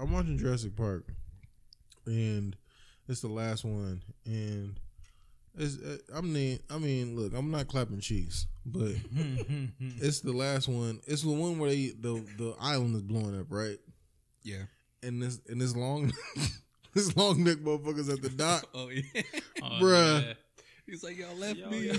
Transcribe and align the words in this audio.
I'm 0.00 0.12
watching 0.12 0.38
Jurassic 0.38 0.76
Park, 0.76 1.04
and 2.06 2.56
it's 3.08 3.20
the 3.20 3.28
last 3.28 3.64
one, 3.64 4.02
and 4.24 4.78
it's 5.56 5.76
uh, 5.82 5.98
I 6.14 6.20
mean 6.20 6.60
I 6.70 6.78
mean 6.78 7.16
look, 7.16 7.32
I'm 7.34 7.50
not 7.50 7.66
clapping 7.68 8.00
cheeks, 8.00 8.46
but 8.64 8.92
it's 10.00 10.20
the 10.20 10.32
last 10.32 10.68
one. 10.68 11.00
It's 11.06 11.22
the 11.22 11.30
one 11.32 11.58
where 11.58 11.70
they 11.70 11.88
the 12.00 12.24
the 12.36 12.54
island 12.60 12.94
is 12.96 13.02
blowing 13.02 13.38
up, 13.38 13.46
right? 13.50 13.78
Yeah. 14.42 14.62
And 15.02 15.22
this 15.22 15.40
and 15.48 15.60
this 15.60 15.74
long 15.76 16.12
this 16.94 17.16
long 17.16 17.42
neck 17.44 17.58
motherfuckers 17.58 18.12
at 18.12 18.22
the 18.22 18.28
dock. 18.30 18.64
Oh 18.74 18.88
yeah. 18.88 19.22
Oh, 19.62 19.66
Bruh. 19.80 20.26
yeah. 20.26 20.32
He's 20.86 21.02
like, 21.04 21.18
y'all 21.18 21.34
left 21.36 21.58
Yo, 21.58 21.68
me. 21.68 21.88
yo. 21.88 21.92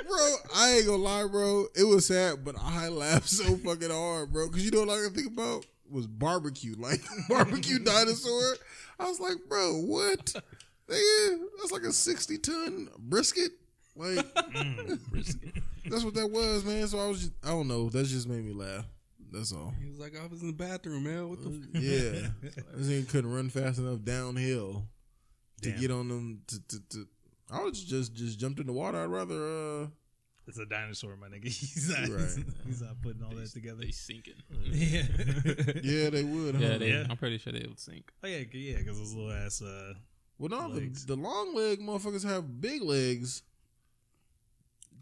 It's 0.00 0.08
that- 0.08 0.18
You 0.18 0.36
thinking 0.36 0.44
that 0.44 0.44
shit, 0.44 0.50
bro. 0.52 0.60
I 0.60 0.70
ain't 0.76 0.86
gonna 0.86 1.02
lie, 1.02 1.26
bro. 1.30 1.66
It 1.76 1.84
was 1.84 2.06
sad, 2.06 2.44
but 2.44 2.54
I 2.60 2.88
laughed 2.88 3.28
so 3.28 3.56
fucking 3.56 3.90
hard, 3.90 4.32
bro. 4.32 4.48
Cause 4.48 4.62
you 4.62 4.70
know 4.70 4.80
what 4.84 4.90
I 4.98 5.04
can 5.04 5.14
think 5.14 5.32
about 5.32 5.66
was 5.90 6.06
barbecue, 6.06 6.74
like 6.78 7.00
barbecue 7.28 7.78
dinosaur. 7.78 8.56
I 8.98 9.08
was 9.08 9.20
like, 9.20 9.36
bro, 9.48 9.80
what? 9.80 10.24
Nigga, 10.88 11.38
that's 11.58 11.72
like 11.72 11.82
a 11.82 11.92
sixty 11.92 12.38
ton 12.38 12.88
brisket. 12.98 13.52
Like 13.96 14.18
mm, 14.34 14.98
that's 15.86 16.04
what 16.04 16.14
that 16.14 16.30
was, 16.30 16.64
man. 16.64 16.86
So 16.86 16.98
I 16.98 17.08
was, 17.08 17.20
just, 17.20 17.32
I 17.44 17.48
don't 17.48 17.68
know. 17.68 17.88
That 17.90 18.06
just 18.06 18.28
made 18.28 18.44
me 18.44 18.52
laugh. 18.52 18.84
That's 19.30 19.52
all. 19.52 19.74
He 19.80 19.88
was 19.88 19.98
like, 19.98 20.14
I 20.18 20.26
was 20.26 20.40
in 20.40 20.46
the 20.46 20.52
bathroom, 20.54 21.04
man. 21.04 21.28
What 21.28 21.42
the? 21.42 21.50
F-? 21.50 21.82
Yeah, 21.82 22.50
this 22.74 22.86
nigga 22.86 23.08
couldn't 23.08 23.32
run 23.32 23.50
fast 23.50 23.78
enough 23.78 24.02
downhill 24.02 24.86
to 25.62 25.70
get 25.72 25.90
on 25.90 26.08
them. 26.08 26.40
To, 26.46 26.60
to, 26.68 26.80
to 26.90 27.06
I 27.50 27.62
would 27.62 27.74
just 27.74 28.14
just 28.14 28.38
jumped 28.38 28.60
in 28.60 28.66
the 28.66 28.72
water. 28.72 28.98
I'd 29.02 29.06
rather. 29.10 29.82
uh 29.82 29.86
It's 30.46 30.58
a 30.58 30.66
dinosaur, 30.66 31.16
my 31.16 31.28
nigga. 31.28 31.44
He's 31.48 31.88
not. 31.90 32.08
Right. 32.08 32.44
He's 32.66 32.82
not 32.82 33.00
putting 33.02 33.22
all 33.22 33.30
that 33.34 33.48
together. 33.52 33.80
They 33.82 33.90
sinking. 33.90 34.34
Yeah. 34.50 35.02
Yeah, 35.82 36.10
they 36.10 36.24
would. 36.24 36.54
Huh? 36.56 36.60
Yeah, 36.62 36.78
they, 36.78 36.90
Yeah. 36.90 37.06
I'm 37.08 37.16
pretty 37.16 37.38
sure 37.38 37.52
they 37.52 37.60
would 37.66 37.78
sink. 37.80 38.10
Oh 38.22 38.26
yeah, 38.26 38.44
yeah, 38.52 38.78
because 38.78 38.98
those 38.98 39.14
little 39.14 39.32
ass. 39.32 39.62
Uh, 39.62 39.94
well, 40.38 40.48
no, 40.50 40.72
the, 40.74 40.80
legs. 40.80 41.06
the 41.06 41.16
long 41.16 41.54
leg 41.54 41.80
motherfuckers 41.80 42.24
have 42.24 42.60
big 42.60 42.82
legs. 42.82 43.42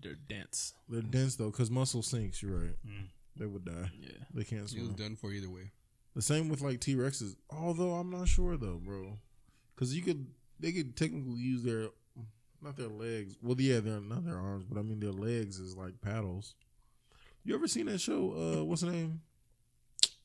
They're 0.02 0.14
dense. 0.28 0.74
They're 0.88 1.02
dense 1.02 1.36
though, 1.36 1.50
because 1.50 1.70
muscle 1.70 2.02
sinks. 2.02 2.42
You're 2.42 2.58
right. 2.58 2.76
Mm. 2.86 3.06
They 3.38 3.46
would 3.46 3.64
die. 3.64 3.90
Yeah. 4.00 4.10
They 4.34 4.44
can't 4.44 4.68
He 4.70 4.78
was 4.80 4.88
swim. 4.88 4.92
done 4.94 5.16
for 5.16 5.32
either 5.32 5.50
way. 5.50 5.72
The 6.14 6.22
same 6.22 6.48
with 6.48 6.60
like 6.62 6.80
T 6.80 6.94
Rexes. 6.94 7.36
Although 7.50 7.92
I'm 7.94 8.10
not 8.10 8.28
sure 8.28 8.56
though, 8.56 8.80
bro, 8.82 9.18
because 9.74 9.94
you 9.94 10.02
could 10.02 10.26
they 10.58 10.72
could 10.72 10.96
technically 10.96 11.40
use 11.40 11.62
their 11.62 11.88
not 12.62 12.76
their 12.76 12.88
legs. 12.88 13.36
Well, 13.42 13.56
yeah, 13.60 13.80
they're 13.80 14.00
not 14.00 14.24
their 14.24 14.38
arms, 14.38 14.64
but 14.68 14.78
I 14.78 14.82
mean 14.82 15.00
their 15.00 15.12
legs 15.12 15.58
is 15.58 15.76
like 15.76 16.00
paddles. 16.00 16.54
You 17.44 17.54
ever 17.54 17.68
seen 17.68 17.86
that 17.86 18.00
show? 18.00 18.32
Uh, 18.32 18.64
what's 18.64 18.82
the 18.82 18.90
name? 18.90 19.20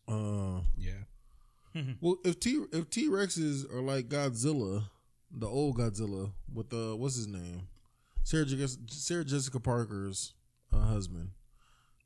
Uh, 0.08 0.62
Yeah. 0.78 1.04
well, 2.02 2.18
if 2.26 2.40
T 2.40 2.64
if 2.74 2.90
T 2.90 3.08
Rexes 3.08 3.72
are 3.74 3.82
like 3.82 4.10
Godzilla, 4.10 4.84
the 5.32 5.48
old 5.48 5.78
Godzilla 5.78 6.32
with 6.54 6.74
uh, 6.74 6.98
what's 6.98 7.16
his 7.16 7.28
name? 7.28 7.68
Sarah 8.24 8.46
Jessica, 8.46 8.84
Sarah 8.88 9.24
Jessica 9.26 9.60
Parker's 9.60 10.34
uh, 10.74 10.80
husband. 10.80 11.30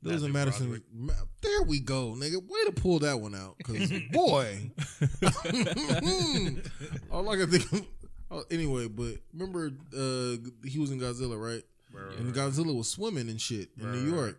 Those 0.02 0.22
are 0.24 0.28
Matthew 0.28 0.66
Madison. 0.68 0.82
Ma- 0.92 1.12
there 1.42 1.62
we 1.62 1.80
go, 1.80 2.14
nigga. 2.16 2.36
Way 2.36 2.64
to 2.66 2.72
pull 2.72 3.00
that 3.00 3.18
one 3.18 3.34
out, 3.34 3.56
cause 3.64 3.90
boy. 4.12 4.70
All 7.10 7.28
I 7.28 7.36
can 7.36 7.50
think. 7.50 7.86
Of, 8.30 8.38
oh, 8.38 8.44
anyway, 8.50 8.88
but 8.88 9.14
remember, 9.32 9.66
uh, 9.96 10.36
he 10.66 10.78
was 10.78 10.90
in 10.90 10.98
Godzilla, 11.00 11.40
right? 11.40 11.62
And 12.18 12.34
Godzilla 12.34 12.76
was 12.76 12.90
swimming 12.90 13.28
and 13.30 13.40
shit 13.40 13.70
in 13.80 13.90
New 13.92 14.12
York. 14.14 14.38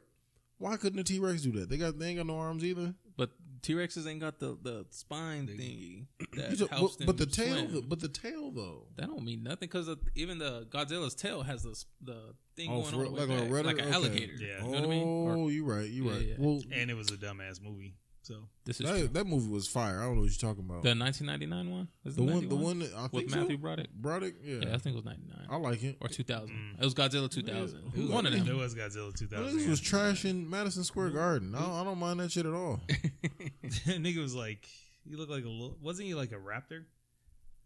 Why 0.59 0.75
couldn't 0.77 0.97
the 0.97 1.03
T 1.03 1.19
Rex 1.19 1.41
do 1.41 1.51
that? 1.53 1.69
They 1.69 1.77
got 1.77 1.97
they 1.99 2.07
ain't 2.09 2.17
got 2.17 2.25
no 2.27 2.37
arms 2.37 2.63
either. 2.63 2.93
But 3.15 3.31
T 3.63 3.73
Rexes 3.73 4.07
ain't 4.07 4.19
got 4.19 4.39
the, 4.39 4.57
the 4.61 4.85
spine 4.91 5.47
thingy 5.47 6.05
that 6.35 6.69
helps 6.71 6.97
but, 6.97 7.05
but 7.07 7.17
the 7.17 7.25
them 7.25 7.31
tail, 7.31 7.55
swim. 7.57 7.73
though- 7.73 7.81
but 7.81 7.99
the 7.99 8.07
tail 8.09 8.51
though. 8.51 8.83
that 8.95 9.07
don't 9.07 9.23
mean 9.23 9.41
nothing 9.43 9.69
because 9.69 9.89
even 10.15 10.37
the 10.39 10.65
Godzilla's 10.69 11.15
tail 11.15 11.41
has 11.43 11.63
the 11.63 11.75
the 12.01 12.33
thing 12.55 12.69
Oh, 12.71 12.81
going 12.81 12.85
for 12.85 12.95
on 12.95 13.01
real? 13.01 13.11
the 13.13 13.25
Like 13.25 13.29
a 13.29 13.67
like 13.67 13.79
an 13.79 13.85
Okay. 13.85 13.93
alligator. 13.93 14.33
Yeah. 14.39 14.57
You 14.57 14.63
know 14.63 14.67
what 14.69 14.83
I 14.83 14.87
mean? 14.87 15.07
Or 15.07 15.31
Oh, 15.35 15.47
you 15.47 15.63
right, 15.65 15.89
you 15.89 16.05
Yeah, 16.09 16.11
right. 16.15 16.27
yeah. 16.27 16.35
Well, 16.37 16.61
and 16.71 16.91
it 16.91 16.95
was 16.95 17.09
a 17.11 17.17
dumbass 17.17 17.61
movie. 17.61 17.95
So 18.27 18.35
this 18.65 18.81
is 18.81 18.89
true. 18.89 18.99
that, 19.03 19.13
that 19.13 19.25
movie 19.27 19.49
was 19.49 19.67
fire. 19.69 19.99
I 20.01 20.03
don't 20.05 20.15
know 20.15 20.21
what 20.23 20.29
you're 20.29 20.49
talking 20.49 20.65
about. 20.65 20.83
the 20.83 20.89
1999 20.95 21.71
one. 21.71 21.87
Is 22.03 22.15
the 22.17 22.23
it 22.23 22.33
one, 22.33 22.49
the 22.49 22.55
one 22.57 22.79
that 22.79 22.93
I 22.93 23.03
with 23.03 23.11
think 23.11 23.31
Matthew 23.31 23.55
so? 23.55 23.61
Broderick. 23.61 23.89
Broderick, 23.93 24.35
yeah. 24.43 24.55
Yeah, 24.63 24.75
I 24.75 24.77
think 24.79 24.95
it 24.95 24.95
was 24.95 25.05
99 25.05 25.47
I 25.49 25.55
like 25.55 25.81
it. 25.83 25.95
or 26.01 26.09
2000. 26.09 26.49
Mm. 26.49 26.81
It 26.81 26.83
was 26.83 26.93
Godzilla 26.93 27.29
2000. 27.31 27.91
Who- 27.95 28.11
One 28.11 28.25
of 28.25 28.33
there 28.33 28.41
them. 28.43 28.57
was 28.57 28.75
Godzilla 28.75 29.15
2000. 29.17 29.45
Well, 29.45 29.53
this 29.55 29.65
was 29.65 29.79
trash 29.79 30.25
in 30.25 30.49
Madison 30.49 30.83
Square 30.83 31.11
Garden. 31.11 31.55
I 31.55 31.61
don't, 31.61 31.71
I 31.71 31.83
don't 31.85 31.99
mind 31.99 32.19
that 32.19 32.31
shit 32.33 32.45
at 32.45 32.53
all. 32.53 32.81
nigga 33.87 34.21
was 34.21 34.35
like, 34.35 34.67
he 35.07 35.15
looked 35.15 35.31
like 35.31 35.45
a 35.45 35.49
little. 35.49 35.77
Wasn't 35.81 36.05
he 36.05 36.13
like 36.13 36.31
a 36.33 36.35
raptor? 36.35 36.83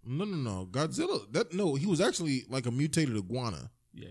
No, 0.06 0.26
no, 0.26 0.36
no. 0.38 0.68
Godzilla. 0.70 1.32
That 1.32 1.54
no, 1.54 1.74
he 1.76 1.88
was 1.88 2.02
actually 2.02 2.44
like 2.50 2.66
a 2.68 2.72
mutated 2.72 3.16
iguana. 3.18 3.72
Yeah, 3.94 4.08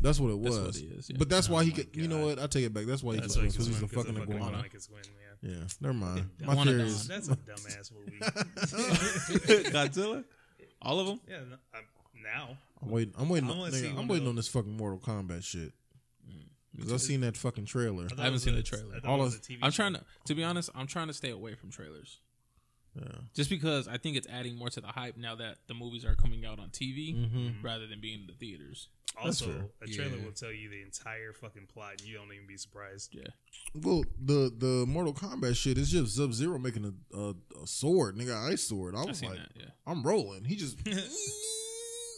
That's 0.00 0.18
what 0.20 0.30
it 0.30 0.42
that's 0.42 0.56
was. 0.56 0.66
what 0.66 0.76
he 0.76 0.86
is. 0.86 1.10
Yeah. 1.10 1.16
But 1.18 1.28
that's 1.28 1.48
why 1.48 1.58
Oh 1.58 1.64
he 1.64 1.70
my 1.70 1.76
could. 1.76 1.96
You 1.96 2.08
know 2.08 2.26
what? 2.26 2.38
I 2.38 2.46
take 2.46 2.64
it 2.64 2.72
back. 2.72 2.86
That's 2.86 3.02
why 3.02 3.14
he 3.14 3.20
That's 3.20 3.34
could 3.36 3.50
swim 3.52 3.52
because 3.52 3.66
he's 3.66 3.76
a 3.76 3.78
swim, 3.80 3.88
'cause 3.90 4.04
fucking 4.06 4.14
the 4.14 4.22
iguana. 4.34 4.64
Can 5.42 5.50
swim, 5.50 5.52
yeah. 5.52 5.58
Yeah, 5.58 5.64
never 5.80 5.94
mind. 5.94 6.30
Yeah, 6.40 6.46
My 6.46 6.54
Iguanodon. 6.54 6.64
theory 6.64 6.82
is 6.82 7.08
That's 7.08 7.28
a 7.28 7.36
dumbass 7.36 7.92
movie. 7.92 8.18
Godzilla. 9.70 10.24
All 10.82 10.98
of 11.00 11.06
them. 11.06 11.20
yeah, 11.28 11.36
no, 11.50 11.56
I'm, 11.74 11.84
now 12.22 12.56
I'm 12.82 12.90
waiting. 12.90 13.14
I'm 13.18 13.28
waiting. 13.28 13.48
I 13.48 13.52
on, 13.52 13.58
wanna 13.58 13.72
nigga, 13.72 13.80
see 13.80 13.88
I'm 13.88 13.96
one 13.96 14.08
waiting 14.08 14.28
on 14.28 14.36
this 14.36 14.48
fucking 14.48 14.74
Mortal 14.76 14.98
Kombat 14.98 15.44
shit 15.44 15.72
mm, 16.28 16.42
because 16.74 16.92
I 16.92 16.96
seen 16.96 17.20
that 17.20 17.36
fucking 17.36 17.66
trailer. 17.66 18.08
thought 18.08 18.18
I 18.18 18.24
haven't 18.24 18.38
seen 18.40 18.54
a- 18.54 18.58
the 18.58 18.62
trailer. 18.62 18.98
I 19.04 19.06
All 19.06 19.22
it 19.24 19.26
of- 19.34 19.48
I'm 19.62 19.72
trying 19.72 19.92
to. 19.94 20.00
To 20.26 20.34
be 20.34 20.42
honest, 20.42 20.70
I'm 20.74 20.86
trying 20.86 21.08
to 21.08 21.12
stay 21.14 21.30
away 21.30 21.54
from 21.54 21.70
trailers. 21.70 22.18
Yeah. 22.96 23.04
Just 23.34 23.50
because 23.50 23.86
I 23.86 23.98
think 23.98 24.16
it's 24.16 24.26
adding 24.28 24.56
more 24.56 24.68
to 24.70 24.80
the 24.80 24.88
hype 24.88 25.16
now 25.16 25.36
that 25.36 25.58
the 25.68 25.74
movies 25.74 26.04
are 26.04 26.14
coming 26.16 26.44
out 26.44 26.58
on 26.58 26.70
TV 26.70 27.14
Mm-hmm. 27.14 27.64
rather 27.64 27.86
than 27.86 28.00
being 28.00 28.20
in 28.22 28.26
the 28.26 28.32
theaters. 28.32 28.88
Also, 29.20 29.70
a 29.82 29.86
trailer 29.86 30.16
Yeah. 30.16 30.24
will 30.24 30.32
tell 30.32 30.52
you 30.52 30.68
the 30.70 30.82
entire 30.82 31.32
fucking 31.32 31.66
plot, 31.66 31.92
and 31.98 32.02
you 32.02 32.14
don't 32.16 32.32
even 32.32 32.46
be 32.46 32.56
surprised. 32.56 33.12
Yeah. 33.14 33.26
Well, 33.74 34.04
the 34.24 34.52
the 34.56 34.86
Mortal 34.86 35.12
Kombat 35.12 35.56
shit 35.56 35.78
is 35.78 35.90
just 35.90 36.16
Sub 36.16 36.32
Zero 36.32 36.58
making 36.58 36.84
a, 36.84 37.16
a, 37.18 37.30
a 37.62 37.66
sword, 37.66 38.16
nigga, 38.16 38.36
ice 38.50 38.62
sword. 38.62 38.94
I 38.94 39.02
I 39.02 39.04
was 39.06 39.18
seen 39.18 39.30
like, 39.30 39.38
that. 39.38 39.48
Yeah. 39.56 39.64
I'm 39.86 40.02
rolling. 40.04 40.44
He 40.44 40.54
just. 40.56 40.78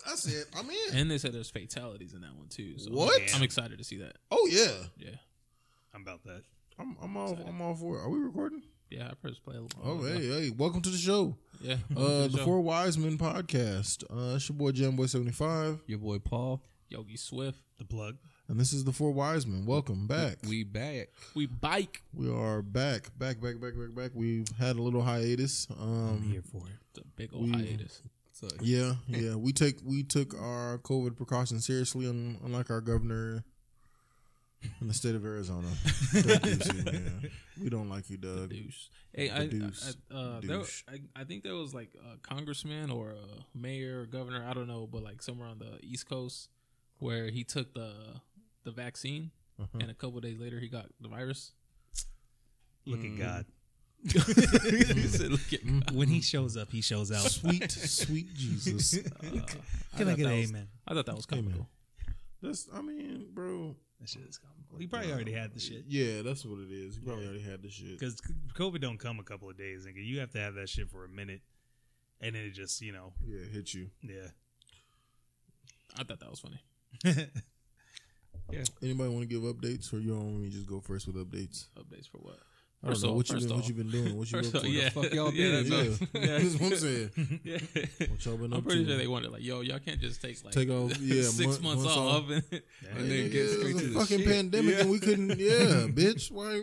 I 0.05 0.15
said, 0.16 0.44
I'm 0.59 0.69
in. 0.69 0.97
And 0.97 1.11
they 1.11 1.16
said 1.19 1.32
there's 1.32 1.50
fatalities 1.50 2.12
in 2.12 2.22
that 2.22 2.34
one 2.37 2.49
too. 2.49 2.77
So 2.78 2.91
What? 2.91 3.21
I'm, 3.31 3.37
I'm 3.37 3.43
excited 3.43 3.78
to 3.78 3.84
see 3.84 3.99
that. 3.99 4.16
Oh 4.31 4.49
yeah, 4.50 4.87
Yeah. 4.99 5.16
I'm 5.94 6.03
about 6.03 6.25
that. 6.25 6.43
I'm 6.78 6.97
I'm 7.03 7.16
all 7.16 7.38
I'm 7.47 7.61
all 7.61 7.75
for 7.75 7.99
it. 7.99 8.00
Are 8.03 8.09
we 8.11 8.19
recording? 8.19 8.62
Yeah. 8.93 9.09
I 9.11 9.15
press 9.15 9.39
play. 9.39 9.57
a 9.57 9.61
little- 9.63 9.81
Oh 9.83 10.03
hey 10.05 10.27
hey, 10.27 10.51
welcome 10.51 10.83
to 10.83 10.91
the 10.91 10.99
show. 10.99 11.37
Yeah. 11.61 11.77
Uh, 11.97 12.23
Good 12.25 12.33
the 12.33 12.39
show. 12.39 12.45
Four 12.45 12.61
Wise 12.61 12.99
Men 12.99 13.17
podcast. 13.19 14.05
Uh, 14.11 14.37
it's 14.37 14.49
your 14.49 14.57
boy 14.59 14.73
Jamboy 14.73 15.09
seventy 15.09 15.33
five, 15.33 15.81
Your 15.87 15.99
boy 15.99 16.19
Paul. 16.19 16.63
Yogi 16.89 17.17
Swift. 17.17 17.59
The 17.79 17.85
plug. 17.87 18.17
and 18.49 18.61
this 18.61 18.73
is 18.73 18.85
the 18.85 18.93
Four 18.93 19.13
Wise 19.13 19.47
Men. 19.47 19.65
Welcome 19.65 20.07
back. 20.07 20.37
We 20.47 20.63
back. 20.63 21.09
We 21.35 21.47
bike. 21.47 22.03
We 22.15 22.31
are 22.31 22.61
back, 22.63 23.11
back, 23.19 23.41
back, 23.41 23.61
back, 23.61 23.73
back, 23.77 23.95
back. 23.95 24.11
We've 24.15 24.47
had 24.59 24.77
a 24.77 24.83
little 24.83 25.03
hiatus. 25.03 25.67
Um, 25.81 26.43
for 26.53 26.59
it. 26.69 26.75
It's 26.91 26.99
a 26.99 27.05
big 27.17 27.31
old 27.33 27.45
We- 27.47 27.53
hiatus. 27.53 28.03
So 28.33 28.49
yeah, 28.61 28.95
yeah. 29.09 29.37
We 29.37 29.53
take 29.53 29.77
we 29.85 30.03
took 30.03 30.35
our 30.35 30.79
COVID 30.79 31.17
precautions 31.17 31.65
seriously, 31.67 32.07
unlike 32.07 32.71
our 32.71 32.81
governor 32.81 33.45
in 34.81 34.89
the 34.89 34.95
state 34.95 35.15
of 35.15 35.25
Arizona. 35.25 35.69
Doug 36.12 36.23
Ducey, 36.23 36.93
yeah. 37.23 37.28
We 37.62 37.69
don't 37.71 37.89
like 37.89 38.09
you, 38.11 38.17
Doug. 38.17 38.50
Deuce. 38.50 38.89
Hey, 39.15 39.28
The 39.28 39.34
I, 39.43 39.47
deuce. 39.47 39.97
I, 40.11 40.15
uh, 40.15 40.41
there. 40.43 40.62
I, 40.89 41.21
I 41.21 41.25
think 41.25 41.43
there 41.43 41.55
was 41.55 41.75
like 41.75 41.91
a 42.12 42.17
congressman 42.19 42.91
or 42.91 43.11
a 43.11 43.59
mayor 43.59 44.00
or 44.03 44.06
governor, 44.06 44.45
I 44.49 44.53
don't 44.55 44.69
know, 44.69 44.87
but 44.91 45.03
like 45.03 45.23
somewhere 45.23 45.49
on 45.49 45.59
the 45.59 45.78
East 45.83 46.09
Coast 46.09 46.49
where 46.99 47.28
he 47.31 47.45
took 47.45 47.75
the 47.75 47.93
the 48.65 48.71
vaccine 48.71 49.31
Uh-huh. 49.61 49.78
and 49.81 49.91
a 49.91 49.95
couple 49.95 50.21
days 50.21 50.39
later 50.39 50.59
he 50.61 50.69
got 50.69 50.87
the 51.00 51.09
virus. 51.09 51.53
Look 52.87 53.00
Mm. 53.00 53.12
at 53.15 53.19
God. 53.19 53.47
He 54.05 55.06
said, 55.09 55.31
"Look 55.31 55.53
at- 55.53 55.93
When 55.93 56.09
he 56.09 56.20
shows 56.20 56.56
up, 56.56 56.73
he 56.73 56.81
shows 56.81 57.12
out. 57.12 57.20
Sweet, 57.31 57.70
sweet 57.70 58.35
Jesus. 58.35 58.99
uh, 58.99 59.00
Can 59.20 59.38
I 59.38 60.05
thought 60.05 60.17
get 60.17 60.26
an 60.26 60.38
was- 60.41 60.50
amen? 60.50 60.69
I 60.88 60.94
thought 60.94 61.06
that 61.06 61.14
was 61.17 61.26
Amen. 61.32 61.67
Comical. 62.43 62.49
That's, 62.50 62.69
I 62.75 62.83
mean, 62.83 63.27
bro. 63.33 63.77
That 64.00 64.09
shit 64.09 64.23
is 64.29 64.39
coming. 64.39 64.56
He 64.81 64.87
probably 64.87 65.12
already 65.12 65.33
had 65.33 65.55
the 65.55 65.61
shit. 65.61 65.85
Yeah, 65.87 66.23
that's 66.23 66.44
what 66.44 66.59
it 66.59 66.73
is. 66.73 66.97
You 66.97 67.03
probably 67.05 67.25
already 67.27 67.43
had 67.43 67.62
the 67.62 67.71
shit. 67.71 67.99
Because 67.99 68.21
COVID 68.56 68.81
don't 68.81 68.99
come 68.99 69.21
a 69.21 69.23
couple 69.23 69.49
of 69.49 69.56
days, 69.56 69.87
nigga. 69.87 70.05
You 70.05 70.19
have 70.21 70.31
to 70.33 70.39
have 70.39 70.55
that 70.55 70.69
shit 70.69 70.91
for 70.91 71.05
a 71.05 71.09
minute, 71.09 71.41
and 72.21 72.35
then 72.35 72.43
it 72.44 72.50
just, 72.50 72.81
you 72.81 72.91
know, 72.93 73.12
Yeah, 73.25 73.44
hit 73.53 73.73
you. 73.75 73.91
yeah. 74.03 74.29
I 75.97 76.05
thought 76.05 76.21
that 76.21 76.31
was 76.31 76.41
funny. 76.41 76.61
Yeah. 78.50 78.65
Anybody 78.83 79.09
want 79.09 79.23
to 79.23 79.27
give 79.27 79.43
updates, 79.43 79.91
or 79.95 79.99
you 79.99 80.15
want 80.15 80.35
me 80.41 80.50
to 80.50 80.55
just 80.55 80.67
go 80.69 80.79
first 80.81 81.06
with 81.06 81.17
updates? 81.17 81.69
Updates 81.79 82.06
for 82.11 82.19
what? 82.19 82.38
I 82.84 82.87
don't 82.88 82.94
First 82.94 83.05
know 83.05 83.11
off- 83.11 83.17
what 83.17 83.29
you 83.29 83.34
first 83.37 83.46
been 83.46 83.56
what 83.56 83.62
off- 83.62 83.69
you 83.69 83.75
been 83.75 83.90
doing. 83.90 84.17
What 84.17 84.32
you 84.32 84.38
First 84.38 84.55
up 84.56 84.56
off, 84.56 84.62
to? 84.62 84.70
yeah, 84.70 84.88
fuck 84.90 85.12
y'all 85.14 85.32
yeah, 85.32 85.62
been? 85.62 85.69
that's 85.69 85.70
Yeah, 85.70 85.76
all- 86.32 86.38
that's 86.40 86.55
what 86.55 86.73
I'm 86.73 86.79
saying. 86.79 87.40
yeah. 87.44 88.06
What 88.11 88.25
y'all 88.26 88.37
been 88.38 88.52
up 88.52 88.58
I'm 88.58 88.64
pretty 88.64 88.82
to? 88.84 88.88
sure 88.90 88.99
they 88.99 89.06
wanted 89.06 89.31
like, 89.31 89.43
yo, 89.44 89.61
y'all 89.61 89.79
can't 89.79 90.00
just 90.00 90.20
take 90.20 90.44
like 90.44 90.52
Take 90.52 90.69
off- 90.70 90.99
yeah, 90.99 91.23
six 91.23 91.38
month- 91.46 91.62
months 91.62 91.84
months 91.84 91.96
off. 91.96 92.25
off. 92.25 92.31
and, 92.31 92.43
Hey, 92.50 92.61
And 92.96 93.11
then 93.11 93.19
nigga, 93.29 93.32
get 93.32 93.44
it 93.46 93.58
straight 93.61 93.76
to 93.79 93.87
the 93.87 94.00
fucking 94.00 94.19
shit. 94.19 94.26
pandemic 94.29 94.75
Yeah. 94.75 94.81
and 94.81 94.90
we 94.90 94.99
couldn't. 94.99 95.38
Yeah, 95.38 95.87
bitch. 95.94 96.31
Why? 96.32 96.61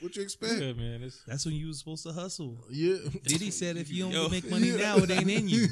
What 0.00 0.16
you 0.16 0.22
expect? 0.22 0.54
yeah, 0.60 0.72
man, 0.72 1.02
it's 1.04 1.22
That's 1.26 1.46
when 1.46 1.54
you 1.54 1.68
was 1.68 1.78
supposed 1.78 2.02
to 2.04 2.12
hustle. 2.12 2.56
Yeah. 2.68 2.96
Diddy 3.22 3.50
said 3.52 3.76
if 3.76 3.92
you 3.92 4.02
don't 4.04 4.12
Yo. 4.12 4.28
make 4.28 4.50
money 4.50 4.70
now, 4.72 4.96
it 4.96 5.10
ain't 5.10 5.30
in 5.30 5.48
you. 5.48 5.68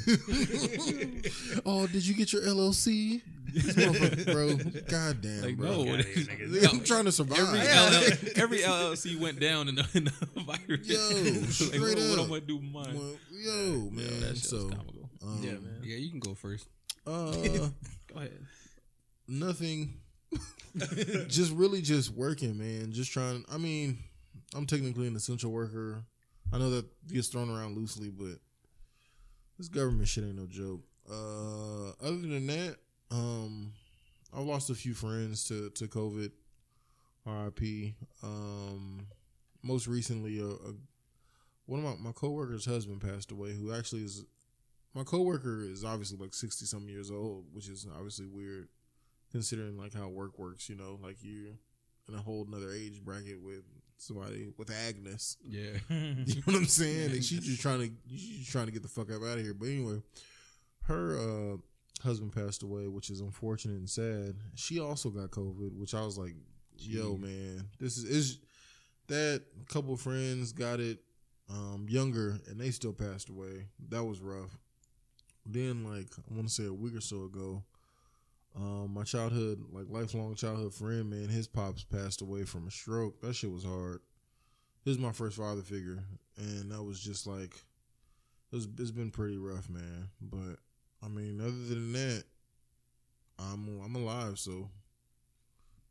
oh, 1.65 1.87
did 1.87 2.05
you 2.07 2.13
get 2.15 2.31
your 2.33 2.41
LLC? 2.43 3.21
This 3.51 3.75
motherfucker, 3.75 4.25
bro. 4.33 4.81
God 4.87 5.21
damn, 5.21 5.41
like 5.41 5.57
bro. 5.57 5.83
no. 5.83 5.95
Here. 5.97 6.63
I'm 6.71 6.83
trying 6.83 7.05
to 7.05 7.11
survive. 7.11 7.39
Every, 7.39 7.59
LL, 7.59 8.41
every 8.43 8.57
LLC 8.59 9.19
went 9.19 9.39
down 9.39 9.67
in 9.69 9.75
the, 9.75 9.87
in 9.93 10.05
the 10.05 10.11
virus. 10.45 10.87
Yo, 10.87 10.97
like, 11.41 11.49
straight 11.51 11.81
what, 11.81 12.09
what 12.09 12.19
up. 12.19 12.23
I'm 12.23 12.29
gonna 12.29 12.41
do 12.41 12.55
with 12.57 12.65
mine? 12.71 12.95
Well, 12.97 13.15
yo, 13.31 13.51
Yo, 13.73 13.79
man. 13.91 14.19
that 14.21 14.37
shit 14.37 14.45
so, 14.45 14.57
was 14.65 14.73
comical. 14.75 15.09
um, 15.23 15.39
yeah, 15.43 15.51
man. 15.51 15.79
Yeah, 15.83 15.97
you 15.97 16.09
can 16.09 16.19
go 16.19 16.33
first. 16.35 16.67
uh, 17.05 17.31
Go 17.31 17.71
ahead. 18.15 18.31
nothing. 19.27 19.95
just 21.27 21.51
really 21.53 21.81
just 21.81 22.11
working, 22.11 22.57
man. 22.57 22.91
Just 22.91 23.11
trying. 23.11 23.43
I 23.51 23.57
mean, 23.57 23.99
I'm 24.55 24.65
technically 24.65 25.07
an 25.07 25.15
essential 25.15 25.51
worker. 25.51 26.03
I 26.51 26.57
know 26.57 26.69
that 26.71 26.85
gets 27.07 27.27
thrown 27.27 27.49
around 27.49 27.75
loosely, 27.77 28.09
but 28.09 28.37
this 29.57 29.67
government 29.67 30.07
shit 30.07 30.23
ain't 30.23 30.35
no 30.37 30.47
joke. 30.47 30.81
Uh, 31.09 31.89
other 32.01 32.17
than 32.21 32.47
that, 32.47 32.77
um, 33.13 33.73
I've 34.35 34.45
lost 34.45 34.69
a 34.69 34.75
few 34.75 34.93
friends 34.93 35.43
to 35.45 35.69
to 35.71 35.87
COVID. 35.87 36.31
R.I.P. 37.25 37.95
Um, 38.21 39.07
most 39.61 39.87
recently, 39.87 40.39
a, 40.39 40.45
a 40.45 40.73
one 41.65 41.79
of 41.79 41.85
my 41.85 42.09
my 42.09 42.11
coworker's 42.11 42.65
husband 42.65 43.01
passed 43.01 43.31
away. 43.31 43.53
Who 43.53 43.73
actually 43.73 44.03
is 44.03 44.25
my 44.93 45.03
coworker 45.03 45.61
is 45.63 45.85
obviously 45.85 46.17
like 46.17 46.33
sixty 46.33 46.65
some 46.65 46.89
years 46.89 47.11
old, 47.11 47.45
which 47.53 47.69
is 47.69 47.87
obviously 47.95 48.27
weird 48.27 48.67
considering 49.31 49.77
like 49.77 49.93
how 49.93 50.09
work 50.09 50.37
works. 50.37 50.67
You 50.67 50.75
know, 50.75 50.99
like 51.01 51.17
you're 51.21 51.53
in 52.09 52.15
a 52.15 52.21
whole 52.21 52.45
another 52.47 52.71
age 52.73 53.01
bracket 53.01 53.41
with 53.41 53.63
somebody 53.97 54.49
with 54.57 54.71
Agnes. 54.71 55.37
Yeah. 55.43 55.77
You 55.89 56.35
know 56.35 56.41
what 56.45 56.55
I'm 56.55 56.65
saying? 56.65 57.11
She's 57.21 57.45
just 57.45 57.61
trying 57.61 57.79
to 57.79 57.91
she's 58.09 58.39
just 58.39 58.51
trying 58.51 58.65
to 58.65 58.71
get 58.71 58.81
the 58.81 58.89
fuck 58.89 59.09
out 59.11 59.21
of 59.21 59.41
here. 59.41 59.53
But 59.53 59.67
anyway, 59.67 60.01
her 60.83 61.17
uh, 61.17 61.57
husband 62.01 62.33
passed 62.33 62.63
away, 62.63 62.87
which 62.87 63.09
is 63.09 63.21
unfortunate 63.21 63.77
and 63.77 63.89
sad. 63.89 64.35
She 64.55 64.79
also 64.79 65.09
got 65.09 65.31
COVID, 65.31 65.77
which 65.77 65.93
I 65.93 66.03
was 66.03 66.17
like, 66.17 66.35
"Yo, 66.77 67.17
man, 67.17 67.67
this 67.79 67.97
is 67.97 68.03
is 68.03 68.39
that 69.07 69.43
couple 69.69 69.95
friends 69.97 70.51
got 70.51 70.79
it 70.79 70.99
um, 71.49 71.85
younger, 71.89 72.39
and 72.47 72.59
they 72.59 72.71
still 72.71 72.93
passed 72.93 73.29
away. 73.29 73.67
That 73.89 74.03
was 74.03 74.21
rough. 74.21 74.57
Then, 75.45 75.83
like 75.83 76.07
I 76.29 76.33
want 76.33 76.47
to 76.47 76.53
say 76.53 76.65
a 76.65 76.73
week 76.73 76.95
or 76.95 77.01
so 77.01 77.23
ago, 77.23 77.63
um, 78.55 78.93
my 78.93 79.03
childhood, 79.03 79.63
like 79.71 79.85
lifelong 79.89 80.35
childhood 80.35 80.73
friend, 80.73 81.09
man, 81.09 81.27
his 81.27 81.47
pops 81.47 81.83
passed 81.83 82.21
away 82.21 82.43
from 82.43 82.67
a 82.67 82.71
stroke. 82.71 83.21
That 83.21 83.35
shit 83.35 83.51
was 83.51 83.63
hard. 83.63 83.99
This 84.85 84.95
is 84.95 85.01
my 85.01 85.11
first 85.11 85.37
father 85.37 85.61
figure, 85.61 86.03
and 86.37 86.71
that 86.71 86.83
was 86.83 86.99
just 86.99 87.27
like 87.27 87.55
it 88.51 88.55
was, 88.55 88.67
it's 88.77 88.91
been 88.91 89.11
pretty 89.11 89.37
rough, 89.37 89.69
man. 89.69 90.09
But 90.21 90.59
I 91.03 91.07
mean, 91.09 91.39
other 91.41 91.51
than 91.51 91.91
that, 91.93 92.23
I'm 93.39 93.79
I'm 93.83 93.95
alive, 93.95 94.39
so 94.39 94.69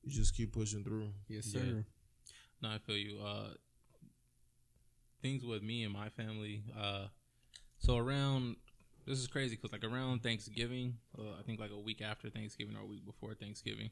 you 0.03 0.11
just 0.11 0.35
keep 0.37 0.53
pushing 0.53 0.83
through. 0.85 1.09
Yes, 1.29 1.53
Yeah. 1.55 1.61
sir. 1.61 1.85
No, 2.63 2.71
I 2.71 2.79
feel 2.79 2.97
you. 2.97 3.19
Uh, 3.21 3.55
things 5.21 5.45
with 5.45 5.63
me 5.63 5.85
and 5.85 5.93
my 5.93 6.09
family. 6.11 6.63
Uh, 6.79 7.07
so 7.79 7.97
around 7.97 8.57
this 9.07 9.19
is 9.19 9.27
crazy 9.27 9.57
because 9.57 9.73
like 9.73 9.85
around 9.85 10.23
Thanksgiving, 10.23 10.97
uh, 11.19 11.33
I 11.39 11.43
think 11.45 11.59
like 11.61 11.71
a 11.73 11.79
week 11.79 12.01
after 12.03 12.31
Thanksgiving 12.31 12.77
or 12.77 12.81
a 12.83 12.87
week 12.87 13.05
before 13.05 13.35
Thanksgiving. 13.35 13.91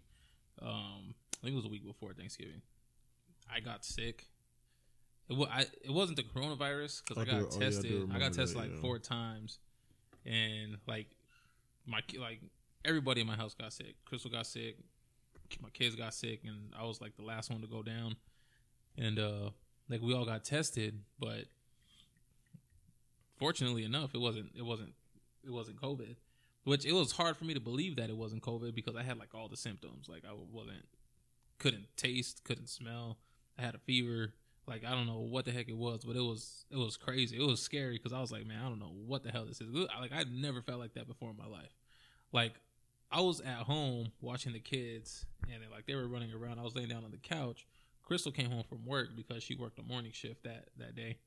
Um, 0.63 1.15
I 1.43 1.47
think 1.47 1.53
it 1.55 1.57
was 1.57 1.65
a 1.65 1.69
week 1.69 1.87
before 1.87 2.13
Thanksgiving. 2.13 2.63
I 3.53 3.61
got 3.61 3.85
sick. 3.85 4.27
It, 5.29 5.37
wa- 5.37 5.49
I, 5.51 5.63
it 5.83 5.91
wasn't 5.91 6.17
the 6.17 6.23
coronavirus 6.25 7.03
because 7.05 7.19
I 7.19 7.23
I 7.23 7.25
do- 7.25 7.31
got 7.31 7.41
oh, 7.55 7.59
yeah, 7.61 7.67
I 7.67 7.71
tested. 7.71 8.11
I, 8.13 8.19
got 8.19 8.33
tested 8.33 8.57
that, 8.57 8.61
like 8.61 8.71
yeah. 8.75 8.81
four 8.81 8.99
times, 8.99 9.59
and 10.25 10.79
like 10.87 11.07
my 11.87 12.01
like 12.19 12.41
everybody 12.85 13.21
in 13.21 13.27
my 13.27 13.37
house 13.37 13.55
got 13.55 13.73
sick. 13.73 13.95
Crystal 14.05 14.31
got 14.31 14.47
sick. 14.47 14.77
My 15.61 15.71
kids 15.71 15.97
got 15.97 16.15
sick, 16.15 16.43
and 16.45 16.73
I 16.79 16.85
was 16.85 17.01
like 17.01 17.17
the 17.17 17.25
last 17.25 17.51
one 17.51 17.61
to 17.61 17.67
go 17.67 17.83
down. 17.83 18.17
And 18.97 19.19
uh, 19.19 19.51
like 19.89 20.01
we 20.01 20.15
all 20.15 20.25
got 20.25 20.45
tested, 20.45 21.01
but 21.19 21.45
fortunately 23.39 23.85
enough, 23.85 24.15
it 24.15 24.21
wasn't. 24.21 24.53
It 24.57 24.65
wasn't. 24.65 24.93
It 25.45 25.51
wasn't 25.51 25.81
COVID. 25.81 26.17
Which 26.65 26.85
it 26.85 26.93
was 26.93 27.13
hard 27.13 27.37
for 27.39 27.45
me 27.45 27.55
to 27.55 27.61
believe 27.61 27.97
that 27.97 28.11
it 28.11 28.17
wasn't 28.17 28.43
COVID 28.43 28.75
because 28.75 28.95
I 28.95 29.03
had 29.03 29.19
like 29.19 29.35
all 29.35 29.49
the 29.49 29.57
symptoms. 29.57 30.09
Like 30.09 30.25
I 30.29 30.35
wasn't, 30.53 30.85
couldn't 31.59 31.87
taste, 31.97 32.45
couldn't 32.45 32.69
smell. 32.69 33.17
I 33.59 33.63
had 33.63 33.75
a 33.75 33.79
fever. 33.79 34.35
Like 34.67 34.85
I 34.85 34.91
don't 34.91 35.07
know 35.07 35.21
what 35.21 35.45
the 35.45 35.53
heck 35.53 35.69
it 35.69 35.77
was, 35.77 36.05
but 36.05 36.17
it 36.17 36.21
was 36.23 36.65
it 36.71 36.77
was 36.77 36.97
crazy. 36.97 37.37
It 37.37 37.47
was 37.47 37.61
scary 37.61 37.97
because 37.97 38.13
I 38.13 38.21
was 38.21 38.31
like, 38.31 38.47
man, 38.47 38.61
I 38.65 38.69
don't 38.69 38.79
know 38.79 38.93
what 39.07 39.23
the 39.23 39.31
hell 39.31 39.45
this 39.45 39.61
is. 39.61 39.69
Like 39.73 40.13
I 40.13 40.25
never 40.31 40.63
felt 40.63 40.79
like 40.79 40.95
that 40.95 41.09
before 41.09 41.31
in 41.31 41.37
my 41.37 41.47
life. 41.47 41.75
Like 42.33 42.53
I 43.11 43.21
was 43.21 43.41
at 43.41 43.63
home 43.63 44.13
watching 44.21 44.53
the 44.53 44.61
kids, 44.61 45.27
and 45.53 45.63
like 45.71 45.87
they 45.87 45.95
were 45.95 46.07
running 46.07 46.33
around. 46.33 46.59
I 46.59 46.63
was 46.63 46.77
laying 46.77 46.89
down 46.89 47.05
on 47.05 47.11
the 47.11 47.19
couch. 47.19 47.67
Crystal 48.05 48.33
came 48.33 48.51
home 48.51 48.65
from 48.69 48.85
work 48.87 49.09
because 49.17 49.43
she 49.43 49.55
worked 49.55 49.79
a 49.79 49.83
morning 49.83 50.13
shift 50.13 50.45
that 50.45 50.69
that 50.79 50.95
day, 50.95 51.19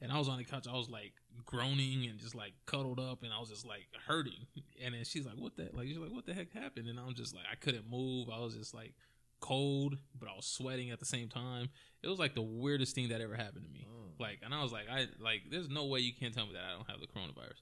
and 0.00 0.10
I 0.10 0.18
was 0.18 0.28
on 0.28 0.38
the 0.38 0.44
couch. 0.44 0.66
I 0.66 0.76
was 0.76 0.88
like 0.88 1.12
groaning 1.44 2.06
and 2.08 2.18
just 2.18 2.34
like 2.34 2.54
cuddled 2.64 3.00
up, 3.00 3.22
and 3.22 3.32
I 3.32 3.38
was 3.38 3.50
just 3.50 3.66
like 3.66 3.88
hurting. 4.06 4.46
And 4.82 4.94
then 4.94 5.04
she's 5.04 5.26
like, 5.26 5.36
"What 5.36 5.56
the 5.56 5.68
like?" 5.74 5.88
She's 5.88 5.98
like, 5.98 6.12
"What 6.12 6.24
the 6.24 6.32
heck 6.32 6.52
happened?" 6.52 6.88
And 6.88 6.98
I'm 6.98 7.14
just 7.14 7.34
like, 7.34 7.44
I 7.50 7.54
couldn't 7.54 7.90
move. 7.90 8.28
I 8.30 8.40
was 8.40 8.54
just 8.56 8.74
like 8.74 8.94
cold, 9.40 9.96
but 10.18 10.28
I 10.28 10.34
was 10.36 10.46
sweating 10.46 10.90
at 10.90 11.00
the 11.00 11.06
same 11.06 11.28
time. 11.28 11.68
It 12.02 12.08
was 12.08 12.18
like 12.18 12.34
the 12.34 12.42
weirdest 12.42 12.94
thing 12.94 13.08
that 13.08 13.20
ever 13.20 13.34
happened 13.34 13.64
to 13.64 13.70
me. 13.70 13.86
Like, 14.18 14.40
and 14.44 14.54
I 14.54 14.62
was 14.62 14.70
like, 14.72 14.84
I 14.90 15.06
like, 15.18 15.42
there's 15.50 15.68
no 15.68 15.86
way 15.86 16.00
you 16.00 16.12
can't 16.12 16.34
tell 16.34 16.46
me 16.46 16.52
that 16.52 16.62
I 16.62 16.76
don't 16.76 16.88
have 16.90 17.00
the 17.00 17.06
coronavirus 17.06 17.60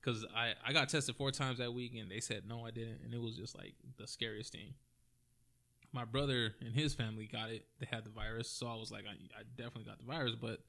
because 0.00 0.26
I 0.34 0.52
I 0.66 0.72
got 0.72 0.88
tested 0.88 1.14
four 1.16 1.30
times 1.30 1.58
that 1.58 1.72
week 1.72 1.94
and 1.98 2.10
they 2.10 2.20
said 2.20 2.42
no, 2.46 2.66
I 2.66 2.70
didn't, 2.70 3.00
and 3.04 3.14
it 3.14 3.20
was 3.20 3.36
just 3.36 3.56
like 3.56 3.74
the 3.98 4.06
scariest 4.06 4.52
thing. 4.52 4.74
My 5.92 6.04
brother 6.04 6.54
and 6.60 6.74
his 6.74 6.94
family 6.94 7.26
got 7.30 7.50
it; 7.50 7.66
they 7.78 7.86
had 7.90 8.04
the 8.04 8.10
virus, 8.10 8.48
so 8.48 8.66
I 8.66 8.74
was 8.74 8.90
like, 8.90 9.04
I, 9.06 9.12
I 9.38 9.42
definitely 9.56 9.84
got 9.84 9.98
the 9.98 10.06
virus, 10.06 10.34
but 10.34 10.60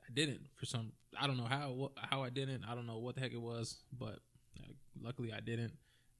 I 0.00 0.12
didn't 0.12 0.46
for 0.56 0.66
some. 0.66 0.92
I 1.18 1.26
don't 1.26 1.36
know 1.36 1.44
how 1.44 1.70
what, 1.70 1.92
how 1.96 2.22
I 2.22 2.30
didn't. 2.30 2.64
I 2.68 2.74
don't 2.74 2.86
know 2.86 2.98
what 2.98 3.14
the 3.14 3.20
heck 3.20 3.32
it 3.32 3.40
was, 3.40 3.78
but 3.96 4.18
uh, 4.58 4.72
luckily 5.00 5.32
I 5.32 5.40
didn't. 5.40 5.74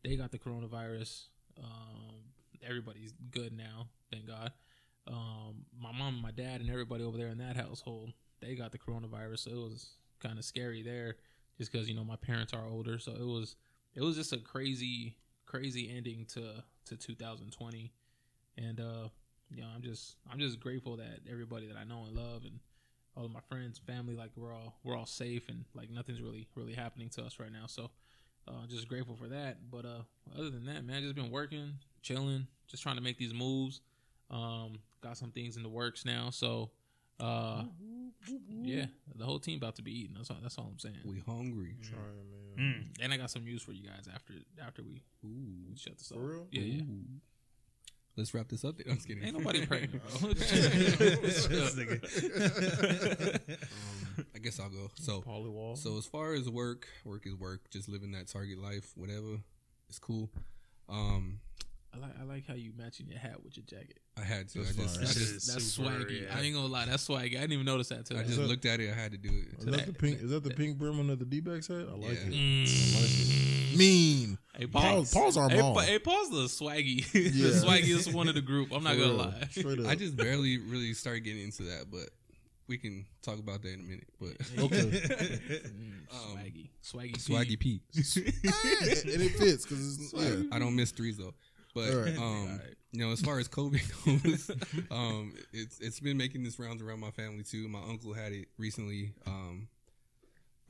They 0.04 0.16
got 0.16 0.30
the 0.30 0.38
coronavirus. 0.38 1.24
Um, 1.58 2.16
everybody's 2.62 3.12
good 3.30 3.56
now, 3.56 3.88
thank 4.10 4.26
God. 4.26 4.52
Um, 5.06 5.66
my 5.78 5.92
mom 5.92 6.14
and 6.14 6.22
my 6.22 6.30
dad 6.30 6.60
and 6.60 6.70
everybody 6.70 7.04
over 7.04 7.18
there 7.18 7.28
in 7.28 7.38
that 7.38 7.56
household, 7.56 8.12
they 8.40 8.54
got 8.54 8.72
the 8.72 8.78
coronavirus, 8.78 9.40
so 9.40 9.50
it 9.50 9.56
was 9.56 9.90
kind 10.20 10.38
of 10.38 10.44
scary 10.44 10.82
there, 10.82 11.16
just 11.58 11.70
because 11.70 11.88
you 11.88 11.94
know 11.94 12.04
my 12.04 12.16
parents 12.16 12.52
are 12.52 12.66
older, 12.66 12.98
so 12.98 13.12
it 13.12 13.26
was 13.26 13.56
it 13.94 14.02
was 14.02 14.16
just 14.16 14.32
a 14.32 14.38
crazy 14.38 15.16
crazy 15.46 15.92
ending 15.94 16.24
to 16.26 16.64
to 16.86 16.96
2020, 16.96 17.92
and 18.56 18.80
uh, 18.80 19.08
you 19.50 19.60
know 19.60 19.68
I'm 19.74 19.82
just 19.82 20.16
I'm 20.30 20.38
just 20.38 20.58
grateful 20.58 20.96
that 20.96 21.20
everybody 21.30 21.66
that 21.66 21.76
I 21.76 21.84
know 21.84 22.04
and 22.06 22.16
love 22.16 22.44
and 22.44 22.60
all 23.16 23.26
of 23.26 23.30
my 23.30 23.40
friends, 23.48 23.78
family, 23.78 24.14
like 24.14 24.30
we're 24.36 24.54
all 24.54 24.74
we're 24.84 24.96
all 24.96 25.06
safe 25.06 25.48
and 25.48 25.64
like 25.74 25.90
nothing's 25.90 26.22
really 26.22 26.48
really 26.54 26.74
happening 26.74 27.10
to 27.10 27.22
us 27.22 27.38
right 27.38 27.52
now, 27.52 27.66
so. 27.66 27.90
Uh, 28.46 28.66
just 28.68 28.88
grateful 28.88 29.16
for 29.16 29.26
that, 29.26 29.56
but 29.70 29.86
uh, 29.86 30.02
other 30.38 30.50
than 30.50 30.66
that, 30.66 30.84
man, 30.84 31.02
just 31.02 31.14
been 31.14 31.30
working, 31.30 31.72
chilling, 32.04 32.46
just 32.68 32.82
trying 32.82 32.96
to 32.96 33.02
make 33.02 33.18
these 33.18 33.34
moves. 33.34 33.80
Um, 34.30 34.78
got 35.00 35.16
some 35.16 35.30
things 35.30 35.56
in 35.56 35.62
the 35.62 35.68
works 35.68 36.04
now, 36.04 36.30
so 36.30 36.70
uh, 37.20 37.64
yeah, 38.62 38.86
the 39.16 39.24
whole 39.24 39.38
team 39.38 39.58
about 39.58 39.76
to 39.76 39.82
be 39.82 40.00
eating. 40.00 40.14
That's 40.16 40.30
all. 40.30 40.36
That's 40.42 40.58
all 40.58 40.68
I'm 40.70 40.78
saying. 40.78 40.96
We 41.04 41.22
hungry. 41.26 41.76
Trying, 41.82 42.56
man. 42.56 42.74
Mm. 42.74 43.02
And 43.02 43.12
I 43.12 43.16
got 43.16 43.30
some 43.30 43.44
news 43.44 43.62
for 43.62 43.72
you 43.72 43.86
guys 43.86 44.08
after 44.12 44.34
after 44.64 44.82
we 44.82 45.02
Ooh. 45.24 45.76
shut 45.76 45.98
this 45.98 46.10
up. 46.12 46.18
For 46.18 46.24
off. 46.24 46.30
real? 46.30 46.46
Yeah, 46.50 46.62
yeah. 46.62 46.82
Let's 48.16 48.32
wrap 48.32 48.48
this 48.48 48.64
up. 48.64 48.76
Then. 48.76 48.86
I'm 48.90 48.96
just 48.96 49.08
kidding. 49.08 49.24
Ain't 49.24 49.36
nobody 49.36 49.66
pregnant, 49.66 50.00
bro. 50.20 50.30
Um, 54.16 54.26
I 54.32 54.38
guess 54.38 54.60
I'll 54.60 54.68
go. 54.68 54.92
So, 54.94 55.22
Paulie 55.22 55.50
Wall. 55.50 55.74
so 55.74 55.98
as 55.98 56.06
far 56.06 56.34
as 56.34 56.48
work, 56.48 56.86
work 57.04 57.26
is 57.26 57.34
work. 57.34 57.68
Just 57.70 57.88
living 57.88 58.12
that 58.12 58.28
target 58.28 58.58
life, 58.58 58.92
whatever. 58.94 59.40
It's 59.88 59.98
cool. 59.98 60.30
Um, 60.88 61.40
I 61.94 61.98
like 62.00 62.12
I 62.20 62.24
like 62.24 62.46
how 62.48 62.54
you 62.54 62.72
matching 62.76 63.06
your 63.08 63.18
hat 63.18 63.42
with 63.44 63.56
your 63.56 63.64
jacket. 63.66 64.00
I 64.16 64.22
had 64.22 64.48
to. 64.50 64.58
That's 64.64 64.78
I 64.78 64.82
just, 64.82 64.94
fine. 64.96 65.02
I 65.04 65.06
That's, 65.06 65.14
just, 65.14 65.52
that's 65.52 65.64
super, 65.64 65.88
swaggy. 65.90 66.22
yeah. 66.22 66.36
I 66.36 66.40
ain't 66.40 66.54
gonna 66.54 66.66
lie, 66.66 66.86
that's 66.86 67.06
swaggy. 67.06 67.36
I 67.36 67.40
didn't 67.42 67.52
even 67.52 67.66
notice 67.66 67.88
that 67.88 68.06
too. 68.06 68.16
I 68.18 68.22
just 68.24 68.36
that- 68.36 68.46
looked 68.48 68.64
at 68.66 68.80
it. 68.80 68.90
I 68.90 68.94
had 68.94 69.12
to 69.12 69.18
do 69.18 69.28
it. 69.28 69.58
Is 69.60 69.64
that 69.66 69.86
the 69.86 69.92
pink? 69.92 70.20
Is 70.22 70.30
that 70.30 70.42
the 70.44 70.50
pink 70.50 70.76
brim 70.78 70.98
under 71.00 71.14
the 71.16 71.24
D 71.24 71.40
backs 71.40 71.68
hat? 71.68 71.86
I 71.88 71.92
like 71.96 72.02
Yeah. 72.02 72.08
it. 72.30 72.68
I 72.68 73.00
like 73.00 73.10
it. 73.72 73.78
mean. 73.78 74.38
Hey, 74.56 74.66
Paul's, 74.66 75.12
Paul's 75.12 75.36
our 75.36 75.48
Hey, 75.50 75.60
mom. 75.60 75.74
Pa- 75.74 75.80
hey, 75.80 75.98
Paul's 75.98 76.30
the 76.30 76.64
swaggy, 76.64 76.98
Yeah. 77.14 77.48
the 77.48 77.66
swaggiest 77.66 78.12
one 78.14 78.28
of 78.28 78.34
the 78.36 78.40
group. 78.40 78.72
I'm 78.72 78.84
not 78.84 78.94
For 78.94 79.00
gonna 79.00 79.12
real. 79.12 79.18
lie. 79.18 79.48
Straight 79.50 79.78
up. 79.80 79.86
I 79.86 79.94
just 79.96 80.16
barely 80.16 80.58
really 80.58 80.94
started 80.94 81.20
getting 81.24 81.42
into 81.42 81.64
that, 81.64 81.86
but 81.90 82.10
we 82.68 82.78
can 82.78 83.04
talk 83.22 83.38
about 83.40 83.62
that 83.62 83.72
in 83.74 83.80
a 83.80 83.82
minute. 83.82 84.08
But 84.20 84.30
okay. 84.58 84.80
Mm, 84.82 85.92
Um, 86.14 86.38
swaggy, 86.38 86.68
swaggy, 86.84 87.16
Swaggy 87.16 87.58
P. 87.58 87.80
and 87.94 89.22
it 89.22 89.32
fits 89.36 89.64
because 89.66 90.12
yeah. 90.16 90.42
I 90.52 90.58
don't 90.60 90.76
miss 90.76 90.92
threes 90.92 91.16
though. 91.16 91.34
But 91.74 91.90
Alright. 91.92 92.16
um, 92.16 92.22
Alright. 92.52 92.74
you 92.92 93.04
know, 93.04 93.12
as 93.12 93.20
far 93.20 93.38
as 93.38 93.48
COVID 93.48 94.22
goes, 94.22 94.50
um, 94.90 95.34
it's 95.52 95.80
it's 95.80 96.00
been 96.00 96.16
making 96.16 96.44
this 96.44 96.58
rounds 96.58 96.82
around 96.82 97.00
my 97.00 97.10
family 97.10 97.42
too. 97.42 97.68
My 97.68 97.80
uncle 97.88 98.12
had 98.12 98.32
it 98.32 98.46
recently. 98.58 99.12
Um, 99.26 99.68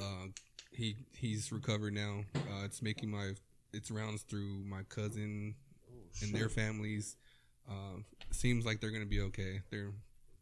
uh, 0.00 0.26
he 0.73 0.96
he's 1.16 1.52
recovered 1.52 1.92
now. 1.92 2.20
Uh, 2.34 2.64
it's 2.64 2.82
making 2.82 3.11
my 3.11 3.32
its 3.73 3.90
rounds 3.90 4.23
through 4.23 4.64
my 4.66 4.82
cousin 4.88 5.54
and 6.23 6.34
their 6.34 6.49
families. 6.49 7.16
Um, 7.68 8.04
seems 8.30 8.64
like 8.64 8.80
they're 8.80 8.90
gonna 8.90 9.04
be 9.06 9.20
okay. 9.20 9.61
They're 9.70 9.92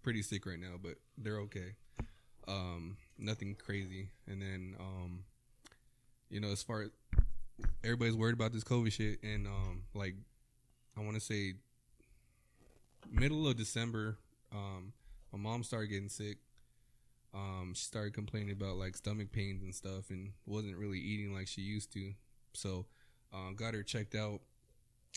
pretty 0.02 0.23
sick 0.23 0.47
right 0.47 0.59
now, 0.59 0.75
but 0.83 0.95
they're 1.19 1.38
okay. 1.40 1.75
Um, 2.49 2.97
nothing 3.19 3.54
crazy. 3.54 4.09
And 4.26 4.40
then 4.40 4.76
um, 4.81 5.25
you 6.31 6.40
know, 6.40 6.49
as 6.49 6.62
far 6.62 6.83
as 6.83 6.90
everybody's 7.85 8.16
worried 8.16 8.35
about 8.35 8.52
this 8.52 8.64
COVID 8.64 8.92
shit, 8.92 9.23
and 9.23 9.47
um, 9.47 9.83
like 9.95 10.14
I 10.97 11.01
want 11.01 11.15
to 11.15 11.21
say 11.21 11.55
middle 13.11 13.47
of 13.49 13.57
December, 13.57 14.19
um, 14.53 14.93
my 15.33 15.39
mom 15.39 15.63
started 15.63 15.89
getting 15.89 16.09
sick. 16.09 16.39
Um, 17.35 17.73
she 17.75 17.85
started 17.85 18.13
complaining 18.13 18.53
about 18.53 18.77
like 18.77 18.97
stomach 18.97 19.33
pains 19.33 19.63
and 19.63 19.75
stuff, 19.75 20.11
and 20.11 20.33
wasn't 20.47 20.77
really 20.77 20.99
eating 20.99 21.35
like 21.35 21.49
she 21.49 21.63
used 21.63 21.93
to. 21.95 22.13
So, 22.53 22.87
um, 23.33 23.55
got 23.57 23.75
her 23.75 23.83
checked 23.83 24.15
out. 24.15 24.41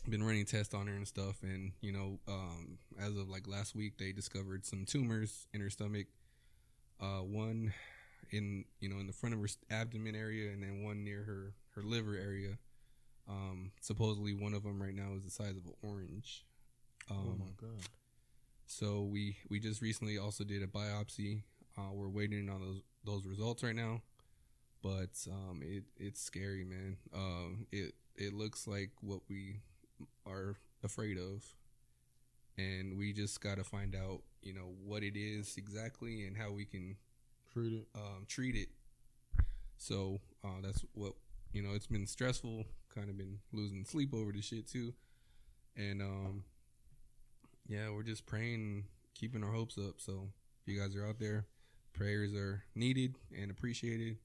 Been 0.07 0.23
running 0.23 0.45
tests 0.45 0.73
on 0.73 0.87
her 0.87 0.93
and 0.93 1.07
stuff, 1.07 1.41
and 1.41 1.71
you 1.81 1.91
know, 1.91 2.19
um, 2.27 2.77
as 2.99 3.17
of 3.17 3.29
like 3.29 3.47
last 3.47 3.75
week, 3.75 3.97
they 3.97 4.11
discovered 4.11 4.65
some 4.65 4.85
tumors 4.85 5.47
in 5.53 5.61
her 5.61 5.69
stomach. 5.69 6.07
Uh, 7.01 7.19
one 7.19 7.73
in 8.31 8.65
you 8.79 8.87
know 8.87 8.99
in 8.99 9.07
the 9.07 9.13
front 9.13 9.35
of 9.35 9.41
her 9.41 9.47
abdomen 9.69 10.15
area, 10.15 10.51
and 10.51 10.63
then 10.63 10.83
one 10.83 11.03
near 11.03 11.23
her 11.23 11.53
her 11.75 11.81
liver 11.81 12.15
area. 12.15 12.57
Um, 13.27 13.71
supposedly 13.81 14.33
one 14.33 14.53
of 14.53 14.63
them 14.63 14.81
right 14.81 14.93
now 14.93 15.13
is 15.17 15.23
the 15.23 15.31
size 15.31 15.57
of 15.57 15.65
an 15.65 15.73
orange. 15.81 16.45
Um, 17.09 17.17
oh 17.19 17.35
my 17.39 17.51
god. 17.59 17.81
so 18.67 19.01
we 19.03 19.37
we 19.49 19.59
just 19.59 19.81
recently 19.81 20.17
also 20.17 20.43
did 20.43 20.61
a 20.63 20.67
biopsy. 20.67 21.43
Uh, 21.77 21.91
we're 21.93 22.07
waiting 22.09 22.49
on 22.49 22.61
those 22.61 22.81
those 23.03 23.25
results 23.27 23.63
right 23.63 23.75
now, 23.75 24.01
but 24.81 25.09
um, 25.31 25.61
it 25.63 25.83
it's 25.97 26.21
scary, 26.21 26.63
man. 26.63 26.97
Um, 27.13 27.67
it 27.71 27.93
it 28.15 28.33
looks 28.33 28.67
like 28.67 28.91
what 29.01 29.21
we 29.29 29.61
are 30.25 30.55
afraid 30.83 31.17
of, 31.17 31.43
and 32.57 32.97
we 32.97 33.11
just 33.13 33.41
got 33.41 33.57
to 33.57 33.63
find 33.63 33.95
out, 33.95 34.21
you 34.41 34.53
know, 34.53 34.73
what 34.85 35.03
it 35.03 35.17
is 35.17 35.55
exactly 35.57 36.25
and 36.25 36.37
how 36.37 36.51
we 36.51 36.65
can 36.65 36.95
Treat 37.53 37.73
it. 37.73 37.87
um, 37.95 38.25
treat 38.27 38.55
it. 38.55 38.69
So 39.77 40.19
uh, 40.43 40.61
that's 40.63 40.83
what 40.93 41.13
you 41.53 41.61
know. 41.61 41.73
It's 41.73 41.87
been 41.87 42.07
stressful. 42.07 42.65
Kind 42.95 43.09
of 43.09 43.17
been 43.17 43.39
losing 43.51 43.83
sleep 43.85 44.13
over 44.13 44.31
the 44.31 44.41
shit 44.41 44.67
too, 44.67 44.93
and 45.75 46.01
um, 46.01 46.43
yeah, 47.67 47.89
we're 47.89 48.03
just 48.03 48.25
praying, 48.25 48.85
keeping 49.13 49.43
our 49.43 49.51
hopes 49.51 49.77
up. 49.77 49.95
So 49.97 50.29
if 50.65 50.73
you 50.73 50.79
guys 50.79 50.95
are 50.95 51.05
out 51.05 51.19
there, 51.19 51.45
prayers 51.93 52.33
are 52.33 52.63
needed 52.73 53.15
and 53.37 53.51
appreciated. 53.51 54.17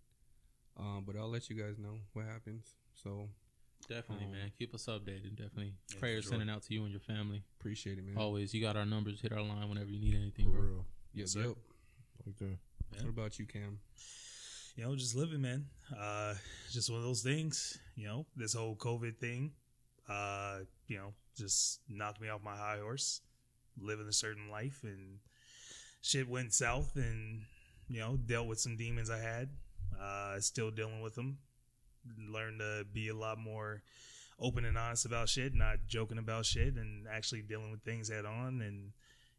Um, 0.78 1.02
but 1.04 1.16
I'll 1.16 1.28
let 1.28 1.50
you 1.50 1.56
guys 1.56 1.78
know 1.78 1.98
what 2.12 2.26
happens. 2.26 2.74
So 2.94 3.28
Definitely, 3.88 4.26
Um, 4.26 4.32
man. 4.32 4.52
Keep 4.56 4.74
us 4.74 4.86
updated. 4.86 5.30
Definitely. 5.36 5.72
Yeah, 5.92 5.98
Prayers 5.98 6.24
for 6.24 6.30
sure. 6.32 6.38
sending 6.38 6.54
out 6.54 6.62
to 6.64 6.74
you 6.74 6.82
and 6.84 6.92
your 6.92 7.00
family. 7.00 7.42
appreciate 7.58 7.98
it, 7.98 8.04
man. 8.04 8.16
Always. 8.18 8.54
You 8.54 8.60
got 8.60 8.76
our 8.76 8.86
numbers. 8.86 9.20
Hit 9.20 9.32
our 9.32 9.42
line 9.42 9.68
whenever 9.68 9.90
you 9.90 9.98
need 9.98 10.14
anything, 10.14 10.44
For 10.44 10.50
bro. 10.52 10.60
real. 10.60 10.84
yep, 11.14 11.26
sir. 11.28 11.40
yep. 11.40 11.56
Like 12.26 12.36
that. 12.38 12.58
Yeah. 12.94 13.00
What 13.02 13.08
about 13.08 13.38
you, 13.40 13.46
Cam? 13.46 13.80
You 14.76 14.84
know, 14.84 14.94
just 14.96 15.16
living, 15.16 15.42
man. 15.42 15.66
Uh, 15.98 16.34
just 16.70 16.90
one 16.90 16.98
of 16.98 17.04
those 17.04 17.22
things. 17.22 17.78
You 17.96 18.06
know, 18.06 18.26
this 18.36 18.54
whole 18.54 18.76
COVID 18.76 19.16
thing. 19.18 19.52
Uh, 20.08 20.60
you 20.88 20.98
know, 20.98 21.12
just 21.36 21.80
knocked 21.88 22.20
me 22.20 22.28
off 22.28 22.42
my 22.42 22.56
high 22.56 22.78
horse. 22.82 23.20
Living 23.80 24.08
a 24.08 24.12
certain 24.12 24.50
life, 24.50 24.80
and 24.82 25.18
shit 26.02 26.28
went 26.28 26.52
south, 26.52 26.96
and 26.96 27.42
you 27.88 28.00
know, 28.00 28.16
dealt 28.16 28.46
with 28.46 28.60
some 28.60 28.76
demons 28.76 29.10
I 29.10 29.18
had. 29.18 29.48
Uh, 30.00 30.40
still 30.40 30.70
dealing 30.70 31.00
with 31.00 31.14
them. 31.14 31.38
Learned 32.28 32.60
to 32.60 32.84
be 32.92 33.08
a 33.08 33.14
lot 33.14 33.38
more 33.38 33.82
open 34.38 34.64
and 34.64 34.78
honest 34.78 35.04
about 35.04 35.28
shit, 35.28 35.54
not 35.54 35.78
joking 35.86 36.18
about 36.18 36.46
shit, 36.46 36.74
and 36.74 37.06
actually 37.10 37.42
dealing 37.42 37.70
with 37.70 37.82
things 37.82 38.08
head 38.08 38.24
on. 38.24 38.60
And 38.60 38.92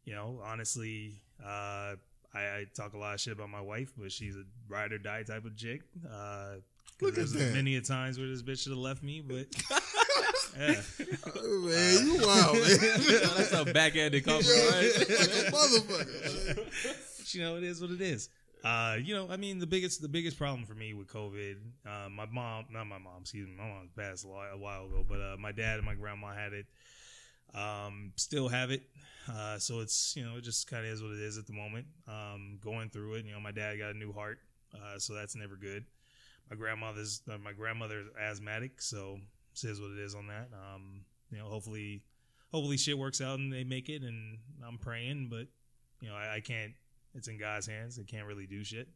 you 0.04 0.14
know, 0.14 0.40
honestly, 0.44 1.20
uh, 1.44 1.96
I, 2.34 2.40
I 2.40 2.66
talk 2.74 2.94
a 2.94 2.98
lot 2.98 3.14
of 3.14 3.20
shit 3.20 3.32
about 3.34 3.50
my 3.50 3.60
wife, 3.60 3.92
but 3.96 4.10
she's 4.12 4.36
a 4.36 4.44
ride 4.68 4.92
or 4.92 4.98
die 4.98 5.22
type 5.22 5.44
of 5.44 5.56
chick. 5.56 5.82
Uh, 6.06 6.10
'cause 6.10 6.60
Look 7.00 7.10
at 7.10 7.14
there's 7.16 7.32
that. 7.32 7.52
Many 7.54 7.76
a 7.76 7.80
times 7.80 8.18
where 8.18 8.28
this 8.28 8.42
bitch 8.42 8.62
should 8.62 8.72
have 8.72 8.78
left 8.78 9.02
me, 9.02 9.20
but 9.20 9.46
yeah, 10.58 10.80
Oh, 11.36 11.60
man, 11.60 12.06
you 12.06 12.26
wild, 12.26 12.54
man. 12.54 12.78
That's 13.36 13.52
a 13.52 13.64
backhanded 13.64 14.24
Yo, 14.26 14.32
compliment, 14.32 14.70
right? 14.70 14.98
like 14.98 15.08
motherfucker. 15.54 16.56
man. 16.56 16.66
you 17.32 17.40
know 17.42 17.56
it 17.56 17.64
is 17.64 17.80
what 17.80 17.90
it 17.90 18.00
is. 18.00 18.28
Uh, 18.64 18.96
you 19.02 19.12
know, 19.12 19.26
I 19.28 19.36
mean, 19.36 19.58
the 19.58 19.66
biggest 19.66 20.00
the 20.02 20.08
biggest 20.08 20.38
problem 20.38 20.64
for 20.64 20.74
me 20.74 20.94
with 20.94 21.08
COVID, 21.08 21.56
uh, 21.84 22.08
my 22.08 22.26
mom, 22.26 22.66
not 22.70 22.84
my 22.86 22.98
mom, 22.98 23.22
excuse 23.22 23.48
me, 23.48 23.54
my 23.58 23.64
mom 23.64 23.88
passed 23.98 24.24
a 24.24 24.28
while, 24.28 24.52
a 24.54 24.56
while 24.56 24.86
ago, 24.86 25.04
but 25.08 25.20
uh, 25.20 25.36
my 25.38 25.50
dad 25.52 25.78
and 25.78 25.84
my 25.84 25.94
grandma 25.94 26.32
had 26.32 26.52
it. 26.52 26.66
Um, 27.54 28.12
still 28.16 28.48
have 28.48 28.70
it. 28.70 28.82
Uh, 29.32 29.58
so 29.58 29.80
it's 29.80 30.16
you 30.16 30.24
know 30.24 30.36
it 30.36 30.42
just 30.42 30.68
kind 30.68 30.84
of 30.84 30.92
is 30.92 31.02
what 31.02 31.12
it 31.12 31.20
is 31.20 31.38
at 31.38 31.46
the 31.46 31.52
moment. 31.52 31.86
Um, 32.08 32.58
going 32.62 32.88
through 32.90 33.14
it. 33.14 33.24
You 33.24 33.32
know, 33.32 33.40
my 33.40 33.52
dad 33.52 33.78
got 33.78 33.94
a 33.94 33.98
new 33.98 34.12
heart, 34.12 34.38
uh, 34.74 34.98
so 34.98 35.14
that's 35.14 35.36
never 35.36 35.56
good. 35.56 35.84
My 36.50 36.56
grandmother's 36.56 37.22
uh, 37.32 37.38
my 37.38 37.52
grandmother's 37.52 38.08
asthmatic, 38.20 38.82
so 38.82 39.18
is 39.62 39.80
what 39.80 39.92
it 39.92 39.98
is 39.98 40.14
on 40.14 40.26
that. 40.26 40.48
Um, 40.52 41.04
you 41.30 41.38
know, 41.38 41.44
hopefully, 41.44 42.02
hopefully 42.50 42.76
shit 42.76 42.98
works 42.98 43.20
out 43.20 43.38
and 43.38 43.52
they 43.52 43.64
make 43.64 43.88
it, 43.88 44.02
and 44.02 44.38
I'm 44.66 44.78
praying, 44.78 45.28
but 45.30 45.46
you 46.00 46.08
know, 46.08 46.14
I, 46.14 46.36
I 46.36 46.40
can't. 46.40 46.72
It's 47.14 47.28
in 47.28 47.38
God's 47.38 47.66
hands. 47.66 47.98
I 47.98 48.04
can't 48.04 48.26
really 48.26 48.46
do 48.46 48.64
shit. 48.64 48.88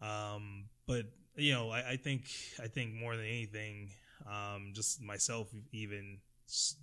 Um, 0.00 0.64
but 0.86 1.06
you 1.36 1.52
know, 1.52 1.70
I, 1.70 1.90
I 1.90 1.96
think 1.96 2.22
I 2.62 2.68
think 2.68 2.94
more 2.94 3.16
than 3.16 3.26
anything, 3.26 3.90
um, 4.26 4.72
just 4.72 5.02
myself, 5.02 5.48
even 5.72 6.18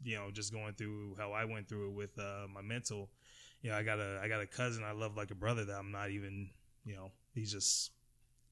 you 0.04 0.16
know, 0.16 0.30
just 0.32 0.54
going 0.54 0.74
through 0.74 1.16
how 1.18 1.32
I 1.32 1.46
went 1.46 1.68
through 1.68 1.90
it 1.90 1.94
with 1.94 2.18
uh, 2.20 2.48
my 2.54 2.62
mental. 2.62 3.10
You 3.62 3.72
know, 3.72 3.78
I 3.78 3.84
got 3.84 4.00
a 4.00 4.20
I 4.24 4.28
got 4.28 4.42
a 4.42 4.48
cousin 4.48 4.84
I 4.84 4.92
love 4.92 5.18
like 5.18 5.32
a 5.32 5.36
brother 5.36 5.66
that 5.66 5.78
I'm 5.78 5.92
not 5.92 6.12
even. 6.12 6.50
You 6.84 6.96
know, 6.96 7.12
he's 7.34 7.52
just 7.52 7.92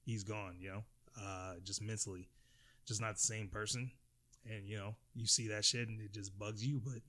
he's 0.05 0.23
gone. 0.23 0.55
You 0.59 0.69
know, 0.69 0.83
uh, 1.21 1.53
just 1.63 1.81
mentally, 1.81 2.29
just 2.85 3.01
not 3.01 3.15
the 3.15 3.21
same 3.21 3.47
person. 3.47 3.91
And 4.49 4.67
you 4.67 4.77
know, 4.77 4.95
you 5.15 5.27
see 5.27 5.47
that 5.49 5.65
shit 5.65 5.87
and 5.87 6.01
it 6.01 6.13
just 6.13 6.37
bugs 6.37 6.65
you, 6.65 6.81
but 6.83 7.01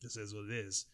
this 0.00 0.16
is 0.16 0.34
what 0.34 0.44
it 0.44 0.52
is. 0.52 0.86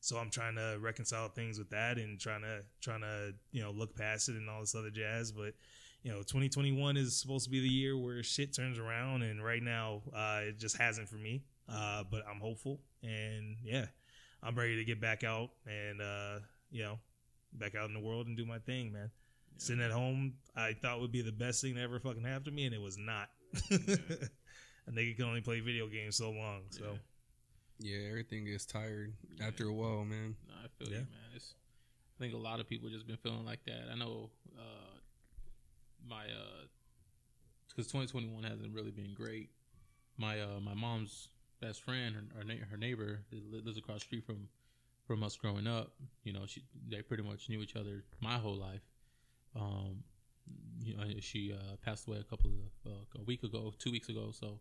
So 0.00 0.16
I'm 0.16 0.30
trying 0.30 0.56
to 0.56 0.78
reconcile 0.80 1.28
things 1.28 1.58
with 1.58 1.70
that 1.70 1.96
and 1.96 2.18
trying 2.18 2.42
to 2.42 2.62
trying 2.80 3.02
to 3.02 3.34
you 3.52 3.62
know 3.62 3.70
look 3.70 3.96
past 3.96 4.28
it 4.28 4.36
and 4.36 4.48
all 4.48 4.60
this 4.60 4.74
other 4.74 4.90
jazz. 4.90 5.30
But 5.32 5.54
you 6.02 6.10
know, 6.10 6.18
2021 6.18 6.96
is 6.96 7.16
supposed 7.16 7.44
to 7.44 7.50
be 7.50 7.60
the 7.60 7.68
year 7.68 7.96
where 7.96 8.22
shit 8.22 8.54
turns 8.54 8.78
around, 8.78 9.22
and 9.22 9.42
right 9.42 9.62
now 9.62 10.02
uh, 10.14 10.40
it 10.42 10.58
just 10.58 10.76
hasn't 10.76 11.08
for 11.08 11.16
me. 11.16 11.42
Uh, 11.72 12.04
but 12.10 12.22
I'm 12.28 12.38
hopeful, 12.40 12.80
and 13.02 13.56
yeah, 13.64 13.86
I'm 14.42 14.54
ready 14.54 14.76
to 14.76 14.84
get 14.84 15.00
back 15.00 15.24
out 15.24 15.50
and 15.66 16.02
uh, 16.02 16.38
you 16.70 16.82
know 16.82 16.98
back 17.54 17.74
out 17.74 17.88
in 17.88 17.94
the 17.94 18.00
world 18.00 18.26
and 18.26 18.36
do 18.36 18.44
my 18.44 18.58
thing, 18.58 18.92
man. 18.92 19.10
Sitting 19.58 19.82
at 19.82 19.90
home, 19.90 20.34
I 20.56 20.72
thought 20.74 21.00
would 21.00 21.12
be 21.12 21.22
the 21.22 21.32
best 21.32 21.62
thing 21.62 21.74
to 21.76 21.80
ever 21.80 21.98
fucking 22.00 22.24
happen 22.24 22.44
to 22.44 22.50
me, 22.50 22.66
and 22.66 22.74
it 22.74 22.80
was 22.80 22.98
not. 22.98 23.28
A 23.70 24.90
nigga 24.90 25.14
can 25.16 25.26
only 25.26 25.40
play 25.40 25.60
video 25.60 25.86
games 25.86 26.16
so 26.16 26.30
long, 26.30 26.62
so. 26.70 26.84
Yeah. 26.84 26.98
Yeah, 27.78 28.08
everything 28.10 28.44
gets 28.44 28.64
tired 28.66 29.12
after 29.44 29.66
a 29.66 29.72
while, 29.72 30.04
man. 30.04 30.36
No, 30.46 30.54
I 30.64 30.68
feel 30.78 30.88
Yeah. 30.92 31.00
you, 31.00 31.06
man. 31.10 31.30
It's, 31.34 31.54
I 32.16 32.22
think 32.22 32.34
a 32.34 32.38
lot 32.38 32.60
of 32.60 32.68
people 32.68 32.88
just 32.90 33.06
been 33.06 33.16
feeling 33.16 33.44
like 33.44 33.64
that. 33.64 33.88
I 33.92 33.96
know 33.96 34.30
uh, 34.56 34.98
my 36.08 36.24
because 37.68 37.86
2021 37.86 38.44
hasn't 38.44 38.72
really 38.74 38.90
been 38.90 39.14
great. 39.14 39.50
My 40.18 40.40
uh, 40.40 40.60
my 40.60 40.74
mom's 40.74 41.28
best 41.62 41.82
friend, 41.82 42.14
her 42.14 42.44
her, 42.70 42.76
neighbor, 42.76 43.20
lives 43.30 43.78
across 43.78 44.00
the 44.00 44.06
street 44.06 44.26
from 44.26 44.48
from 45.06 45.22
us 45.22 45.36
growing 45.36 45.66
up. 45.66 45.92
You 46.24 46.32
know, 46.32 46.46
she 46.46 46.62
they 46.88 47.02
pretty 47.02 47.22
much 47.22 47.48
knew 47.48 47.62
each 47.62 47.76
other 47.76 48.04
my 48.20 48.38
whole 48.38 48.56
life. 48.56 48.82
Um, 49.54 50.02
you 50.82 50.96
know, 50.96 51.04
she 51.20 51.52
uh, 51.52 51.76
passed 51.84 52.08
away 52.08 52.18
a 52.18 52.24
couple 52.24 52.50
of 52.50 52.92
uh, 52.92 53.20
a 53.20 53.22
week 53.24 53.44
ago, 53.44 53.72
two 53.78 53.92
weeks 53.92 54.08
ago. 54.08 54.32
So, 54.32 54.58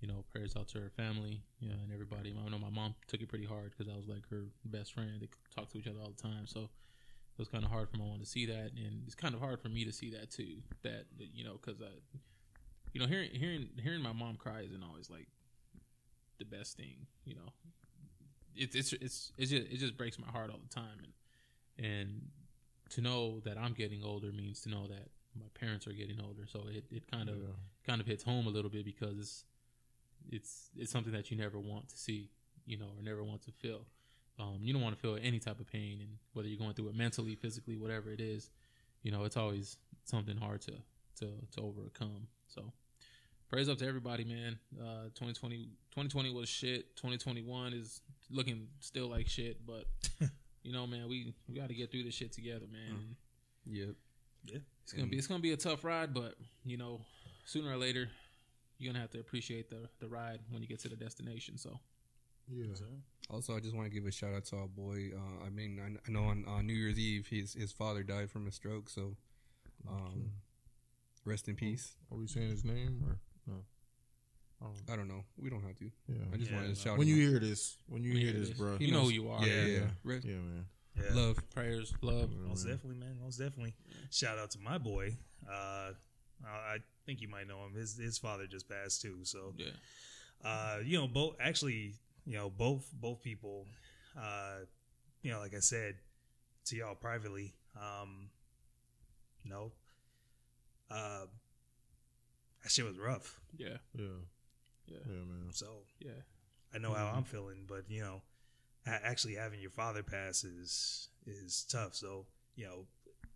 you 0.00 0.08
know, 0.08 0.24
prayers 0.32 0.56
out 0.56 0.68
to 0.68 0.80
her 0.80 0.90
family, 0.90 1.42
you 1.60 1.68
know, 1.68 1.76
and 1.82 1.92
everybody. 1.92 2.34
I 2.34 2.48
know 2.48 2.58
my 2.58 2.70
mom 2.70 2.94
took 3.06 3.20
it 3.20 3.28
pretty 3.28 3.46
hard 3.46 3.70
because 3.70 3.92
I 3.92 3.96
was 3.96 4.08
like 4.08 4.28
her 4.30 4.44
best 4.64 4.92
friend. 4.92 5.20
They 5.20 5.28
talked 5.54 5.72
to 5.72 5.78
each 5.78 5.86
other 5.86 6.00
all 6.00 6.12
the 6.16 6.22
time, 6.22 6.46
so 6.46 6.60
it 6.60 7.38
was 7.38 7.48
kind 7.48 7.64
of 7.64 7.70
hard 7.70 7.88
for 7.88 7.98
my 7.98 8.04
mom 8.04 8.20
to 8.20 8.26
see 8.26 8.46
that, 8.46 8.72
and 8.76 9.02
it's 9.06 9.14
kind 9.14 9.34
of 9.34 9.40
hard 9.40 9.60
for 9.60 9.68
me 9.68 9.84
to 9.84 9.92
see 9.92 10.10
that 10.10 10.30
too. 10.30 10.56
That, 10.82 11.04
you 11.18 11.44
know, 11.44 11.58
because 11.62 11.80
I, 11.80 11.92
you 12.92 13.00
know, 13.00 13.06
hearing 13.06 13.30
hearing 13.32 13.68
hearing 13.82 14.02
my 14.02 14.12
mom 14.12 14.36
cry 14.36 14.62
isn't 14.62 14.82
always 14.82 15.08
like 15.08 15.28
the 16.42 16.56
best 16.56 16.76
thing. 16.76 17.06
You 17.24 17.36
know, 17.36 17.52
it's 18.54 18.74
it's 18.74 18.92
it's 18.94 19.32
it's 19.38 19.50
just 19.50 19.66
it 19.72 19.76
just 19.78 19.96
breaks 19.96 20.18
my 20.18 20.28
heart 20.28 20.50
all 20.50 20.58
the 20.62 20.74
time, 20.74 20.98
and 21.78 21.86
and 21.86 22.22
to 22.90 23.00
know 23.00 23.40
that 23.40 23.56
I'm 23.58 23.72
getting 23.72 24.02
older 24.02 24.30
means 24.32 24.60
to 24.62 24.68
know 24.68 24.86
that 24.88 25.08
my 25.38 25.46
parents 25.58 25.86
are 25.86 25.92
getting 25.92 26.20
older. 26.20 26.42
So 26.46 26.64
it, 26.68 26.84
it 26.90 27.10
kind 27.10 27.28
of 27.28 27.36
Yeah. 27.36 27.54
kind 27.86 28.00
of 28.00 28.06
hits 28.06 28.22
home 28.22 28.46
a 28.46 28.50
little 28.50 28.70
bit 28.70 28.84
because 28.84 29.18
it's 29.18 29.44
it's 30.30 30.70
it's 30.76 30.92
something 30.92 31.12
that 31.12 31.30
you 31.30 31.36
never 31.36 31.58
want 31.58 31.88
to 31.88 31.96
see, 31.96 32.28
you 32.66 32.76
know, 32.78 32.90
or 32.96 33.02
never 33.02 33.22
want 33.24 33.42
to 33.42 33.52
feel. 33.52 33.86
Um, 34.38 34.58
you 34.62 34.72
don't 34.72 34.82
want 34.82 34.94
to 34.96 35.00
feel 35.00 35.18
any 35.22 35.38
type 35.38 35.60
of 35.60 35.66
pain, 35.70 35.98
and 36.00 36.10
whether 36.32 36.48
you're 36.48 36.58
going 36.58 36.74
through 36.74 36.88
it 36.88 36.94
mentally, 36.96 37.34
physically, 37.34 37.76
whatever 37.76 38.10
it 38.10 38.20
is, 38.20 38.50
you 39.02 39.10
know, 39.12 39.24
it's 39.24 39.36
always 39.36 39.76
something 40.04 40.36
hard 40.36 40.60
to 40.62 40.72
to 41.20 41.26
to 41.54 41.60
overcome. 41.60 42.26
So, 42.48 42.72
praise 43.52 43.68
up 43.68 43.76
to 43.76 43.86
everybody, 43.86 44.24
man. 44.24 44.58
Uh, 44.80 45.04
2020, 45.14 45.68
2020 45.90 46.32
was 46.32 46.48
shit. 46.48 46.96
2021 46.96 47.74
is 47.74 48.00
looking 48.30 48.66
still 48.80 49.08
like 49.08 49.28
shit, 49.28 49.58
but 49.66 49.84
you 50.62 50.72
know, 50.72 50.86
man, 50.86 51.06
we 51.06 51.34
we 51.46 51.54
got 51.54 51.68
to 51.68 51.74
get 51.74 51.90
through 51.90 52.04
this 52.04 52.14
shit 52.14 52.32
together, 52.32 52.64
man. 52.72 53.14
Yep. 54.46 54.62
It's 54.84 54.94
gonna 54.94 55.06
be 55.06 55.18
it's 55.18 55.26
gonna 55.26 55.40
be 55.40 55.52
a 55.52 55.56
tough 55.56 55.84
ride, 55.84 56.14
but 56.14 56.34
you 56.64 56.78
know, 56.78 57.02
sooner 57.44 57.70
or 57.70 57.76
later, 57.76 58.08
you're 58.78 58.90
gonna 58.90 59.02
have 59.02 59.10
to 59.10 59.20
appreciate 59.20 59.68
the 59.68 59.88
the 60.00 60.08
ride 60.08 60.40
when 60.50 60.62
you 60.62 60.68
get 60.68 60.80
to 60.80 60.88
the 60.88 60.96
destination. 60.96 61.58
So 61.58 61.78
Yeah. 62.50 62.74
Also, 63.30 63.54
I 63.54 63.60
just 63.60 63.76
want 63.76 63.86
to 63.86 63.94
give 63.94 64.06
a 64.06 64.10
shout 64.10 64.34
out 64.34 64.46
to 64.46 64.56
our 64.56 64.66
boy. 64.66 65.10
Uh, 65.14 65.44
I 65.46 65.50
mean, 65.50 65.78
I, 65.78 66.08
I 66.08 66.12
know 66.12 66.24
on 66.24 66.44
uh, 66.48 66.62
New 66.62 66.74
Year's 66.74 66.98
Eve, 66.98 67.26
his 67.28 67.52
his 67.52 67.70
father 67.70 68.02
died 68.02 68.30
from 68.30 68.46
a 68.46 68.50
stroke. 68.50 68.88
So, 68.88 69.16
um, 69.88 70.32
rest 71.24 71.48
in 71.48 71.54
peace. 71.54 71.96
Are 72.10 72.16
we 72.16 72.26
saying 72.26 72.50
his 72.50 72.64
name 72.64 73.04
or 73.06 73.18
no? 73.46 73.54
Oh, 74.64 74.70
I 74.92 74.96
don't 74.96 75.08
know. 75.08 75.24
We 75.36 75.50
don't 75.50 75.62
have 75.64 75.76
to. 75.78 75.90
yeah. 76.08 76.16
I 76.32 76.36
just 76.36 76.50
Yeah, 76.50 76.56
wanted 76.56 76.68
to 76.68 76.74
no. 76.74 76.84
shout 76.84 76.98
when 76.98 77.08
him 77.08 77.16
you 77.16 77.26
out. 77.26 77.30
hear 77.30 77.40
this, 77.40 77.76
when 77.88 78.02
you 78.04 78.12
When 78.12 78.20
hear 78.20 78.32
this, 78.32 78.50
bro, 78.50 78.76
you 78.78 78.92
know 78.92 79.02
who 79.02 79.08
you 79.10 79.28
are. 79.28 79.44
Yeah, 79.44 79.52
yeah, 79.54 79.64
Yeah. 79.66 79.78
yeah. 79.80 79.90
Re- 80.04 80.20
yeah, 80.22 80.34
man. 80.34 80.66
Yeah. 80.94 81.14
Love. 81.14 81.50
Prayers, 81.50 81.92
love. 82.02 82.30
Yeah, 82.32 82.48
Most 82.48 82.64
man. 82.66 82.74
definitely, 82.76 83.00
man. 83.00 83.16
Most 83.22 83.38
definitely. 83.38 83.74
Shout 84.10 84.38
out 84.38 84.50
to 84.52 84.58
my 84.60 84.78
boy. 84.78 85.16
Uh, 85.48 85.92
I 86.46 86.74
I 86.74 86.78
think 87.06 87.20
you 87.22 87.28
might 87.28 87.48
know 87.48 87.64
him. 87.64 87.74
His 87.74 87.96
his 87.98 88.18
father 88.18 88.46
just 88.46 88.68
passed 88.68 89.02
too. 89.02 89.24
So, 89.24 89.54
Yeah, 89.56 89.70
uh, 90.44 90.78
you 90.84 90.98
know, 90.98 91.08
both 91.08 91.36
actually, 91.40 91.94
you 92.26 92.34
know, 92.36 92.48
both 92.50 92.88
both 92.92 93.20
people, 93.22 93.66
uh, 94.16 94.58
you 95.22 95.32
know, 95.32 95.40
like 95.40 95.54
I 95.54 95.60
said 95.60 95.96
to 96.66 96.76
y'all 96.76 96.94
privately, 96.94 97.54
um, 97.76 98.28
no, 99.44 99.72
uh, 100.90 101.24
that 102.62 102.70
shit 102.70 102.84
was 102.84 102.98
rough. 102.98 103.40
yeah, 103.56 103.78
Yeah, 103.94 104.06
yeah, 104.86 104.98
yeah, 105.06 105.14
man. 105.24 105.52
So 105.52 105.66
yeah. 106.00 106.10
I 106.74 106.78
know 106.78 106.92
how 106.94 107.12
I'm 107.14 107.24
feeling, 107.24 107.64
but 107.68 107.84
you 107.88 108.00
know, 108.00 108.22
a- 108.86 109.06
actually 109.06 109.34
having 109.34 109.60
your 109.60 109.70
father 109.70 110.02
pass 110.02 110.44
is 110.44 111.08
is 111.26 111.64
tough. 111.70 111.94
So 111.94 112.26
you 112.56 112.64
know, 112.66 112.86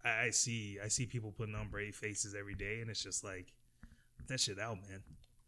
I, 0.05 0.27
I 0.27 0.31
see 0.31 0.79
I 0.83 0.89
see 0.89 1.07
people 1.07 1.33
putting 1.33 1.55
on 1.55 1.69
brave 1.69 1.95
faces 1.97 2.35
every 2.39 2.55
day, 2.55 2.81
and 2.81 2.91
it's 2.91 3.03
just 3.03 3.25
like 3.25 3.53
that 4.29 4.41
shit 4.41 4.59
out, 4.59 4.79
man. 4.89 5.03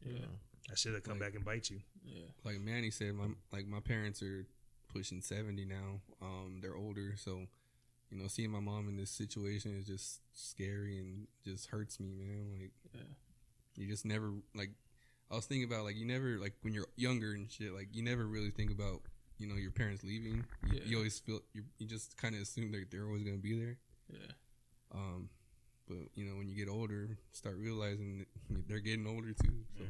Yeah, 0.04 0.26
That 0.68 0.78
should 0.78 0.94
have 0.94 1.02
come 1.02 1.18
Like- 1.18 1.28
back 1.30 1.34
and 1.34 1.44
bite 1.44 1.70
you. 1.70 1.80
yeah, 2.04 2.26
Like 2.44 2.60
Manny 2.60 2.90
said, 2.90 3.14
my 3.14 3.28
like 3.52 3.66
my 3.66 3.80
parents 3.80 4.22
are 4.22 4.46
pushing 4.92 5.20
seventy 5.22 5.64
now. 5.64 6.00
Um, 6.22 6.58
they're 6.62 6.76
older, 6.76 7.14
so 7.16 7.46
you 8.10 8.16
know, 8.18 8.26
seeing 8.28 8.50
my 8.50 8.60
mom 8.60 8.88
in 8.88 8.96
this 8.96 9.10
situation 9.10 9.76
is 9.78 9.86
just 9.86 10.20
scary 10.32 10.98
and 10.98 11.26
just 11.44 11.66
hurts 11.66 11.98
me, 12.00 12.14
man. 12.14 12.52
Like, 12.58 12.72
yeah. 12.94 13.02
You 13.78 13.86
just 13.88 14.04
never 14.04 14.32
like. 14.54 14.70
I 15.30 15.34
was 15.36 15.44
thinking 15.46 15.70
about 15.70 15.84
like 15.84 15.96
you 15.96 16.06
never 16.06 16.38
like 16.38 16.54
when 16.62 16.72
you're 16.74 16.86
younger 16.96 17.32
and 17.32 17.50
shit. 17.50 17.72
Like 17.74 17.88
you 17.92 18.02
never 18.02 18.26
really 18.26 18.50
think 18.50 18.70
about 18.70 19.02
you 19.38 19.46
know 19.46 19.56
your 19.56 19.70
parents 19.70 20.02
leaving. 20.02 20.44
You, 20.66 20.72
Yeah. 20.78 20.80
you 20.84 20.96
always 20.96 21.18
feel 21.18 21.40
you, 21.52 21.64
you 21.78 21.86
just 21.86 22.16
kind 22.16 22.34
of 22.34 22.40
assume 22.42 22.72
that 22.72 22.90
they're 22.90 23.06
always 23.06 23.22
gonna 23.24 23.36
be 23.38 23.58
there. 23.58 23.76
yeah. 24.12 24.32
Um, 24.94 25.28
but 25.86 25.98
you 26.14 26.24
know 26.24 26.36
when 26.36 26.48
you 26.48 26.56
get 26.56 26.68
older, 26.70 27.18
start 27.32 27.56
realizing 27.58 28.24
that 28.50 28.66
they're 28.68 28.80
getting 28.80 29.06
older 29.06 29.32
too. 29.32 29.64
So 29.76 29.84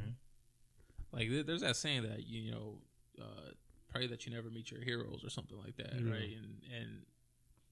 Like 1.13 1.29
there's 1.47 1.63
that 1.63 1.77
saying 1.77 2.03
that 2.03 2.27
you, 2.27 2.51
know, 2.53 2.79
uh, 3.21 3.51
pray 3.93 4.07
that 4.09 4.27
you 4.27 4.33
never 4.35 4.51
meet 4.51 4.71
your 4.71 4.83
heroes 4.83 5.25
or 5.25 5.31
something 5.31 5.59
like 5.59 5.77
that, 5.77 5.95
Yeah. 5.95 6.11
right? 6.11 6.37
And 6.37 6.63
and 6.77 7.03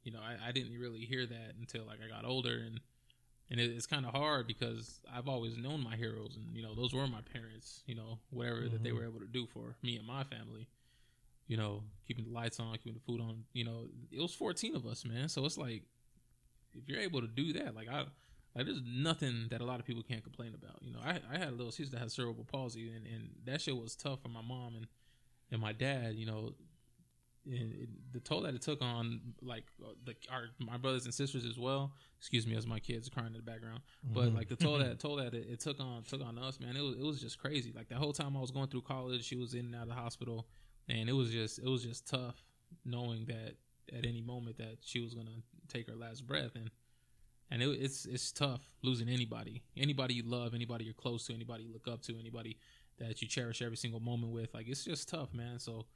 you 0.05 0.13
know, 0.13 0.21
I, 0.21 0.49
I 0.49 0.53
didn't 0.53 0.79
really 0.79 1.01
hear 1.01 1.27
that 1.27 1.55
until 1.59 1.85
like 1.85 1.99
I 2.05 2.09
got 2.09 2.25
older, 2.25 2.63
and 2.65 2.81
and 3.51 3.61
it, 3.61 3.71
it's 3.71 3.87
kind 3.87 4.05
of 4.05 4.13
hard 4.13 4.47
because 4.47 5.01
I've 5.15 5.29
always 5.29 5.57
known 5.57 5.83
my 5.83 5.97
heroes, 5.97 6.37
and 6.37 6.57
you 6.57 6.63
know, 6.63 6.75
those 6.75 6.93
were 6.93 7.07
my 7.07 7.23
parents. 7.33 7.83
You 7.87 7.95
know, 7.95 8.19
whatever 8.31 8.69
that 8.69 8.83
they 8.83 8.91
mm-hmm. 8.91 8.99
were 8.99 9.05
able 9.05 9.21
to 9.21 9.27
do 9.27 9.47
for 9.47 9.77
me 9.83 9.97
and 9.97 10.07
my 10.07 10.25
family. 10.25 10.69
You 11.47 11.57
know, 11.57 11.85
keeping 12.09 12.25
the 12.25 12.33
lights 12.33 12.59
on, 12.59 12.73
keeping 12.73 12.95
the 12.95 13.13
food 13.13 13.21
on. 13.21 13.45
You 13.53 13.65
know, 13.65 13.87
it 14.11 14.21
was 14.21 14.35
14 14.35 14.75
of 14.75 14.85
us, 14.85 15.05
man. 15.05 15.29
So 15.29 15.45
it's 15.45 15.57
like 15.57 15.83
if 16.75 16.89
you're 16.89 17.01
able 17.01 17.21
to 17.21 17.29
do 17.29 17.53
that, 17.55 17.75
like 17.75 17.89
I 17.89 18.05
like 18.55 18.67
there's 18.67 18.83
nothing 18.85 19.47
that 19.51 19.61
a 19.61 19.65
lot 19.65 19.81
of 19.81 19.87
people 19.87 20.03
can't 20.03 20.23
complain 20.23 20.55
about. 20.55 20.83
You 20.83 20.93
know, 20.93 21.01
I 21.05 21.21
I 21.33 21.39
had 21.39 21.49
a 21.49 21.53
little 21.53 21.73
sister 21.73 21.93
that 21.93 22.01
had 22.01 22.11
cerebral 22.11 22.47
palsy, 22.51 22.91
and, 22.91 23.07
and 23.07 23.31
that 23.45 23.61
shit 23.61 23.77
was 23.77 23.95
tough 23.95 24.23
for 24.23 24.29
my 24.29 24.43
mom 24.43 24.75
and 24.77 24.87
and 25.53 25.61
my 25.61 25.73
dad. 25.73 26.15
You 26.17 26.27
know, 26.27 26.55
it, 27.49 27.89
the 28.13 28.21
toll 28.21 28.43
that 28.43 28.55
it 28.55 28.63
took 28.63 28.83
on 28.83 29.21
like 29.43 29.65
uh, 29.83 29.91
the 30.05 30.15
our 30.31 30.47
my 30.59 30.77
brothers 30.77 31.05
and 31.05 31.15
sisters 31.15 31.45
as 31.45 31.59
well. 31.59 31.93
Excuse 32.19 32.47
me, 32.47 32.57
as 32.57 32.67
my 32.67 32.79
kids 32.79 33.09
are 33.09 33.11
crying 33.11 33.29
in 33.29 33.35
the 33.35 33.43
background. 33.43 33.81
But 34.03 34.35
like 34.35 34.49
the 34.49 34.57
toll 34.57 34.79
that 34.79 34.99
toll 34.99 35.17
that 35.17 35.35
it, 35.35 35.47
it 35.49 35.61
took 35.61 35.81
on 35.81 36.03
took 36.03 36.23
on 36.23 36.39
us, 36.39 36.59
man. 36.61 36.77
It 36.77 36.83
was 36.83 36.97
it 36.97 37.05
was 37.05 37.21
just 37.21 37.39
crazy. 37.39 37.73
Like 37.75 37.89
the 37.89 37.97
whole 37.97 38.13
time 38.13 38.37
I 38.37 38.41
was 38.41 38.51
going 38.51 38.69
through 38.69 38.83
college, 38.83 39.25
she 39.25 39.37
was 39.37 39.55
in 39.55 39.67
and 39.67 39.75
out 39.75 39.83
of 39.83 39.89
the 39.89 39.95
hospital, 39.95 40.47
and 40.89 41.09
it 41.09 41.13
was 41.13 41.31
just 41.31 41.59
it 41.59 41.69
was 41.69 41.85
just 41.85 42.07
tough 42.09 42.43
knowing 42.85 43.27
that 43.27 43.55
at 43.97 44.05
any 44.05 44.21
moment 44.21 44.59
that 44.59 44.79
she 44.81 45.01
was 45.01 45.15
gonna 45.15 45.43
take 45.69 45.89
her 45.89 45.95
last 45.95 46.27
breath 46.27 46.57
and 46.57 46.71
and 47.51 47.63
it, 47.63 47.69
it's 47.81 48.07
it's 48.07 48.33
tough 48.33 48.63
losing 48.83 49.09
anybody, 49.09 49.63
anybody 49.77 50.15
you 50.15 50.23
love, 50.25 50.55
anybody 50.55 50.85
you're 50.85 50.95
close 50.95 51.27
to, 51.27 51.35
anybody 51.35 51.65
you 51.65 51.73
look 51.73 51.87
up 51.87 52.03
to, 52.03 52.19
anybody 52.19 52.59
that 52.99 53.21
you 53.23 53.29
cherish 53.29 53.63
every 53.63 53.77
single 53.77 54.01
moment 54.01 54.33
with. 54.33 54.53
Like 54.55 54.69
it's 54.69 54.85
just 54.85 55.09
tough, 55.09 55.33
man. 55.33 55.59
So 55.59 55.87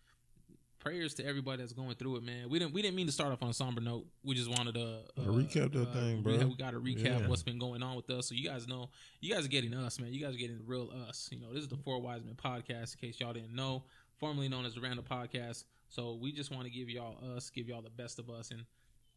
prayers 0.81 1.15
to 1.15 1.25
everybody 1.25 1.63
that's 1.63 1.73
going 1.73 1.95
through 1.95 2.17
it, 2.17 2.23
man. 2.25 2.49
We 2.51 2.59
didn't 2.59 2.75
we 2.75 2.83
didn't 2.83 2.97
mean 2.97 3.07
to 3.07 3.13
start 3.13 3.31
off 3.33 3.43
on 3.43 3.51
a 3.51 3.55
somber 3.55 3.81
note. 3.81 4.07
We 4.25 4.35
just 4.35 4.49
wanted 4.51 4.75
to 4.75 4.99
uh, 5.19 5.23
recap 5.27 5.73
that 5.73 5.93
thing, 5.93 6.23
bro. 6.23 6.37
We 6.39 6.57
got 6.57 6.73
to 6.73 6.81
recap 6.81 7.21
Yeah. 7.21 7.29
what's 7.29 7.43
been 7.43 7.59
going 7.59 7.83
on 7.83 7.97
with 7.97 8.11
us, 8.11 8.29
so 8.29 8.35
you 8.35 8.49
guys 8.49 8.67
know. 8.67 8.91
You 9.21 9.33
guys 9.35 9.45
are 9.45 9.49
getting 9.49 9.75
us, 9.75 10.01
man. 10.01 10.13
You 10.13 10.21
guys 10.21 10.35
are 10.35 10.39
getting 10.39 10.59
the 10.59 10.65
real 10.65 10.91
us. 11.09 11.29
You 11.31 11.41
know, 11.41 11.53
this 11.53 11.63
is 11.63 11.69
the 11.69 11.77
Four 11.77 12.01
Wise 12.01 12.23
Men 12.25 12.35
podcast. 12.35 12.95
In 12.95 13.09
case 13.09 13.21
y'all 13.21 13.33
didn't 13.33 13.55
know, 13.55 13.85
formerly 14.19 14.49
known 14.49 14.65
as 14.65 14.75
the 14.75 14.81
Random 14.81 15.05
Podcast. 15.09 15.65
So 15.89 16.19
we 16.21 16.33
just 16.33 16.51
want 16.51 16.65
to 16.65 16.71
give 16.71 16.89
y'all 16.89 17.17
us, 17.37 17.51
give 17.51 17.69
y'all 17.69 17.83
the 17.83 17.91
best 17.91 18.19
of 18.19 18.31
us, 18.31 18.51
and 18.51 18.65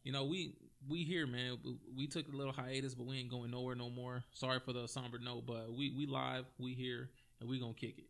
you 0.02 0.12
know 0.12 0.24
we 0.24 0.54
we 0.88 1.04
here, 1.04 1.26
man. 1.26 1.58
We, 1.64 1.76
we 1.96 2.06
took 2.06 2.26
a 2.32 2.36
little 2.36 2.52
hiatus, 2.52 2.94
but 2.94 3.06
we 3.06 3.16
ain't 3.18 3.30
going 3.30 3.50
nowhere 3.50 3.74
no 3.74 3.88
more. 3.90 4.22
Sorry 4.32 4.60
for 4.60 4.72
the 4.72 4.86
somber 4.86 5.18
note, 5.18 5.46
but 5.46 5.72
we 5.72 5.90
we 5.96 6.06
live, 6.06 6.44
we 6.58 6.74
here, 6.74 7.10
and 7.40 7.48
we 7.48 7.58
gonna 7.58 7.72
kick 7.74 7.98
it. 7.98 8.04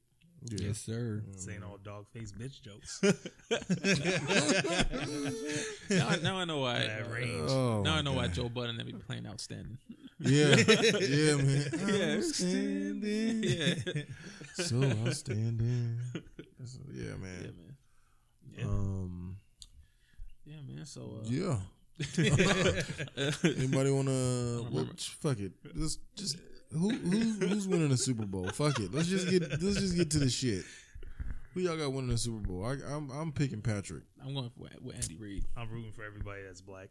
Yeah. 0.46 0.66
yes, 0.68 0.78
sir. 0.78 1.22
Saying 1.36 1.62
all 1.62 1.78
dog 1.82 2.06
face 2.12 2.30
bitch 2.32 2.60
jokes. 2.60 3.00
Now, 5.90 6.08
I- 6.08 6.16
now 6.22 6.36
I 6.38 6.44
know 6.44 6.58
why. 6.58 6.78
That 6.80 7.10
range. 7.10 7.50
Oh, 7.50 7.82
now 7.82 7.94
I 7.96 8.02
know 8.02 8.12
why 8.14 8.26
Joe 8.28 8.48
Budden 8.48 8.78
and 8.80 8.86
be 8.86 8.92
playing 8.94 9.26
outstanding. 9.26 9.76
Yeah, 10.18 10.56
yeah, 10.56 11.36
man. 11.36 11.70
Yeah. 11.86 12.16
Outstanding. 12.16 13.42
yeah, 13.42 13.74
So 14.54 14.82
outstanding. 15.06 15.98
That's- 16.14 16.78
Yeah, 16.92 17.04
yeah, 17.04 17.16
man. 17.16 17.42
man. 17.42 17.76
Yeah. 18.58 18.64
Um, 18.64 19.36
Yeah, 20.44 20.56
man. 20.66 20.86
So 20.86 21.20
uh, 21.22 21.26
yeah. 21.28 21.58
Anybody 23.44 23.90
wanna? 23.90 24.10
Well, 24.10 24.64
remember. 24.70 24.94
fuck 24.98 25.38
it. 25.40 25.52
Just, 25.76 26.00
just 26.16 26.36
who, 26.74 26.90
who, 26.90 27.18
who's 27.46 27.66
winning 27.68 27.88
the 27.88 27.96
Super 27.96 28.26
Bowl? 28.26 28.48
Fuck 28.48 28.78
it. 28.80 28.92
Let's 28.92 29.08
just 29.08 29.28
get, 29.30 29.42
let's 29.62 29.78
just 29.80 29.96
get 29.96 30.10
to 30.12 30.18
the 30.18 30.28
shit. 30.30 30.64
Who 31.54 31.60
y'all 31.60 31.76
got 31.76 31.92
winning 31.92 32.10
the 32.10 32.18
Super 32.18 32.46
Bowl? 32.46 32.64
I, 32.66 32.72
I'm, 32.92 33.10
I'm 33.10 33.32
picking 33.32 33.62
Patrick. 33.62 34.02
I'm 34.24 34.34
going 34.34 34.50
for, 34.50 34.68
with 34.82 34.96
Andy 34.96 35.16
Reid. 35.16 35.44
I'm 35.56 35.70
rooting 35.70 35.92
for 35.92 36.02
everybody 36.04 36.42
that's 36.46 36.60
black. 36.60 36.88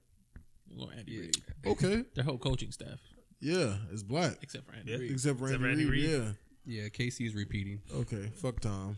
I'm 0.72 0.78
going 0.78 0.98
Andy 1.00 1.12
Yeah. 1.12 1.20
Reid. 1.22 1.44
Okay. 1.66 2.04
Their 2.16 2.24
whole 2.24 2.38
coaching 2.38 2.72
staff, 2.72 3.00
Yeah, 3.42 3.76
it's 3.92 4.04
black. 4.04 4.38
except 4.42 4.66
for 4.68 4.74
Andy 4.74 4.92
Yeah. 4.94 4.98
Reid. 5.00 5.12
Except 5.12 5.38
for 5.38 5.46
Except 5.46 5.62
Andy, 5.64 5.84
Andy 5.84 5.86
Reid. 5.86 6.10
Reid. 6.10 6.22
Yeah. 6.22 6.32
Yeah, 6.66 6.84
KC 6.88 7.28
is 7.28 7.36
repeating. 7.36 7.82
Okay. 7.94 8.32
Fuck 8.36 8.62
Tom. 8.62 8.96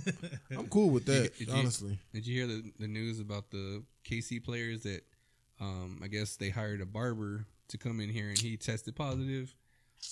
I'm 0.50 0.66
cool 0.68 0.88
with 0.88 1.04
that. 1.06 1.36
Did 1.36 1.48
you- 1.48 1.54
honestly. 1.54 1.98
Did 2.14 2.26
you 2.26 2.34
hear 2.34 2.46
the, 2.46 2.72
the 2.78 2.88
news 2.88 3.20
about 3.20 3.50
the 3.50 3.82
KC 4.08 4.42
players 4.42 4.82
that 4.84 5.02
um, 5.60 6.00
I 6.02 6.08
guess 6.08 6.36
they 6.36 6.48
hired 6.48 6.80
a 6.80 6.86
barber 6.86 7.44
to 7.68 7.76
come 7.78 8.00
in 8.00 8.08
here 8.08 8.28
and 8.30 8.38
he 8.38 8.56
tested 8.56 8.96
positive, 8.96 9.54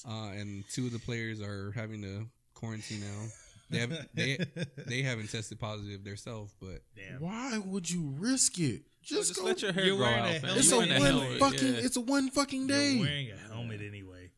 uh, 0.08 0.30
and 0.32 0.64
two 0.70 0.86
of 0.86 0.92
the 0.92 0.98
players 0.98 1.40
are 1.40 1.72
having 1.72 2.02
to 2.02 2.26
quarantine 2.54 3.00
now. 3.00 3.26
They 3.70 3.78
haven't 3.78 4.08
they 4.14 4.38
they 4.86 5.02
haven't 5.02 5.30
tested 5.30 5.60
positive 5.60 6.02
themselves, 6.04 6.52
but 6.60 6.80
Damn. 6.96 7.20
Why 7.20 7.58
would 7.58 7.88
you 7.90 8.14
risk 8.18 8.58
it? 8.58 8.82
Just, 9.02 9.28
Just 9.28 9.40
go. 9.40 9.46
let 9.46 9.62
your 9.62 9.72
hair 9.72 9.84
You're 9.86 9.96
grow 9.96 10.06
out, 10.08 10.28
a 10.28 10.32
helmet. 10.40 10.58
it's 10.58 10.70
You're 10.70 10.82
a 10.82 10.86
wearing 10.86 11.02
one 11.02 11.12
helmet, 11.12 11.38
fucking. 11.40 11.74
yeah. 11.74 11.80
It's 11.80 11.96
a 11.96 12.00
one 12.00 12.30
fucking 12.30 12.68
You're 12.68 12.78
day. 12.78 12.98
wearing 13.00 13.30
a 13.30 13.52
helmet 13.52 13.80
anyway. 13.80 14.30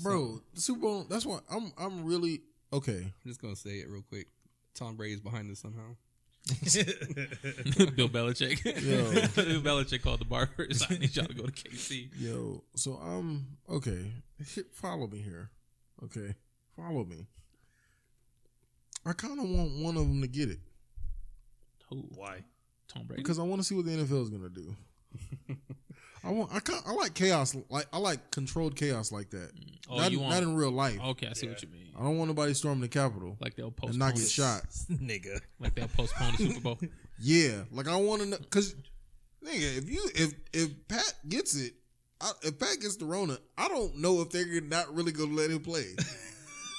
bro. 0.00 0.40
The 0.54 0.60
Super 0.60 0.80
Bowl. 0.80 1.06
That's 1.08 1.26
why 1.26 1.38
I'm. 1.50 1.72
I'm 1.78 2.04
really 2.04 2.42
okay. 2.72 2.98
I'm 3.04 3.12
just 3.26 3.40
gonna 3.42 3.56
say 3.56 3.78
it 3.78 3.88
real 3.88 4.02
quick. 4.08 4.26
Tom 4.74 4.96
Brady's 4.96 5.20
behind 5.20 5.50
this 5.50 5.58
somehow. 5.60 5.96
Bill 7.96 8.08
Belichick. 8.08 8.64
Yo. 8.64 9.10
Bill 9.44 9.60
Belichick 9.62 10.02
called 10.02 10.20
the 10.20 10.24
barbers. 10.24 10.82
I 10.88 10.94
need 10.96 11.14
y'all 11.14 11.26
to 11.26 11.34
go 11.34 11.44
to 11.44 11.52
KC. 11.52 12.08
Yo, 12.18 12.62
so 12.74 12.92
I'm 12.94 13.58
okay. 13.68 14.10
Follow 14.72 15.06
me 15.06 15.18
here. 15.18 15.50
Okay, 16.04 16.34
follow 16.76 17.04
me. 17.04 17.26
I 19.04 19.12
kind 19.12 19.38
of 19.38 19.48
want 19.48 19.78
one 19.82 19.96
of 19.96 20.06
them 20.08 20.20
to 20.22 20.28
get 20.28 20.50
it 20.50 20.58
Who? 21.90 21.96
Why? 22.14 22.44
Tom 22.88 23.04
Brady. 23.06 23.22
because 23.22 23.38
I 23.38 23.42
want 23.42 23.60
to 23.60 23.66
see 23.66 23.74
what 23.74 23.84
the 23.84 23.92
NFL 23.92 24.22
is 24.22 24.30
gonna 24.30 24.48
do. 24.48 24.74
I 26.24 26.30
want. 26.30 26.52
I 26.52 26.60
kind. 26.60 26.82
I 26.86 26.92
like 26.92 27.14
chaos. 27.14 27.56
Like 27.70 27.86
I 27.92 27.98
like 27.98 28.30
controlled 28.30 28.76
chaos 28.76 29.12
like 29.12 29.30
that. 29.30 29.54
Mm. 29.54 29.74
Oh, 29.90 29.96
not, 29.96 30.10
you 30.12 30.20
want? 30.20 30.34
not 30.34 30.42
in 30.42 30.54
real 30.54 30.70
life. 30.70 30.98
okay, 31.00 31.28
I 31.28 31.32
see 31.32 31.46
Yeah. 31.46 31.52
what 31.52 31.62
you 31.62 31.68
mean. 31.68 31.88
I 31.98 32.02
don't 32.02 32.16
want 32.18 32.28
nobody 32.28 32.54
storming 32.54 32.82
the 32.82 32.88
Capitol 32.88 33.36
Like 33.40 33.56
they'll 33.56 33.66
and 33.68 33.76
postpone. 33.76 33.98
not 33.98 34.14
get 34.14 34.28
shot. 34.28 34.62
Nigga. 34.90 35.40
Like 35.58 35.74
they'll 35.74 35.88
postpone 35.88 36.32
the 36.32 36.46
Super 36.48 36.60
Bowl. 36.60 36.78
Yeah, 37.20 37.62
like 37.72 37.88
I 37.88 37.96
want 37.96 38.22
to 38.22 38.28
know 38.28 38.36
because, 38.38 38.76
nigga, 39.44 39.78
if 39.78 39.90
you 39.90 40.08
if 40.14 40.34
if 40.52 40.70
Pat 40.86 41.12
gets 41.28 41.56
it, 41.56 41.72
I, 42.20 42.30
if 42.42 42.60
Pat 42.60 42.78
gets 42.80 42.94
the 42.94 43.06
Rona, 43.06 43.36
I 43.56 43.66
don't 43.66 43.96
know 43.98 44.20
if 44.20 44.30
they're 44.30 44.60
not 44.60 44.94
really 44.94 45.10
gonna 45.10 45.34
let 45.34 45.50
him 45.50 45.58
play. 45.58 45.86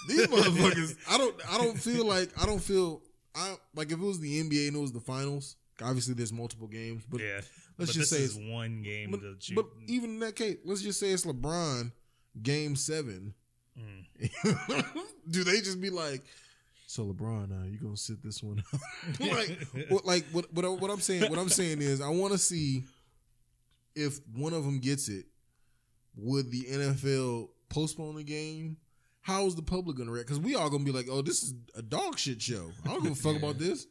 These 0.07 0.27
motherfuckers, 0.27 0.95
I 1.09 1.17
don't, 1.17 1.35
I 1.51 1.57
don't 1.57 1.77
feel 1.77 2.05
like 2.05 2.29
I 2.41 2.45
don't 2.45 2.61
feel 2.63 3.01
I 3.35 3.55
like 3.75 3.87
if 3.91 3.99
it 3.99 4.05
was 4.05 4.21
the 4.21 4.41
NBA 4.41 4.69
and 4.69 4.77
it 4.77 4.79
was 4.79 4.93
the 4.93 5.01
finals. 5.01 5.57
Obviously, 5.81 6.13
there's 6.13 6.31
multiple 6.31 6.67
games, 6.67 7.03
but 7.09 7.19
yeah. 7.19 7.41
Let's 7.79 7.91
but 7.93 7.99
just 7.99 8.09
say 8.11 8.17
is 8.17 8.35
it's- 8.37 8.51
one 8.51 8.81
game 8.83 9.09
but, 9.11 9.21
shoot. 9.41 9.55
but 9.55 9.65
even 9.87 10.11
in 10.11 10.19
that 10.19 10.35
case, 10.35 10.57
let's 10.65 10.81
just 10.81 10.99
say 10.99 11.09
it's 11.09 11.25
LeBron, 11.25 11.91
Game 12.43 12.75
Seven. 12.75 13.33
Mm. 13.79 14.85
Do 15.29 15.43
they 15.43 15.61
just 15.61 15.79
be 15.79 15.89
like, 15.89 16.23
so 16.87 17.05
LeBron, 17.05 17.51
uh, 17.51 17.65
you 17.67 17.77
gonna 17.79 17.95
sit 17.95 18.21
this 18.21 18.43
one 18.43 18.61
out? 18.73 19.19
like, 19.19 19.57
what, 19.89 20.05
like 20.05 20.25
what, 20.31 20.53
what, 20.53 20.81
what 20.81 20.91
I'm 20.91 20.99
saying, 20.99 21.29
what 21.29 21.39
I'm 21.39 21.49
saying 21.49 21.81
is, 21.81 22.01
I 22.01 22.09
want 22.09 22.33
to 22.33 22.37
see 22.37 22.83
if 23.95 24.19
one 24.35 24.53
of 24.53 24.63
them 24.65 24.79
gets 24.79 25.07
it. 25.07 25.25
Would 26.17 26.51
the 26.51 26.63
NFL 26.65 27.49
postpone 27.69 28.15
the 28.15 28.23
game? 28.23 28.77
How's 29.21 29.55
the 29.55 29.61
public 29.61 29.95
gonna 29.97 30.11
react? 30.11 30.27
Because 30.27 30.41
we 30.41 30.55
all 30.55 30.69
gonna 30.69 30.83
be 30.83 30.91
like, 30.91 31.07
"Oh, 31.09 31.21
this 31.21 31.43
is 31.43 31.53
a 31.75 31.81
dog 31.81 32.17
shit 32.17 32.41
show. 32.41 32.71
I 32.85 32.89
don't 32.89 33.03
give 33.03 33.11
a 33.13 33.15
fuck 33.15 33.33
Yeah. 33.33 33.39
about 33.39 33.57
this. 33.59 33.85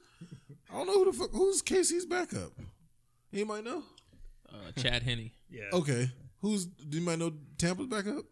I 0.70 0.74
don't 0.74 0.86
know 0.88 1.04
who 1.04 1.12
the 1.12 1.16
fuck 1.16 1.30
who's 1.30 1.62
KC's 1.62 2.04
backup. 2.04 2.50
Anybody 3.32 3.62
know? 3.62 3.82
Uh, 4.50 4.72
Chad 4.80 5.02
Henne. 5.02 5.30
yeah. 5.50 5.64
Okay, 5.72 6.10
who's? 6.40 6.64
Do 6.66 6.98
you 6.98 7.04
might 7.04 7.18
know 7.18 7.32
Tampa's 7.58 7.86
backup? 7.86 8.24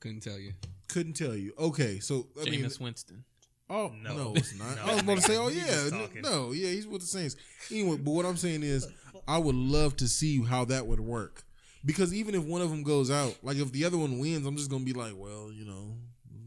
Couldn't 0.00 0.20
tell 0.22 0.38
you. 0.38 0.52
Couldn't 0.88 1.14
tell 1.14 1.34
you. 1.34 1.52
Okay, 1.58 1.98
so 2.00 2.26
I 2.40 2.44
mean, 2.48 2.60
Jameis 2.62 2.80
Winston. 2.80 3.24
Oh 3.68 3.92
no, 4.02 4.16
No. 4.16 4.32
it's 4.34 4.58
not. 4.58 4.76
No, 4.76 4.82
I 4.82 4.92
was 4.94 5.02
about 5.02 5.16
to 5.16 5.22
say, 5.22 5.36
oh 5.36 5.48
yeah, 5.48 5.64
just 5.66 5.92
n- 5.94 6.00
talking. 6.00 6.22
no, 6.22 6.52
yeah, 6.52 6.68
he's 6.70 6.86
with 6.86 7.00
the 7.02 7.06
Saints. 7.06 7.36
Anyway, 7.70 7.96
but 7.98 8.10
what 8.10 8.26
I'm 8.26 8.36
saying 8.36 8.62
is, 8.62 8.86
I 9.28 9.38
would 9.38 9.54
love 9.54 9.96
to 9.98 10.08
see 10.08 10.42
how 10.42 10.64
that 10.66 10.86
would 10.86 11.00
work 11.00 11.44
because 11.84 12.12
even 12.12 12.34
if 12.34 12.42
one 12.42 12.62
of 12.62 12.70
them 12.70 12.82
goes 12.82 13.10
out, 13.10 13.36
like 13.42 13.56
if 13.58 13.70
the 13.72 13.84
other 13.84 13.96
one 13.96 14.18
wins, 14.18 14.44
I'm 14.46 14.56
just 14.56 14.70
gonna 14.70 14.84
be 14.84 14.92
like, 14.92 15.12
well, 15.16 15.50
you 15.52 15.64
know, 15.64 15.94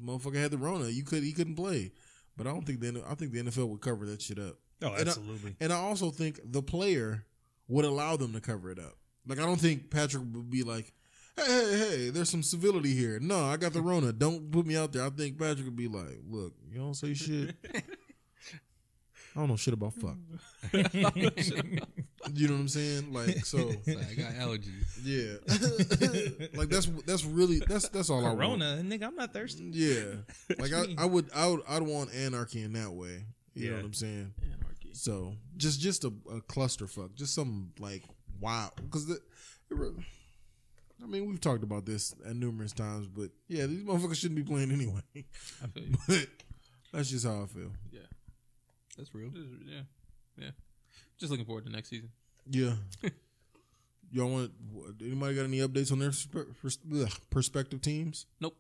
motherfucker 0.04 0.36
had 0.36 0.52
the 0.52 0.58
Rona, 0.58 0.90
you 0.90 1.04
could 1.04 1.24
he 1.24 1.32
couldn't 1.32 1.56
play, 1.56 1.92
but 2.36 2.46
I 2.46 2.52
don't 2.52 2.66
think 2.66 2.82
the 2.82 3.02
I 3.10 3.16
think 3.16 3.32
the 3.32 3.42
NFL 3.42 3.70
would 3.70 3.82
cover 3.82 4.06
that 4.08 4.22
shit 4.22 4.38
up, 4.40 4.58
Oh, 4.84 4.88
And 4.94 4.98
I- 5.08 5.12
absolutely. 5.12 5.56
and 5.60 5.72
I 5.74 5.78
also 5.78 6.12
think 6.12 6.40
the 6.44 6.62
player 6.62 7.26
would 7.68 7.86
allow 7.86 8.18
them 8.18 8.34
to 8.34 8.42
cover 8.42 8.70
it 8.72 8.80
up. 8.80 8.98
Like 9.28 9.40
I 9.40 9.44
don't 9.46 9.60
think 9.60 9.90
Patrick 9.90 10.24
would 10.34 10.50
be 10.52 10.64
like. 10.64 10.92
Hey, 11.36 11.46
hey, 11.48 11.78
hey, 11.78 12.10
there's 12.12 12.30
some 12.30 12.44
civility 12.44 12.94
here. 12.94 13.18
No, 13.20 13.46
I 13.46 13.58
got 13.58 13.74
the 13.74 13.82
Rona. 13.90 14.14
Don't 14.14 14.52
put 14.52 14.68
me 14.68 14.78
out 14.78 14.92
there. 14.94 15.04
I 15.04 15.10
think 15.10 15.40
Patrick 15.40 15.66
would 15.66 15.76
be 15.76 15.88
like, 15.88 16.20
look, 16.30 16.54
you 16.72 16.78
don't 16.78 16.94
say 16.94 17.16
shit. 17.16 17.56
I 19.36 19.40
don't 19.40 19.50
know 19.50 19.56
shit 19.56 19.74
about 19.74 19.94
fuck. 19.96 20.16
You 22.34 22.48
know 22.48 22.54
what 22.54 22.60
I'm 22.62 22.68
saying? 22.70 23.12
Like 23.12 23.46
so, 23.46 23.58
So 23.58 23.76
I 23.88 24.14
got 24.14 24.32
allergies. 24.34 24.86
yeah. 25.04 26.50
like 26.58 26.70
that's 26.70 26.86
that's 27.06 27.26
really 27.26 27.60
that's 27.68 27.90
that's 27.90 28.10
all 28.10 28.20
I 28.22 28.30
want. 28.30 28.38
Corona, 28.38 28.82
nigga, 28.86 29.04
I'm 29.08 29.16
not 29.16 29.34
thirsty. 29.34 29.70
Yeah. 29.74 30.04
Like 30.60 30.72
I. 30.72 30.96
I 31.00 31.06
would 31.06 31.30
I 31.36 31.48
would 31.48 31.62
I'd 31.68 31.82
want 31.82 32.14
anarchy 32.14 32.62
in 32.62 32.74
that 32.74 32.92
way. 32.92 33.26
You 33.56 33.72
know 33.72 33.78
what 33.78 33.86
I'm 33.86 33.94
saying? 33.94 34.34
Anarchy. 34.42 34.73
So 34.94 35.34
just 35.58 35.80
just 35.82 36.04
a, 36.04 36.08
a 36.32 36.42
clusterfuck, 36.42 37.16
just 37.16 37.36
some 37.36 37.72
like 37.80 38.04
wow. 38.40 38.72
Because 38.76 39.08
the, 39.08 39.20
it 39.70 39.94
I 41.04 41.06
mean, 41.06 41.28
we've 41.28 41.42
talked 41.42 41.64
about 41.64 41.86
this 41.86 42.16
at 42.26 42.36
numerous 42.36 42.72
times, 42.72 43.08
but 43.08 43.30
yeah, 43.48 43.66
these 43.66 43.84
motherfuckers 43.84 44.16
shouldn't 44.16 44.38
be 44.38 44.44
playing 44.44 44.72
anyway. 44.72 45.02
I 45.16 45.68
feel 45.68 45.84
you. 45.84 45.96
but 46.08 46.28
that's 46.94 47.10
just 47.10 47.26
how 47.26 47.44
I 47.44 47.48
feel. 47.48 47.72
Yeah. 47.92 48.02
That's 48.98 49.14
real. 49.14 49.32
Yeah. 49.66 49.82
Yeah. 50.38 50.52
Just 51.20 51.32
looking 51.32 51.46
forward 51.46 51.66
to 51.66 51.72
next 51.72 51.90
season. 51.90 52.10
Yeah. 52.50 52.74
Y'all 54.12 54.30
want? 54.30 54.52
Anybody 55.02 55.36
got 55.36 55.46
any 55.46 55.58
updates 55.60 55.92
on 55.92 56.00
their 56.00 56.12
perspe- 56.12 56.56
pers- 56.62 56.78
ugh, 56.96 57.12
perspective 57.32 57.82
teams? 57.82 58.28
Nope. 58.40 58.56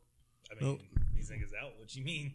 I 0.51 0.55
mean, 0.55 0.71
Nope. 0.71 0.81
these 1.15 1.29
niggas 1.29 1.53
out. 1.61 1.73
What 1.77 1.95
you 1.95 2.03
mean? 2.03 2.33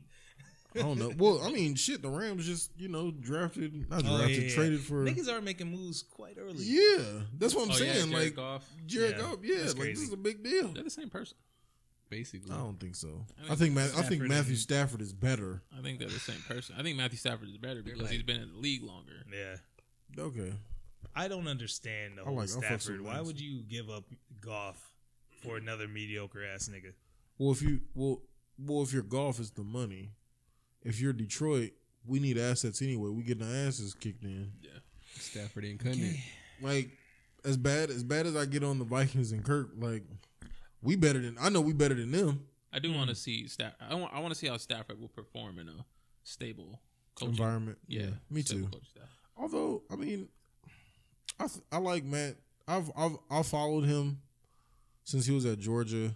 I 0.78 0.82
don't 0.82 0.98
know. 0.98 1.12
Well, 1.16 1.40
I 1.42 1.50
mean, 1.50 1.74
shit. 1.74 2.02
The 2.02 2.08
Rams 2.10 2.46
just 2.46 2.70
you 2.78 2.88
know 2.88 3.10
drafted, 3.10 3.88
not 3.90 4.04
Oh, 4.06 4.16
drafted, 4.18 4.36
yeah, 4.44 4.48
yeah. 4.48 4.54
traded 4.54 4.80
for. 4.80 5.04
Niggas 5.04 5.28
are 5.28 5.40
making 5.40 5.70
moves 5.70 6.02
quite 6.02 6.36
early. 6.38 6.64
Yeah, 6.64 7.02
that's 7.38 7.54
what 7.54 7.64
I'm 7.64 7.70
oh, 7.70 7.72
yeah, 7.84 7.92
saying. 7.92 8.10
Jared 8.10 8.24
like 8.26 8.36
Goff. 8.36 8.68
Jared 8.86 9.16
Yeah, 9.16 9.22
Goff, 9.22 9.36
yeah, 9.42 9.58
that's 9.58 9.76
like 9.78 9.88
this 9.88 10.00
is 10.02 10.12
a 10.12 10.16
big 10.16 10.42
deal. 10.42 10.68
They're 10.68 10.84
the 10.84 10.90
same 10.90 11.10
person. 11.10 11.36
Basically. 12.10 12.50
I 12.52 12.56
don't 12.56 12.80
think 12.80 12.96
so. 12.96 13.26
I 13.48 13.52
I 13.52 13.54
think 13.54 13.74
Ma- 13.74 13.82
I 13.82 14.02
think 14.02 14.22
Matthew 14.22 14.52
and- 14.52 14.58
Stafford 14.58 15.02
is 15.02 15.12
better. 15.12 15.62
I 15.78 15.82
think 15.82 15.98
they're 15.98 16.08
the 16.08 16.18
same 16.18 16.40
person. 16.48 16.74
I 16.78 16.82
think 16.82 16.96
Matthew 16.96 17.18
Stafford 17.18 17.48
is 17.50 17.58
better 17.58 17.82
because 17.82 18.00
like- 18.00 18.10
he's 18.12 18.22
been 18.22 18.40
in 18.40 18.48
the 18.52 18.58
league 18.58 18.82
longer. 18.82 19.26
Yeah. 19.30 19.56
Okay, 20.22 20.54
I 21.14 21.28
don't 21.28 21.46
understand 21.48 22.16
the 22.16 22.24
whole 22.24 22.36
like- 22.36 22.44
I 22.48 22.52
fuck 22.52 22.70
with 22.70 22.82
Stafford. 22.82 23.02
Why 23.02 23.20
would 23.20 23.38
you 23.38 23.62
give 23.68 23.90
up 23.90 24.04
Goff 24.40 24.94
for 25.42 25.56
another 25.58 25.86
mediocre 25.86 26.42
ass 26.44 26.68
nigga? 26.72 26.92
well 27.36 27.52
if 27.52 27.60
you 27.60 27.80
well 27.94 28.22
well 28.58 28.82
if 28.82 28.92
your 28.94 29.02
Goff 29.02 29.38
is 29.38 29.50
the 29.50 29.62
money, 29.62 30.12
if 30.82 31.00
you're 31.00 31.12
Detroit, 31.12 31.72
we 32.06 32.20
need 32.20 32.38
assets 32.38 32.82
anyway. 32.82 33.10
We 33.10 33.22
getting 33.22 33.46
our 33.46 33.66
asses 33.66 33.94
kicked 33.94 34.24
in. 34.24 34.52
Yeah, 34.62 34.70
Stafford 35.14 35.64
ain't 35.64 35.80
cutting 35.80 36.02
it. 36.02 36.16
Like 36.60 36.90
as 37.44 37.56
bad 37.56 37.90
as 37.90 38.02
bad 38.02 38.26
as 38.26 38.36
I 38.36 38.44
get 38.46 38.64
on 38.64 38.78
the 38.78 38.84
Vikings 38.84 39.32
and 39.32 39.44
Kirk, 39.44 39.70
like 39.78 40.02
we 40.82 40.96
better 40.96 41.20
than 41.20 41.36
I 41.40 41.48
know 41.48 41.60
we 41.60 41.72
better 41.72 41.94
than 41.94 42.10
them. 42.10 42.44
I 42.72 42.78
do 42.78 42.92
want 42.92 43.08
to 43.10 43.14
see 43.14 43.46
Staff. 43.48 43.72
I 43.80 43.94
want. 43.94 44.12
I 44.12 44.20
want 44.20 44.32
to 44.32 44.38
see 44.38 44.46
how 44.48 44.56
Stafford 44.56 45.00
will 45.00 45.08
perform 45.08 45.58
in 45.58 45.68
a 45.68 45.84
stable 46.24 46.80
coaching. 47.14 47.30
environment. 47.34 47.78
Yeah, 47.86 48.10
me 48.30 48.42
too. 48.42 48.68
Although 49.36 49.82
I 49.90 49.96
mean, 49.96 50.28
I 51.38 51.46
th- 51.46 51.64
I 51.72 51.78
like 51.78 52.04
Matt. 52.04 52.36
I've 52.66 52.90
I've 52.96 53.16
I 53.30 53.42
followed 53.42 53.84
him 53.84 54.20
since 55.04 55.26
he 55.26 55.32
was 55.34 55.46
at 55.46 55.58
Georgia. 55.58 56.12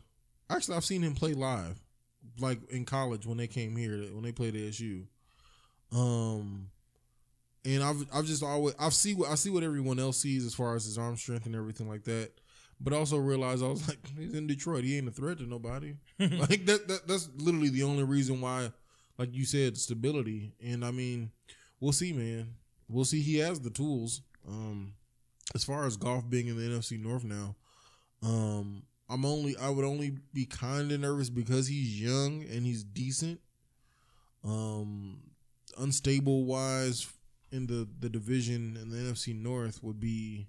Actually, 0.50 0.76
I've 0.76 0.84
seen 0.84 1.02
him 1.02 1.14
play 1.14 1.32
live, 1.32 1.80
like 2.38 2.58
in 2.70 2.84
college 2.84 3.26
when 3.26 3.38
they 3.38 3.46
came 3.46 3.76
here 3.76 3.96
when 4.12 4.22
they 4.22 4.32
played 4.32 4.54
ASU. 4.54 5.04
Um, 5.92 6.70
and 7.64 7.82
I've 7.82 8.06
I've 8.12 8.24
just 8.24 8.42
always 8.42 8.74
I've 8.78 8.94
see 8.94 9.14
what 9.14 9.30
I 9.30 9.34
see 9.34 9.50
what 9.50 9.62
everyone 9.62 9.98
else 9.98 10.18
sees 10.18 10.44
as 10.44 10.54
far 10.54 10.74
as 10.74 10.84
his 10.84 10.98
arm 10.98 11.16
strength 11.16 11.46
and 11.46 11.54
everything 11.54 11.88
like 11.88 12.04
that. 12.04 12.30
But 12.80 12.92
also 12.92 13.16
realize 13.16 13.62
I 13.62 13.68
was 13.68 13.86
like, 13.88 13.98
he's 14.18 14.34
in 14.34 14.46
Detroit. 14.46 14.84
He 14.84 14.98
ain't 14.98 15.08
a 15.08 15.12
threat 15.12 15.38
to 15.38 15.44
nobody. 15.44 15.94
like 16.18 16.66
that, 16.66 16.88
that 16.88 17.06
that's 17.06 17.28
literally 17.36 17.68
the 17.68 17.84
only 17.84 18.02
reason 18.02 18.40
why, 18.40 18.72
like 19.18 19.32
you 19.34 19.44
said, 19.44 19.76
stability. 19.76 20.52
And 20.64 20.84
I 20.84 20.90
mean, 20.90 21.30
we'll 21.80 21.92
see, 21.92 22.12
man. 22.12 22.54
We'll 22.88 23.04
see. 23.04 23.20
He 23.20 23.38
has 23.38 23.60
the 23.60 23.70
tools. 23.70 24.22
Um, 24.48 24.94
as 25.54 25.62
far 25.62 25.86
as 25.86 25.96
Goff 25.96 26.28
being 26.28 26.48
in 26.48 26.56
the 26.56 26.62
NFC 26.62 27.00
North 27.00 27.24
now, 27.24 27.54
um, 28.22 28.82
I'm 29.12 29.24
only 29.26 29.56
I 29.56 29.68
would 29.68 29.84
only 29.84 30.16
be 30.32 30.46
kind 30.46 30.90
of 30.90 31.00
nervous 31.00 31.28
because 31.28 31.66
he's 31.66 32.00
young 32.00 32.44
and 32.50 32.64
he's 32.64 32.82
decent. 32.82 33.40
Um, 34.42 35.20
unstable 35.78 36.44
wise 36.44 37.06
in 37.50 37.66
the 37.66 37.86
the 38.00 38.08
division 38.08 38.78
in 38.80 38.90
the 38.90 38.96
NFC 38.96 39.34
North 39.40 39.82
would 39.82 40.00
be 40.00 40.48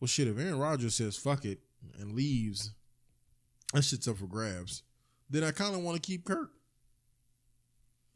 well 0.00 0.08
shit 0.08 0.26
if 0.26 0.38
Aaron 0.38 0.58
Rodgers 0.58 0.96
says 0.96 1.16
fuck 1.16 1.44
it 1.44 1.60
and 1.98 2.12
leaves, 2.12 2.72
that 3.72 3.84
shit's 3.84 4.08
up 4.08 4.16
for 4.16 4.26
grabs. 4.26 4.82
Then 5.30 5.44
I 5.44 5.52
kind 5.52 5.74
of 5.74 5.82
want 5.82 6.02
to 6.02 6.06
keep 6.06 6.24
Kirk. 6.24 6.50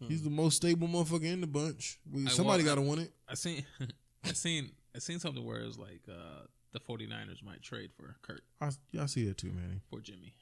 He's 0.09 0.23
the 0.23 0.31
most 0.31 0.57
stable 0.57 0.89
motherfucker 0.89 1.25
in 1.25 1.43
the 1.43 1.47
bunch. 1.47 1.99
We, 2.11 2.27
somebody 2.29 2.65
got 2.65 2.77
to 2.77 2.81
win 2.81 3.01
it. 3.01 3.13
I 3.29 3.35
seen. 3.35 3.67
I 4.25 4.33
seen. 4.33 4.71
I 4.97 4.99
seen 4.99 5.19
something 5.19 5.45
where 5.45 5.61
it 5.61 5.67
was 5.67 5.79
like 5.79 6.01
uh, 6.09 6.47
the 6.73 6.81
49ers 6.81 7.43
might 7.45 7.63
trade 7.63 7.91
for 7.97 8.17
Kirk 8.23 8.43
I, 8.61 8.71
yeah, 8.93 9.03
I 9.03 9.07
see 9.07 9.27
that 9.27 9.39
too, 9.39 9.53
Manny. 9.53 9.81
for 9.91 10.01
Jimmy. 10.01 10.35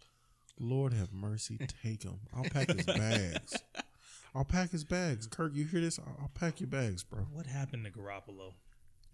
Lord 0.60 0.92
have 0.92 1.12
mercy, 1.12 1.58
take 1.84 2.02
him. 2.02 2.18
I'll 2.36 2.44
pack 2.44 2.68
his 2.68 2.84
bags. 2.84 3.62
I'll 4.34 4.44
pack 4.44 4.70
his 4.70 4.84
bags. 4.84 5.26
Kirk, 5.26 5.52
you 5.54 5.64
hear 5.64 5.80
this? 5.80 5.98
I'll, 5.98 6.16
I'll 6.22 6.30
pack 6.34 6.60
your 6.60 6.68
bags, 6.68 7.02
bro. 7.04 7.20
What 7.32 7.46
happened 7.46 7.84
to 7.84 7.90
Garoppolo? 7.90 8.54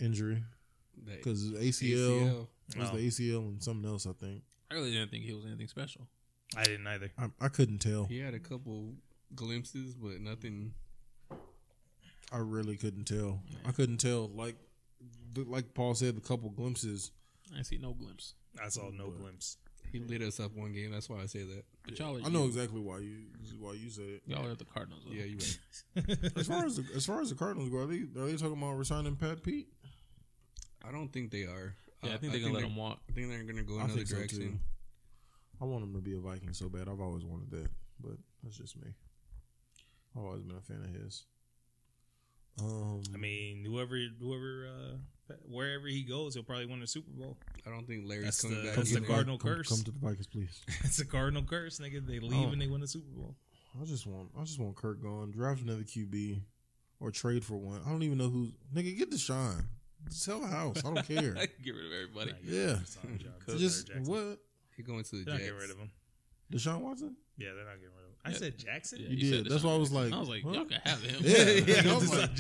Injury 0.01 0.43
because 1.05 1.51
ACL, 1.53 1.61
ACL. 1.61 2.47
it 2.75 2.79
was 2.79 2.89
Oh. 2.91 2.97
the 2.97 3.07
ACL 3.09 3.39
and 3.49 3.63
something 3.63 3.89
else. 3.91 4.07
I 4.07 4.13
think. 4.13 4.43
I 4.71 4.75
really 4.75 4.93
didn't 4.93 5.11
think 5.11 5.25
he 5.25 5.33
was 5.33 5.45
anything 5.45 5.69
special. 5.69 6.07
I 6.57 6.63
didn't 6.65 6.87
either. 6.87 7.11
I, 7.19 7.27
I 7.41 7.49
couldn't 7.49 7.79
tell. 7.79 8.05
He 8.05 8.21
had 8.21 8.33
a 8.35 8.39
couple 8.39 8.95
glimpses, 9.35 9.95
but 9.95 10.21
nothing. 10.21 10.73
I 12.33 12.39
really 12.39 12.77
couldn't 12.77 13.05
tell. 13.05 13.41
I 13.67 13.73
couldn't 13.73 13.99
tell. 13.99 14.29
Like, 14.29 14.57
the- 15.33 15.45
like 15.45 15.75
Paul 15.75 15.95
said, 15.95 16.17
the 16.17 16.21
couple 16.21 16.51
glimpses. 16.51 17.11
I 17.59 17.63
see 17.63 17.79
no 17.79 17.93
glimpse. 17.93 18.35
I 18.63 18.69
saw 18.69 18.91
no 18.91 19.11
glimpse. 19.11 19.59
He 19.93 20.01
lit 20.01 20.23
us 20.23 20.41
up 20.41 20.57
one 20.57 20.73
game. 20.73 20.91
That's 20.91 21.09
why 21.09 21.21
I 21.21 21.27
say 21.27 21.45
that. 21.45 21.65
But 21.85 21.99
y'all, 21.99 22.17
are, 22.17 22.23
I 22.25 22.29
know 22.29 22.47
exactly 22.47 22.81
why 22.81 22.99
you 22.99 23.27
why 23.61 23.75
you 23.75 23.91
said 23.91 24.05
it. 24.07 24.23
y'all 24.27 24.47
are 24.47 24.51
at 24.51 24.59
the 24.59 24.65
Cardinals. 24.65 25.03
Though. 25.07 25.13
Yeah, 25.13 25.25
you 25.25 25.39
right. 25.97 26.19
As 26.37 26.49
far 26.49 26.65
as 26.67 26.77
the, 26.77 26.85
as 26.97 27.07
far 27.07 27.21
as 27.21 27.29
the 27.29 27.37
Cardinals 27.37 27.69
go, 27.71 27.79
are 27.79 27.87
they 27.87 28.01
are 28.21 28.27
they 28.27 28.37
talking 28.37 28.59
about 28.61 28.73
resigning 28.77 29.15
Pat 29.17 29.43
Pete? 29.45 29.69
I 30.87 30.91
don't 30.91 31.13
think 31.13 31.31
they 31.31 31.43
are. 31.45 31.77
yeah. 32.03 32.15
I 32.15 32.17
think 32.17 32.33
they're 32.33 32.41
gonna 32.43 32.55
let 32.55 32.65
him 32.65 32.75
walk. 32.77 33.01
I 33.09 33.13
think 33.13 33.29
they're 33.29 33.43
gonna 33.45 33.63
go 33.63 33.75
I 33.79 33.85
another 33.85 33.95
think 33.95 34.09
so, 34.09 34.17
direction. 34.17 34.39
too. 34.41 34.59
I 35.61 35.65
want 35.65 35.85
him 35.85 35.95
to 35.95 36.01
be 36.01 36.15
a 36.17 36.19
Viking 36.21 36.53
so 36.53 36.69
bad. 36.69 36.89
I've 36.89 37.01
always 37.01 37.25
wanted 37.25 37.51
that, 37.53 37.69
but 38.01 38.17
that's 38.43 38.57
just 38.57 38.77
me. 38.77 38.91
I've 40.17 40.25
always 40.25 40.43
been 40.43 40.57
a 40.57 40.61
fan 40.61 40.81
of 40.85 40.93
his. 41.03 41.25
Um, 42.61 43.03
I 43.13 43.17
mean, 43.17 43.65
whoever, 43.65 43.97
whoever, 44.21 44.69
uh, 44.69 45.35
wherever 45.49 45.87
he 45.89 46.03
goes, 46.03 46.35
he'll 46.35 46.45
probably 46.45 46.67
win 46.67 46.83
a 46.83 46.87
Super 46.87 47.11
Bowl. 47.11 47.37
I 47.67 47.71
don't 47.71 47.87
think 47.87 48.07
Larry's 48.09 48.25
That's 48.25 48.43
coming 48.43 48.59
the- 48.59 48.65
back. 48.69 48.77
that's 48.77 48.91
the 48.93 48.99
either. 48.99 49.07
Cardinal 49.07 49.39
come, 49.39 49.55
curse. 49.55 49.69
Come 49.69 49.79
to 49.85 49.91
the 49.91 49.99
Vikings, 49.99 50.27
please. 50.29 50.61
it's 50.85 50.99
a 51.01 51.07
Cardinal 51.07 51.43
curse, 51.43 51.79
nigga. 51.81 52.07
They 52.07 52.21
leave 52.21 52.49
Oh. 52.49 52.53
and 52.53 52.61
they 52.61 52.67
win 52.69 52.83
a 52.83 52.87
Super 52.87 53.11
Bowl. 53.11 53.35
I 53.81 53.85
just 53.85 54.07
want 54.07 54.31
I 54.39 54.45
just 54.45 54.61
want 54.61 54.77
Kirk 54.77 55.03
gone. 55.03 55.33
Draft 55.33 55.63
another 55.63 55.83
QB 55.83 56.41
or 57.01 57.11
trade 57.11 57.45
for 57.45 57.57
one. 57.57 57.81
I 57.85 57.91
don't 57.91 58.05
even 58.05 58.19
know 58.19 58.29
who. 58.31 58.53
Nigga, 58.73 58.97
get 58.97 59.11
the 59.11 59.17
Deshaun. 59.17 59.65
Sell 60.11 60.39
the 60.41 60.47
house. 60.47 60.77
I 60.85 60.95
don't 60.95 61.09
care. 61.09 61.33
Get 61.65 61.75
rid 61.75 61.87
of 61.87 61.93
everybody. 61.93 62.33
Nah, 62.33 62.39
Yeah. 62.45 62.77
it's 62.83 62.97
not 63.03 63.19
John- 63.19 63.59
just 63.59 63.87
Jackson. 63.89 64.05
what? 64.05 64.39
He 64.77 64.83
going 64.83 65.03
to 65.03 65.11
the 65.11 65.25
They're 65.25 65.35
not 65.35 65.39
Jets. 65.41 65.49
getting 65.51 65.61
rid 65.61 65.71
of 65.71 65.79
him. 65.79 65.91
Deshaun 66.53 66.81
Watson? 66.83 67.17
Yeah, 67.39 67.49
they're 67.57 67.65
not 67.65 67.81
getting 67.81 67.97
rid 67.97 68.04
of 68.04 68.04
him. 68.04 68.04
I 68.27 68.31
Yeah. 68.31 68.37
said 68.37 68.59
Jackson. 68.59 69.01
Yeah, 69.01 69.09
You 69.09 69.17
you 69.17 69.31
did. 69.43 69.53
That's 69.53 69.63
why 69.65 69.73
I 69.73 69.77
was 69.77 69.93
like, 69.93 70.13
I 70.13 70.19
was 70.19 70.29
like, 70.29 70.45
what? 70.45 70.55
y'all 70.55 70.65
can 70.65 70.81
have 70.85 71.03
him. 71.03 71.21
Yeah, 71.21 71.75
yeah, 71.83 71.91
I 71.91 71.95
I, 71.95 71.99
was 71.99 72.11
like- 72.11 72.31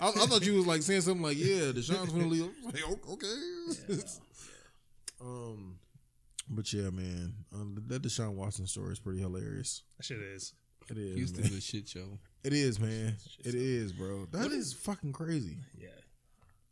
I, 0.00 0.08
I 0.08 0.26
thought 0.26 0.44
you 0.46 0.54
was 0.54 0.66
like 0.66 0.82
saying 0.82 1.02
something 1.02 1.22
like, 1.22 1.36
"Yeah, 1.36 1.72
Deshaun's 1.72 2.10
gonna 2.12 2.26
leave." 2.26 2.44
I 2.62 2.66
was 2.66 2.74
like, 2.74 2.84
"O- 3.06 3.12
"Okay." 3.12 4.02
um, 5.20 5.78
but 6.48 6.72
yeah, 6.72 6.90
man, 6.90 7.34
um, 7.54 7.76
that 7.88 8.02
Deshaun 8.02 8.32
Watson 8.34 8.66
story 8.66 8.92
is 8.92 8.98
pretty 8.98 9.20
hilarious. 9.20 9.82
that 9.98 10.04
shit 10.06 10.18
is. 10.18 10.54
It 10.88 10.98
is. 10.98 11.16
Houston's 11.16 11.50
man. 11.50 11.58
a 11.58 11.60
shit 11.60 11.88
show. 11.88 12.18
It 12.44 12.52
is, 12.52 12.78
man. 12.78 13.16
It 13.44 13.54
is, 13.56 13.92
bro. 13.92 14.26
That 14.30 14.52
is 14.52 14.72
fucking 14.72 15.12
crazy. 15.12 15.56
Yeah. 15.76 15.88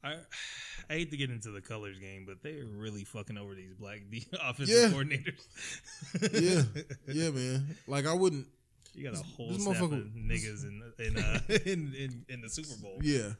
I 0.05 0.17
I 0.90 0.93
hate 0.93 1.11
to 1.12 1.17
get 1.17 1.31
into 1.31 1.51
the 1.51 1.61
colors 1.62 1.99
game, 1.99 2.25
but 2.27 2.43
they're 2.43 2.64
really 2.67 3.05
fucking 3.05 3.38
over 3.38 3.55
these 3.55 3.73
black 3.75 4.01
D- 4.11 4.27
offensive 4.43 4.93
Yeah. 4.93 4.97
coordinators. 4.97 6.43
Yeah, 6.43 6.83
yeah, 7.14 7.31
man. 7.31 7.77
Like 7.87 8.07
I 8.07 8.12
wouldn't. 8.12 8.47
you 8.95 9.05
got 9.11 9.19
a 9.19 9.23
whole 9.25 9.49
this 9.51 9.62
staff 9.62 9.81
of 9.81 9.90
niggas 9.90 10.64
in 10.64 10.83
in, 10.99 11.17
uh, 11.17 11.40
in 11.64 11.95
in 11.95 12.25
in 12.29 12.40
the 12.43 12.49
Super 12.51 12.77
Bowl. 12.83 12.99
Yeah, 13.03 13.31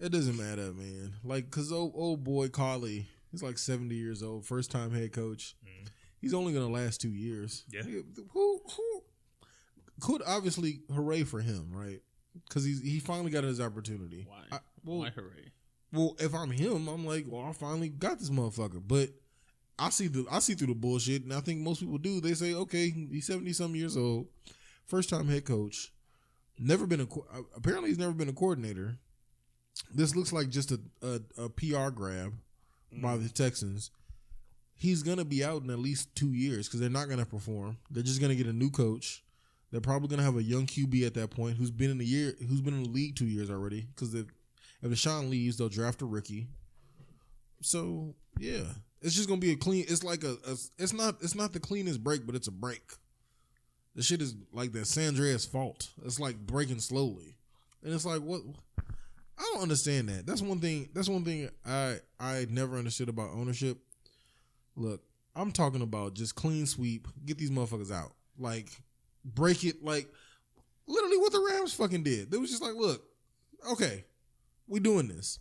it 0.00 0.10
doesn't 0.12 0.36
matter, 0.36 0.72
man. 0.72 1.14
Like, 1.24 1.50
cause 1.50 1.72
old 1.72 1.92
old 1.94 2.22
boy 2.24 2.48
Culley, 2.48 3.06
he's 3.30 3.42
like 3.42 3.58
seventy 3.58 3.94
years 3.96 4.22
old, 4.22 4.46
first 4.46 4.70
time 4.70 4.92
head 4.92 5.12
coach. 5.12 5.56
Mhm. 5.66 5.88
He's 6.20 6.34
only 6.34 6.52
gonna 6.52 6.68
last 6.70 7.00
two 7.00 7.10
years. 7.12 7.64
Yeah. 7.70 7.82
Who 8.32 8.60
who 8.76 9.02
could 10.00 10.22
obviously 10.26 10.80
hooray 10.92 11.24
for 11.24 11.40
him, 11.40 11.70
right? 11.72 12.00
Because 12.48 12.64
he's 12.64 12.82
he 12.82 12.98
finally 13.00 13.30
got 13.30 13.44
his 13.44 13.60
opportunity. 13.60 14.26
Why? 14.28 14.44
I- 14.52 14.60
well, 14.84 14.98
Why 14.98 15.10
hooray? 15.10 15.52
well, 15.92 16.16
if 16.18 16.34
I'm 16.34 16.50
him, 16.50 16.88
I'm 16.88 17.06
like, 17.06 17.24
well, 17.28 17.42
I 17.48 17.52
finally 17.52 17.88
got 17.88 18.18
this 18.18 18.30
motherfucker. 18.30 18.82
But 18.86 19.10
I 19.78 19.90
see 19.90 20.08
the 20.08 20.26
I 20.30 20.38
see 20.40 20.54
through 20.54 20.68
the 20.68 20.74
bullshit, 20.74 21.22
and 21.22 21.32
I 21.32 21.40
think 21.40 21.60
most 21.60 21.80
people 21.80 21.98
do. 21.98 22.20
They 22.20 22.34
say, 22.34 22.54
okay, 22.54 22.90
he's 22.90 23.26
seventy 23.26 23.52
some 23.52 23.74
years 23.74 23.96
old, 23.96 24.26
first 24.86 25.08
time 25.08 25.28
head 25.28 25.44
coach, 25.44 25.92
never 26.58 26.86
been 26.86 27.00
a 27.00 27.04
uh, 27.04 27.42
apparently 27.56 27.90
he's 27.90 27.98
never 27.98 28.12
been 28.12 28.28
a 28.28 28.32
coordinator. 28.32 28.98
This 29.92 30.14
looks 30.14 30.32
like 30.32 30.48
just 30.48 30.70
a 30.72 30.80
a, 31.02 31.20
a 31.44 31.48
PR 31.48 31.90
grab 31.90 32.34
by 32.92 33.16
the 33.16 33.28
Texans. 33.28 33.90
He's 34.76 35.02
gonna 35.02 35.24
be 35.24 35.44
out 35.44 35.62
in 35.62 35.70
at 35.70 35.78
least 35.78 36.14
two 36.14 36.32
years 36.32 36.66
because 36.68 36.80
they're 36.80 36.90
not 36.90 37.08
gonna 37.08 37.26
perform. 37.26 37.78
They're 37.90 38.02
just 38.02 38.20
gonna 38.20 38.34
get 38.34 38.46
a 38.46 38.52
new 38.52 38.70
coach. 38.70 39.22
They're 39.70 39.80
probably 39.80 40.08
gonna 40.08 40.22
have 40.22 40.36
a 40.36 40.42
young 40.42 40.66
QB 40.66 41.06
at 41.06 41.14
that 41.14 41.30
point 41.30 41.56
who's 41.56 41.70
been 41.70 41.90
in 41.90 41.98
the 41.98 42.04
year 42.06 42.34
who's 42.48 42.60
been 42.60 42.74
in 42.74 42.82
the 42.84 42.90
league 42.90 43.16
two 43.16 43.26
years 43.26 43.50
already. 43.50 43.82
Because 43.94 44.14
if 44.14 44.26
if 44.84 44.90
Deshaun 44.90 45.30
leaves, 45.30 45.56
they'll 45.56 45.68
draft 45.68 46.02
a 46.02 46.06
rookie. 46.06 46.46
So 47.62 48.14
yeah, 48.38 48.64
it's 49.00 49.14
just 49.14 49.28
gonna 49.28 49.40
be 49.40 49.52
a 49.52 49.56
clean. 49.56 49.86
It's 49.88 50.04
like 50.04 50.22
a, 50.22 50.36
a 50.46 50.56
it's 50.78 50.92
not 50.92 51.16
it's 51.22 51.34
not 51.34 51.52
the 51.52 51.60
cleanest 51.60 52.04
break, 52.04 52.26
but 52.26 52.34
it's 52.34 52.48
a 52.48 52.52
break. 52.52 52.82
The 53.94 54.02
shit 54.02 54.20
is 54.20 54.34
like 54.52 54.72
that 54.72 54.86
San 54.86 55.08
Andreas 55.08 55.46
fault. 55.46 55.88
It's 56.04 56.20
like 56.20 56.36
breaking 56.36 56.80
slowly, 56.80 57.36
and 57.82 57.94
it's 57.94 58.04
like 58.04 58.20
what 58.20 58.42
I 59.38 59.50
don't 59.52 59.62
understand 59.62 60.10
that. 60.10 60.26
That's 60.26 60.42
one 60.42 60.60
thing. 60.60 60.90
That's 60.92 61.08
one 61.08 61.24
thing 61.24 61.48
I 61.64 61.96
I 62.20 62.46
never 62.50 62.76
understood 62.76 63.08
about 63.08 63.30
ownership. 63.30 63.78
Look, 64.76 65.00
I'm 65.34 65.50
talking 65.50 65.82
about 65.82 66.14
just 66.14 66.34
clean 66.34 66.66
sweep. 66.66 67.08
Get 67.24 67.38
these 67.38 67.50
motherfuckers 67.50 67.92
out. 67.92 68.12
Like 68.38 68.68
break 69.24 69.64
it. 69.64 69.82
Like 69.82 70.08
literally 70.86 71.16
what 71.16 71.32
the 71.32 71.40
Rams 71.40 71.72
fucking 71.72 72.02
did. 72.02 72.30
They 72.30 72.36
was 72.36 72.50
just 72.50 72.62
like, 72.62 72.74
look, 72.74 73.02
okay, 73.72 74.04
we 74.66 74.80
doing 74.80 75.08
this. 75.08 75.38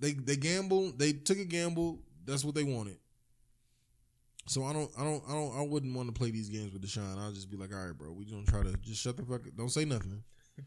They 0.00 0.12
they 0.12 0.36
gamble. 0.36 0.92
They 0.92 1.12
took 1.12 1.38
a 1.38 1.44
gamble. 1.44 2.00
That's 2.24 2.44
what 2.44 2.54
they 2.54 2.64
wanted. 2.64 2.98
So 4.46 4.64
I 4.64 4.72
don't 4.72 4.90
I 4.98 5.04
don't 5.04 5.22
I 5.28 5.32
don't 5.32 5.58
I 5.58 5.62
wouldn't 5.62 5.94
want 5.94 6.08
to 6.08 6.18
play 6.18 6.30
these 6.30 6.48
games 6.48 6.72
with 6.72 6.82
Deshaun. 6.82 7.18
I'll 7.18 7.32
just 7.32 7.50
be 7.50 7.56
like, 7.56 7.72
all 7.72 7.84
right, 7.84 7.96
bro, 7.96 8.12
we 8.12 8.24
gonna 8.24 8.44
try 8.44 8.62
to 8.62 8.72
just 8.78 9.02
shut 9.02 9.16
the 9.16 9.22
fuck. 9.22 9.46
up. 9.46 9.56
Don't 9.56 9.70
say 9.70 9.84
nothing. 9.84 10.22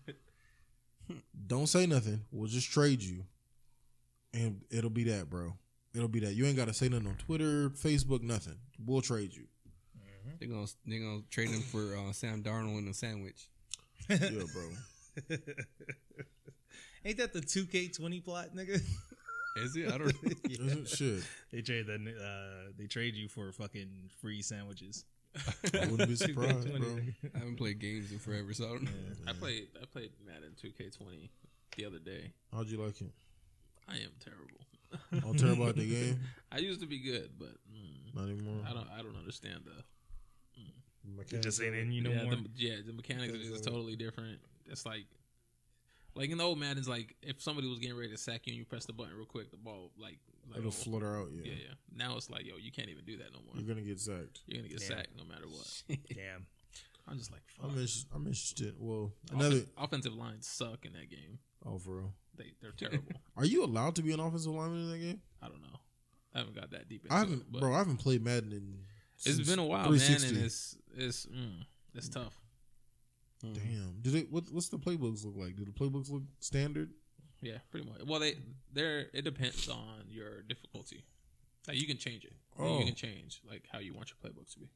don't 1.47 1.67
say 1.67 1.85
nothing. 1.85 2.21
We'll 2.31 2.47
just 2.47 2.69
trade 2.71 3.01
you, 3.01 3.25
and 4.33 4.61
it'll 4.69 4.89
be 4.89 5.05
that, 5.05 5.29
bro. 5.29 5.53
It'll 5.93 6.07
be 6.07 6.19
that. 6.21 6.33
You 6.35 6.45
ain't 6.45 6.55
got 6.55 6.67
to 6.67 6.73
say 6.73 6.87
nothing 6.87 7.07
on 7.07 7.15
Twitter, 7.15 7.69
Facebook, 7.69 8.21
nothing. 8.21 8.55
We'll 8.85 9.01
trade 9.01 9.33
you. 9.35 9.43
They're 10.39 10.47
gonna 10.49 10.67
they're 10.85 10.99
gonna 10.99 11.21
trade 11.29 11.49
him 11.49 11.61
for 11.61 11.95
uh, 11.95 12.13
Sam 12.13 12.43
Darnold 12.43 12.77
and 12.77 12.89
a 12.89 12.93
sandwich. 12.93 13.49
Yeah, 14.09 14.17
bro. 14.53 15.37
Ain't 17.05 17.17
that 17.17 17.33
the 17.33 17.41
two 17.41 17.65
K 17.65 17.87
twenty 17.87 18.19
plot, 18.19 18.49
nigga? 18.55 18.81
Is 19.57 19.75
it? 19.75 19.91
I 19.91 19.97
don't. 19.97 20.13
Isn't 20.49 20.87
shit. 20.87 21.23
They 21.51 21.61
trade 21.61 21.87
that. 21.87 21.99
Uh, 21.99 22.71
they 22.77 22.87
trade 22.87 23.15
you 23.15 23.27
for 23.27 23.51
fucking 23.51 24.09
free 24.21 24.41
sandwiches. 24.41 25.05
I 25.73 25.87
wouldn't 25.87 26.09
be 26.09 26.15
surprised, 26.15 26.69
bro. 26.69 26.99
I 27.33 27.37
haven't 27.37 27.57
played 27.57 27.79
games 27.79 28.11
in 28.11 28.19
forever, 28.19 28.53
so 28.53 28.65
I 28.65 28.69
don't 28.69 28.83
know. 28.83 28.91
I 29.27 29.33
played 29.33 29.67
I 29.81 29.85
played 29.85 30.11
Madden 30.25 30.55
2K20 30.61 31.29
the 31.77 31.85
other 31.85 31.99
day. 31.99 32.33
How'd 32.53 32.67
you 32.67 32.83
like 32.83 32.99
it? 33.01 33.11
I 33.87 33.95
am 33.95 34.11
terrible. 34.19 35.27
I'm 35.27 35.37
terrible 35.37 35.67
at 35.69 35.75
the 35.75 35.89
game. 35.89 36.19
I 36.51 36.57
used 36.57 36.81
to 36.81 36.87
be 36.87 36.99
good, 36.99 37.31
but 37.39 37.49
mm, 37.71 38.13
Not 38.15 38.29
anymore. 38.29 38.61
I 38.69 38.73
don't 38.73 38.87
I 38.93 39.01
don't 39.01 39.17
understand 39.17 39.63
the 39.65 41.35
It 41.35 41.41
just 41.41 41.61
ain't 41.61 41.75
in 41.75 41.91
you 41.91 42.03
no 42.03 42.11
yeah, 42.11 42.23
more. 42.23 42.35
The, 42.35 42.49
yeah, 42.55 42.75
the 42.85 42.93
mechanics 42.93 43.33
are 43.33 43.37
just 43.37 43.63
totally 43.63 43.95
different. 43.95 44.39
It's 44.65 44.85
like, 44.85 45.05
like 46.15 46.29
in 46.29 46.37
the 46.37 46.43
old 46.43 46.59
Madden's, 46.59 46.89
like 46.89 47.15
if 47.21 47.41
somebody 47.41 47.67
was 47.67 47.79
getting 47.79 47.97
ready 47.97 48.11
to 48.11 48.17
sack 48.17 48.45
you 48.45 48.51
and 48.51 48.57
you 48.57 48.65
press 48.65 48.85
the 48.85 48.93
button 48.93 49.15
real 49.15 49.25
quick, 49.25 49.51
the 49.51 49.57
ball 49.57 49.91
like, 49.97 50.19
like 50.49 50.59
It'll 50.59 50.69
oh, 50.69 50.71
flutter 50.71 51.17
out. 51.17 51.29
Yeah. 51.33 51.43
yeah, 51.45 51.59
yeah. 51.59 51.73
Now 51.95 52.17
it's 52.17 52.29
like, 52.29 52.45
yo, 52.45 52.55
you 52.59 52.71
can't 52.71 52.89
even 52.89 53.05
do 53.05 53.17
that 53.17 53.33
no 53.33 53.39
more. 53.45 53.55
You're 53.55 53.67
gonna 53.67 53.85
get 53.85 53.99
sacked. 53.99 54.41
You're 54.47 54.57
gonna 54.61 54.69
get 54.69 54.79
Damn. 54.79 54.87
sacked 54.87 55.17
no 55.17 55.23
matter 55.23 55.47
what. 55.47 55.83
Damn. 56.09 56.45
I'm 57.07 57.17
just 57.17 57.31
like, 57.31 57.41
fuck. 57.47 57.65
I'm 57.65 57.71
interested. 57.71 58.07
I'm 58.13 58.25
interested. 58.27 58.75
Well, 58.79 59.11
another. 59.31 59.55
Offen- 59.55 59.69
offensive 59.77 60.13
lines 60.13 60.47
suck 60.47 60.85
in 60.85 60.93
that 60.93 61.09
game. 61.09 61.39
Oh, 61.65 61.77
for 61.77 61.97
real. 61.97 62.13
They 62.37 62.53
they're 62.61 62.71
terrible. 62.71 63.03
Are 63.37 63.45
you 63.45 63.63
allowed 63.63 63.95
to 63.95 64.01
be 64.01 64.13
an 64.13 64.19
offensive 64.19 64.51
lineman 64.51 64.83
in 64.83 64.91
that 64.91 64.97
game? 64.97 65.21
I 65.41 65.47
don't 65.47 65.61
know. 65.61 65.79
I 66.33 66.39
haven't 66.39 66.55
got 66.55 66.71
that 66.71 66.87
deep 66.87 67.03
into 67.03 67.13
I 67.13 67.19
haven't, 67.19 67.41
it, 67.41 67.51
but 67.51 67.61
bro. 67.61 67.73
I 67.73 67.77
haven't 67.79 67.97
played 67.97 68.23
Madden 68.23 68.53
in. 68.53 68.75
It's 69.23 69.47
been 69.47 69.59
a 69.59 69.65
while, 69.65 69.89
man, 69.89 69.99
360. 69.99 70.35
and 70.35 70.45
it's 70.45 70.77
it's 70.95 71.25
mm, 71.27 71.65
it's 71.93 72.09
tough. 72.09 72.40
Damn. 73.41 73.97
Did 74.01 74.15
it? 74.15 74.31
What, 74.31 74.45
what's 74.51 74.69
the 74.69 74.77
playbooks 74.77 75.25
look 75.25 75.35
like? 75.35 75.55
Do 75.55 75.65
the 75.65 75.71
playbooks 75.71 76.11
look 76.11 76.23
standard? 76.39 76.91
Yeah, 77.41 77.57
pretty 77.71 77.87
much. 77.87 78.01
Well, 78.05 78.19
they 78.19 78.35
they're 78.71 79.07
it 79.13 79.23
depends 79.23 79.67
on 79.67 80.05
your 80.09 80.43
difficulty. 80.43 81.03
Like 81.67 81.79
you 81.79 81.87
can 81.87 81.97
change 81.97 82.23
it. 82.23 82.33
Oh. 82.59 82.79
You 82.79 82.85
can 82.85 82.95
change 82.95 83.41
like 83.49 83.63
how 83.71 83.79
you 83.79 83.93
want 83.93 84.09
your 84.09 84.31
playbook 84.31 84.51
to 84.53 84.59
be. 84.59 84.69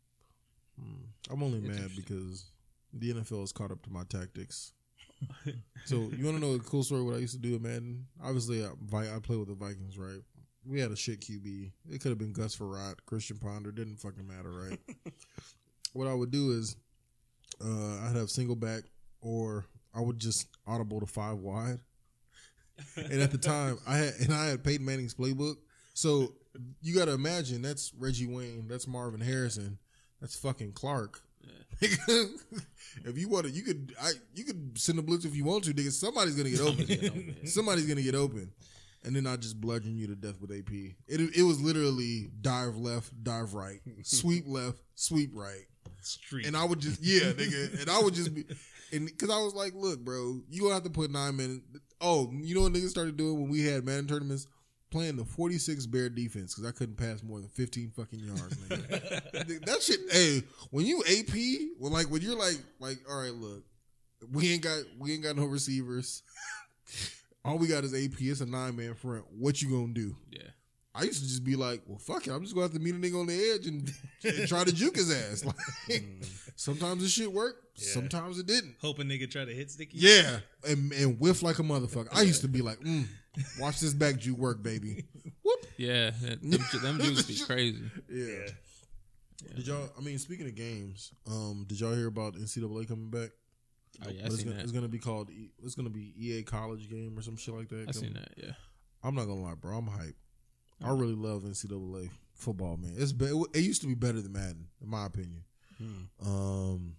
Hmm. 0.79 1.31
I'm 1.31 1.43
only 1.43 1.59
It's 1.59 1.79
mad 1.79 1.91
because 1.95 2.51
the 2.93 3.13
NFL 3.13 3.41
has 3.41 3.51
caught 3.51 3.71
up 3.71 3.81
to 3.83 3.91
my 3.91 4.03
tactics. 4.03 4.73
so 5.85 5.95
you 5.95 6.25
want 6.25 6.37
to 6.37 6.39
know 6.39 6.53
a 6.55 6.59
cool 6.59 6.83
story? 6.83 7.03
What 7.03 7.15
I 7.15 7.19
used 7.19 7.33
to 7.35 7.39
do 7.39 7.55
at 7.55 7.61
Madden? 7.61 8.05
Obviously, 8.23 8.63
I, 8.63 8.69
I 9.15 9.19
play 9.19 9.37
with 9.37 9.47
the 9.47 9.55
Vikings, 9.55 9.97
right? 9.97 10.21
We 10.67 10.79
had 10.79 10.91
a 10.91 10.95
shit 10.95 11.21
QB. 11.21 11.71
It 11.91 12.01
could 12.01 12.09
have 12.09 12.17
been 12.17 12.33
Gus 12.33 12.55
Frerotte, 12.55 12.97
Christian 13.05 13.37
Ponder. 13.37 13.71
Didn't 13.71 13.97
fucking 13.97 14.27
matter, 14.27 14.51
right? 14.51 14.79
what 15.93 16.07
I 16.07 16.13
would 16.13 16.31
do 16.31 16.51
is, 16.51 16.75
uh, 17.63 18.07
I'd 18.07 18.15
have 18.15 18.29
single 18.29 18.55
back, 18.55 18.83
or 19.21 19.65
I 19.93 20.01
would 20.01 20.19
just 20.19 20.47
audible 20.67 20.99
to 20.99 21.05
five 21.05 21.37
wide. 21.37 21.79
and 22.97 23.21
at 23.21 23.31
the 23.31 23.37
time, 23.37 23.79
I 23.87 23.97
had 23.97 24.13
and 24.19 24.33
I 24.33 24.47
had 24.47 24.63
Peyton 24.63 24.85
Manning's 24.85 25.13
playbook. 25.13 25.55
So 25.93 26.33
you 26.81 26.93
got 26.95 27.05
to 27.05 27.13
imagine 27.13 27.61
that's 27.61 27.93
Reggie 27.97 28.27
Wayne, 28.27 28.67
that's 28.67 28.87
Marvin 28.87 29.21
Harrison. 29.21 29.77
That's 30.21 30.35
fucking 30.35 30.73
Clark. 30.73 31.21
if 31.81 33.17
you 33.17 33.27
want 33.27 33.45
to, 33.45 33.51
you 33.51 33.61
could 33.61 33.93
I 34.01 34.11
you 34.33 34.43
could 34.45 34.77
send 34.77 34.97
a 34.97 35.01
blitz 35.01 35.25
if 35.25 35.35
you 35.35 35.43
want 35.43 35.65
to, 35.65 35.73
nigga. 35.73 35.91
Somebody's 35.91 36.35
gonna 36.35 36.49
get 36.49 36.61
open. 36.61 37.45
Somebody's 37.45 37.85
gonna 37.85 38.01
get 38.01 38.15
open, 38.15 38.51
and 39.05 39.15
then 39.15 39.27
I 39.27 39.35
just 39.35 39.61
bludgeon 39.61 39.97
you 39.97 40.07
to 40.07 40.15
death 40.15 40.41
with 40.41 40.51
AP. 40.51 40.71
It 41.07 41.21
it 41.35 41.43
was 41.43 41.61
literally 41.61 42.29
dive 42.41 42.77
left, 42.77 43.11
dive 43.23 43.53
right, 43.53 43.79
sweep 44.03 44.45
left, 44.47 44.79
sweep 44.95 45.31
right, 45.33 45.65
Street. 46.01 46.47
and 46.47 46.57
I 46.57 46.65
would 46.65 46.79
just 46.79 47.01
yeah, 47.01 47.31
nigga, 47.31 47.81
and 47.81 47.89
I 47.89 47.99
would 47.99 48.13
just 48.13 48.33
be, 48.33 48.45
and 48.91 49.05
because 49.05 49.29
I 49.29 49.37
was 49.39 49.53
like, 49.53 49.73
look, 49.75 49.99
bro, 49.99 50.41
you 50.49 50.61
gonna 50.63 50.73
have 50.73 50.83
to 50.83 50.89
put 50.89 51.11
nine 51.11 51.37
minutes. 51.37 51.61
Oh, 52.01 52.31
you 52.33 52.55
know 52.55 52.61
what 52.61 52.73
niggas 52.73 52.89
started 52.89 53.15
doing 53.17 53.39
when 53.39 53.49
we 53.49 53.63
had 53.63 53.85
Madden 53.85 54.07
tournaments? 54.07 54.47
Playing 54.91 55.17
the 55.17 55.25
46 55.25 55.87
Bear 55.87 56.07
defense 56.09 56.53
because 56.53 56.69
I 56.69 56.71
couldn't 56.71 56.95
pass 56.95 57.21
more 57.21 57.39
than 57.39 57.49
15 57.49 57.91
fucking 57.97 58.19
yards, 58.19 58.55
nigga. 58.55 59.65
that 59.65 59.81
shit, 59.81 59.99
hey, 60.09 60.41
when 60.69 60.85
you 60.85 61.03
AP, 61.09 61.35
when 61.79 61.91
like 61.91 62.09
when 62.09 62.21
you're 62.21 62.37
like, 62.37 62.57
like, 62.79 62.99
all 63.09 63.19
right, 63.19 63.33
look, 63.33 63.63
we 64.31 64.53
ain't 64.53 64.61
got 64.61 64.83
we 64.97 65.13
ain't 65.13 65.23
got 65.23 65.35
no 65.35 65.45
receivers. 65.45 66.23
All 67.45 67.57
we 67.57 67.67
got 67.67 67.83
is 67.83 67.93
AP. 67.93 68.19
It's 68.19 68.41
a 68.41 68.45
nine 68.45 68.75
man 68.75 68.95
front. 68.95 69.23
What 69.31 69.61
you 69.61 69.69
gonna 69.69 69.93
do? 69.93 70.15
Yeah. 70.31 70.41
I 70.97 71.03
used 71.03 71.21
to 71.21 71.27
just 71.27 71.43
be 71.43 71.55
like, 71.57 71.81
well, 71.85 71.97
fuck 71.99 72.25
it. 72.25 72.31
I'm 72.31 72.41
just 72.41 72.53
gonna 72.55 72.65
have 72.67 72.73
to 72.73 72.79
meet 72.79 72.95
a 72.95 72.97
nigga 72.97 73.19
on 73.19 73.27
the 73.27 73.51
edge 73.53 73.67
and, 73.67 73.91
and 74.23 74.47
try 74.47 74.63
to 74.63 74.73
juke 74.73 74.95
his 74.95 75.11
ass. 75.11 75.43
Like, 75.89 76.01
sometimes 76.55 77.03
the 77.03 77.09
shit 77.09 77.31
worked. 77.31 77.61
Yeah. 77.77 77.91
Sometimes 77.91 78.39
it 78.39 78.45
didn't. 78.47 78.75
Hoping 78.81 79.07
nigga 79.07 79.29
try 79.29 79.43
to 79.45 79.53
hit 79.53 79.69
sticky. 79.69 79.97
Yeah, 79.99 80.37
and, 80.67 80.91
and 80.93 81.19
whiff 81.19 81.43
like 81.43 81.59
a 81.59 81.63
motherfucker. 81.63 82.07
I 82.13 82.21
used 82.21 82.41
to 82.41 82.47
be 82.47 82.61
like, 82.61 82.79
mm, 82.79 83.05
watch 83.59 83.81
this 83.81 83.93
back 83.93 84.17
juke 84.17 84.37
work, 84.37 84.63
baby. 84.63 85.03
Whoop. 85.43 85.65
Yeah. 85.77 86.11
that- 86.21 86.41
Them, 86.41 86.61
them 86.81 86.97
dudes 86.97 87.23
be 87.23 87.37
crazy. 87.45 87.81
Yeah. 88.09 88.25
Yeah. 89.45 89.55
Did 89.57 89.67
y'all? 89.67 89.89
I 89.97 90.01
mean, 90.01 90.17
speaking 90.17 90.47
of 90.47 90.55
games, 90.55 91.11
um, 91.29 91.65
did 91.67 91.79
y'all 91.79 91.93
hear 91.93 92.07
about 92.07 92.35
NCAA 92.35 92.87
coming 92.87 93.09
back? 93.09 93.31
Oh, 94.05 94.09
yeah. 94.09 94.25
It's, 94.25 94.43
gonna, 94.43 94.57
it's 94.59 94.71
gonna 94.71 94.87
be 94.87 94.99
called. 94.99 95.29
E- 95.29 95.51
It's 95.63 95.75
gonna 95.75 95.89
be 95.89 96.13
EA 96.17 96.43
College 96.43 96.89
Game 96.89 97.17
or 97.17 97.21
some 97.21 97.35
shit 97.37 97.53
like 97.53 97.69
that. 97.69 97.85
I 97.87 97.91
seen 97.91 98.13
that. 98.13 98.29
Yeah. 98.35 98.51
I'm 99.03 99.15
not 99.15 99.25
gonna 99.25 99.41
lie, 99.41 99.53
bro. 99.55 99.77
I'm 99.77 99.87
hype. 99.87 100.15
I 100.83 100.89
really 100.89 101.13
love 101.15 101.43
NCAA 101.43 102.09
football, 102.33 102.75
man. 102.77 102.93
It's 102.97 103.13
be- 103.13 103.25
it 103.53 103.59
used 103.61 103.81
to 103.81 103.87
be 103.87 103.93
better 103.95 104.19
than 104.21 104.33
Madden, 104.33 104.67
in 104.81 104.89
my 104.89 105.05
opinion. 105.05 105.43
Hmm. 105.77 106.27
Um, 106.27 106.95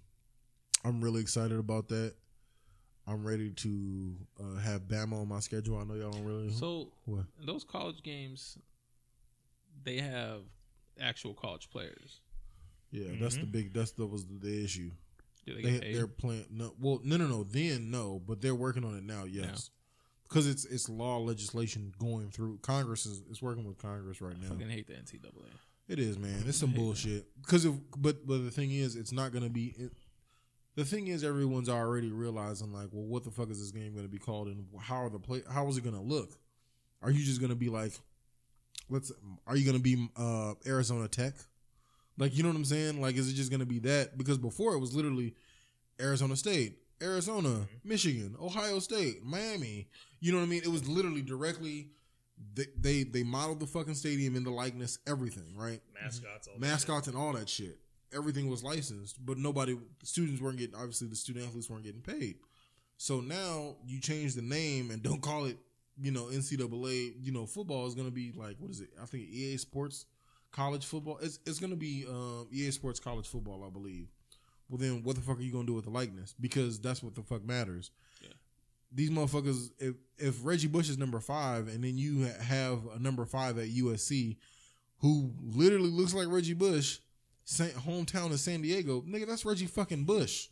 I'm 0.85 1.00
really 1.02 1.20
excited 1.20 1.59
about 1.59 1.88
that. 1.88 2.14
I'm 3.06 3.24
ready 3.24 3.50
to 3.50 4.16
uh, 4.40 4.59
have 4.61 4.82
Bama 4.82 5.20
on 5.20 5.28
my 5.28 5.40
schedule. 5.40 5.78
I 5.78 5.85
know 5.85 5.94
y'all 5.94 6.11
don't 6.11 6.24
really. 6.24 6.50
So 6.52 6.92
What? 7.04 7.24
those 7.44 7.64
college 7.64 8.02
games, 8.02 8.59
they 9.85 9.98
have 10.00 10.40
actual 11.00 11.35
college 11.35 11.70
players. 11.70 12.20
Yeah, 12.90 13.12
that's 13.20 13.37
the 13.37 13.42
Mhm. 13.42 13.52
big. 13.52 13.72
That's 13.74 13.92
the 13.92 14.06
was 14.06 14.24
the, 14.26 14.38
the 14.38 14.64
issue. 14.64 14.90
Do 15.46 15.54
they 15.54 15.78
They, 15.78 15.92
they're 15.92 16.06
playing. 16.09 16.46
No, 16.50 16.74
well, 16.80 17.00
no, 17.04 17.16
no, 17.16 17.26
no. 17.26 17.44
Then 17.44 17.90
no, 17.90 18.20
but 18.26 18.40
they're 18.40 18.54
working 18.54 18.85
on 18.85 18.96
it 18.96 19.04
now. 19.04 19.24
Yes, 19.24 19.70
because 20.28 20.46
it's 20.48 20.64
it's 20.64 20.88
law 20.88 21.18
legislation 21.18 21.92
going 21.98 22.30
through. 22.30 22.59
Congress 22.62 23.06
is 23.06 23.22
it's 23.30 23.40
working 23.40 23.64
with 23.66 23.78
Congress 23.78 24.20
right 24.20 24.35
I 24.38 24.42
now. 24.42 24.48
fucking 24.50 24.70
hate 24.70 24.88
the 24.88 24.94
NCAA. 24.94 25.30
It 25.88 26.00
is, 26.00 26.18
man. 26.18 26.42
It's 26.46 26.59
some 26.59 26.70
bullshit. 26.74 27.26
Because 27.40 27.64
if, 27.64 27.74
but 27.96 28.26
but 28.26 28.44
the 28.44 28.50
thing 28.50 28.72
is, 28.72 28.96
it's 28.96 29.12
not 29.12 29.32
gonna 29.32 29.48
be. 29.48 29.74
It, 29.78 29.92
the 30.74 30.85
thing 30.85 31.06
is, 31.06 31.24
everyone's 31.24 31.68
already 31.70 32.11
realizing 32.11 32.70
like, 32.72 32.88
well, 32.92 33.06
what 33.06 33.24
the 33.24 33.30
fuck 33.30 33.48
is 33.50 33.61
this 33.61 33.70
game 33.70 33.94
gonna 33.94 34.09
be 34.09 34.18
called, 34.18 34.48
and 34.48 34.66
how 34.80 34.96
are 35.04 35.11
the 35.11 35.18
play? 35.20 35.42
How 35.50 35.66
is 35.68 35.76
it 35.76 35.85
gonna 35.85 36.02
look? 36.02 36.32
Are 37.02 37.11
you 37.11 37.24
just 37.24 37.40
gonna 37.40 37.54
be 37.54 37.68
like, 37.68 37.92
let's? 38.90 39.12
Are 39.46 39.56
you 39.56 39.64
gonna 39.64 39.78
be 39.78 40.09
uh 40.16 40.54
Arizona 40.66 41.06
Tech? 41.06 41.35
Like, 42.18 42.37
you 42.37 42.42
know 42.42 42.48
what 42.48 42.57
I'm 42.57 42.64
saying? 42.64 43.00
Like, 43.00 43.16
is 43.16 43.31
it 43.31 43.35
just 43.35 43.50
gonna 43.50 43.66
be 43.66 43.79
that? 43.81 44.16
Because 44.16 44.38
before 44.38 44.74
it 44.74 44.79
was 44.79 44.94
literally 44.94 45.35
Arizona 46.00 46.37
State, 46.37 46.79
Arizona, 47.02 47.48
mm-hmm. 47.48 47.88
Michigan, 47.88 48.37
Ohio 48.40 48.79
State, 48.79 49.24
Miami. 49.24 49.88
You 50.20 50.33
know 50.33 50.38
what 50.38 50.44
I 50.44 50.48
mean? 50.48 50.62
It 50.64 50.70
was 50.70 50.88
literally 50.88 51.22
directly. 51.22 51.90
They, 52.55 52.66
they 52.79 53.02
they 53.02 53.22
modeled 53.22 53.61
the 53.61 53.66
fucking 53.66 53.94
stadium 53.94 54.37
in 54.37 54.44
the 54.44 54.50
likeness, 54.50 54.98
everything, 55.07 55.57
right? 55.57 55.81
Mascots. 56.02 56.48
All 56.48 56.55
that 56.55 56.61
mascots 56.61 57.07
and 57.09 57.16
all 57.16 57.33
that 57.33 57.48
shit. 57.48 57.79
Everything 58.14 58.48
was 58.48 58.62
licensed, 58.62 59.24
but 59.24 59.37
nobody, 59.37 59.74
the 59.74 60.07
students 60.07 60.40
weren't 60.40 60.59
getting, 60.59 60.76
obviously, 60.76 61.09
the 61.09 61.16
student 61.16 61.44
athletes 61.44 61.68
weren't 61.68 61.83
getting 61.83 62.02
paid. 62.02 62.37
So 62.98 63.20
now 63.20 63.76
you 63.85 64.00
change 64.00 64.35
the 64.35 64.42
name 64.42 64.90
and 64.90 65.02
don't 65.02 65.20
call 65.20 65.46
it, 65.46 65.59
you 66.00 66.12
know, 66.12 66.26
NCAA, 66.26 67.14
you 67.20 67.33
know, 67.33 67.46
football 67.46 67.87
is 67.87 67.94
going 67.94 68.07
to 68.07 68.14
be 68.14 68.33
like, 68.35 68.57
what 68.59 68.70
is 68.70 68.81
it? 68.81 68.90
I 69.02 69.07
think 69.07 69.24
EA 69.29 69.57
Sports 69.57 70.07
College 70.57 70.87
Football. 70.87 71.19
It's, 71.21 71.38
it's 71.45 71.61
going 71.61 71.71
to 71.71 71.77
be 71.77 72.07
um, 72.09 72.49
EA 72.51 72.71
Sports 72.71 72.99
College 72.99 73.29
Football, 73.29 73.62
I 73.64 73.71
believe. 73.71 74.09
Well, 74.69 74.79
then 74.79 75.03
what 75.03 75.14
the 75.14 75.23
fuck 75.23 75.38
are 75.38 75.42
you 75.42 75.53
going 75.53 75.66
to 75.66 75.71
do 75.71 75.75
with 75.75 75.85
the 75.85 75.90
likeness? 75.90 76.35
Because 76.40 76.81
that's 76.81 77.03
what 77.03 77.14
the 77.14 77.23
fuck 77.23 77.45
matters. 77.45 77.90
Yeah. 78.23 78.31
These 78.90 79.11
motherfuckers, 79.11 79.71
if, 79.79 79.95
if 80.19 80.45
Reggie 80.45 80.69
Bush 80.69 80.88
is 80.88 80.99
number 80.99 81.21
five 81.21 81.69
and 81.69 81.85
then 81.85 81.99
you 81.99 82.23
have 82.40 82.81
a 82.95 82.99
number 82.99 83.27
five 83.27 83.59
at 83.59 83.69
USC 83.69 84.37
who 85.01 85.31
literally 85.42 85.90
looks 85.90 86.14
like 86.14 86.27
Reggie 86.29 86.55
Bush, 86.55 86.99
hometown 87.47 88.33
of 88.33 88.40
San 88.40 88.62
Diego, 88.62 89.03
nigga, 89.03 89.27
that's 89.27 89.45
Reggie 89.45 89.66
fucking 89.66 90.05
Bush. 90.05 90.49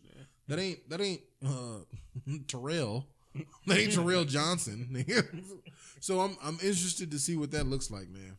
That 0.46 0.58
ain't 0.58 0.88
that 0.90 1.00
ain't 1.00 1.22
uh, 1.44 1.78
Terrell. 2.48 3.06
That 3.66 3.78
ain't 3.78 3.92
Terrell 3.92 4.24
Johnson. 4.24 4.88
nigga. 4.92 5.26
so 6.00 6.20
I'm 6.20 6.36
I'm 6.42 6.54
interested 6.54 7.10
to 7.10 7.18
see 7.18 7.36
what 7.36 7.50
that 7.52 7.66
looks 7.66 7.90
like, 7.90 8.10
man. 8.10 8.36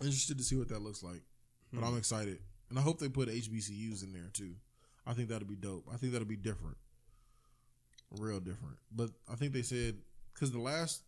Interested 0.00 0.38
to 0.38 0.44
see 0.44 0.56
what 0.56 0.68
that 0.68 0.82
looks 0.82 1.02
like, 1.02 1.22
but 1.72 1.84
I'm 1.84 1.92
hmm. 1.92 1.98
excited, 1.98 2.38
and 2.70 2.78
I 2.78 2.82
hope 2.82 2.98
they 2.98 3.08
put 3.08 3.28
HBCUs 3.28 4.02
in 4.02 4.12
there 4.12 4.30
too. 4.32 4.54
I 5.06 5.12
think 5.12 5.28
that'll 5.28 5.48
be 5.48 5.56
dope. 5.56 5.86
I 5.92 5.96
think 5.96 6.12
that'll 6.12 6.26
be 6.26 6.36
different, 6.36 6.76
real 8.10 8.40
different. 8.40 8.78
But 8.90 9.10
I 9.30 9.34
think 9.34 9.52
they 9.52 9.62
said 9.62 9.96
because 10.32 10.52
the 10.52 10.60
last, 10.60 11.02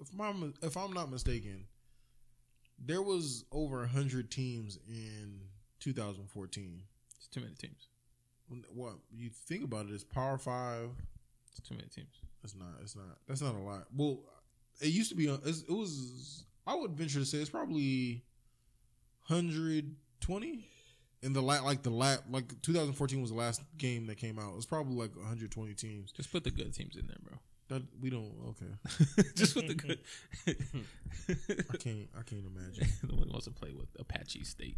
if 0.00 0.08
I'm 0.20 0.54
if 0.62 0.76
I'm 0.76 0.92
not 0.92 1.10
mistaken, 1.10 1.64
there 2.78 3.02
was 3.02 3.44
over 3.52 3.86
hundred 3.86 4.30
teams 4.30 4.78
in 4.88 5.40
2014. 5.80 6.82
It's 7.16 7.28
too 7.28 7.40
many 7.40 7.54
teams. 7.54 7.88
What 8.74 8.94
you 9.10 9.30
think 9.30 9.64
about 9.64 9.86
it, 9.86 9.92
is 9.92 10.04
Power 10.04 10.36
Five. 10.36 10.90
It's 11.48 11.66
too 11.66 11.74
many 11.74 11.88
teams. 11.88 12.20
It's 12.44 12.54
not. 12.54 12.74
It's 12.82 12.96
not. 12.96 13.18
That's 13.26 13.40
not 13.40 13.54
a 13.54 13.58
lot. 13.58 13.86
Well, 13.96 14.20
it 14.80 14.88
used 14.88 15.10
to 15.10 15.16
be. 15.16 15.26
it 15.26 15.70
was. 15.70 16.44
I 16.66 16.74
would 16.74 16.92
venture 16.92 17.18
to 17.18 17.24
say 17.26 17.38
it's 17.38 17.50
probably 17.50 18.22
hundred 19.22 19.94
twenty. 20.20 20.68
In 21.22 21.32
the 21.32 21.40
la- 21.42 21.60
like 21.62 21.82
the 21.84 21.90
la- 21.90 22.16
like 22.30 22.60
2014 22.62 23.20
was 23.20 23.30
the 23.30 23.36
last 23.36 23.62
game 23.78 24.06
that 24.08 24.16
came 24.16 24.40
out. 24.40 24.54
It's 24.56 24.66
probably 24.66 24.96
like 24.96 25.14
120 25.14 25.72
teams. 25.74 26.10
Just 26.10 26.32
put 26.32 26.42
the 26.42 26.50
good 26.50 26.74
teams 26.74 26.96
in 26.96 27.06
there, 27.06 27.16
bro. 27.22 27.38
That 27.68 27.82
we 28.00 28.10
don't. 28.10 28.32
Okay, 28.48 29.22
Just 29.36 29.54
put 29.54 29.68
the 29.68 29.74
good. 29.74 30.00
I 30.48 31.76
can't. 31.76 32.08
I 32.18 32.22
can't 32.22 32.44
imagine. 32.44 32.88
Nobody 33.08 33.30
wants 33.30 33.44
to 33.46 33.52
play 33.52 33.70
with 33.72 33.86
Apache 34.00 34.42
State. 34.44 34.76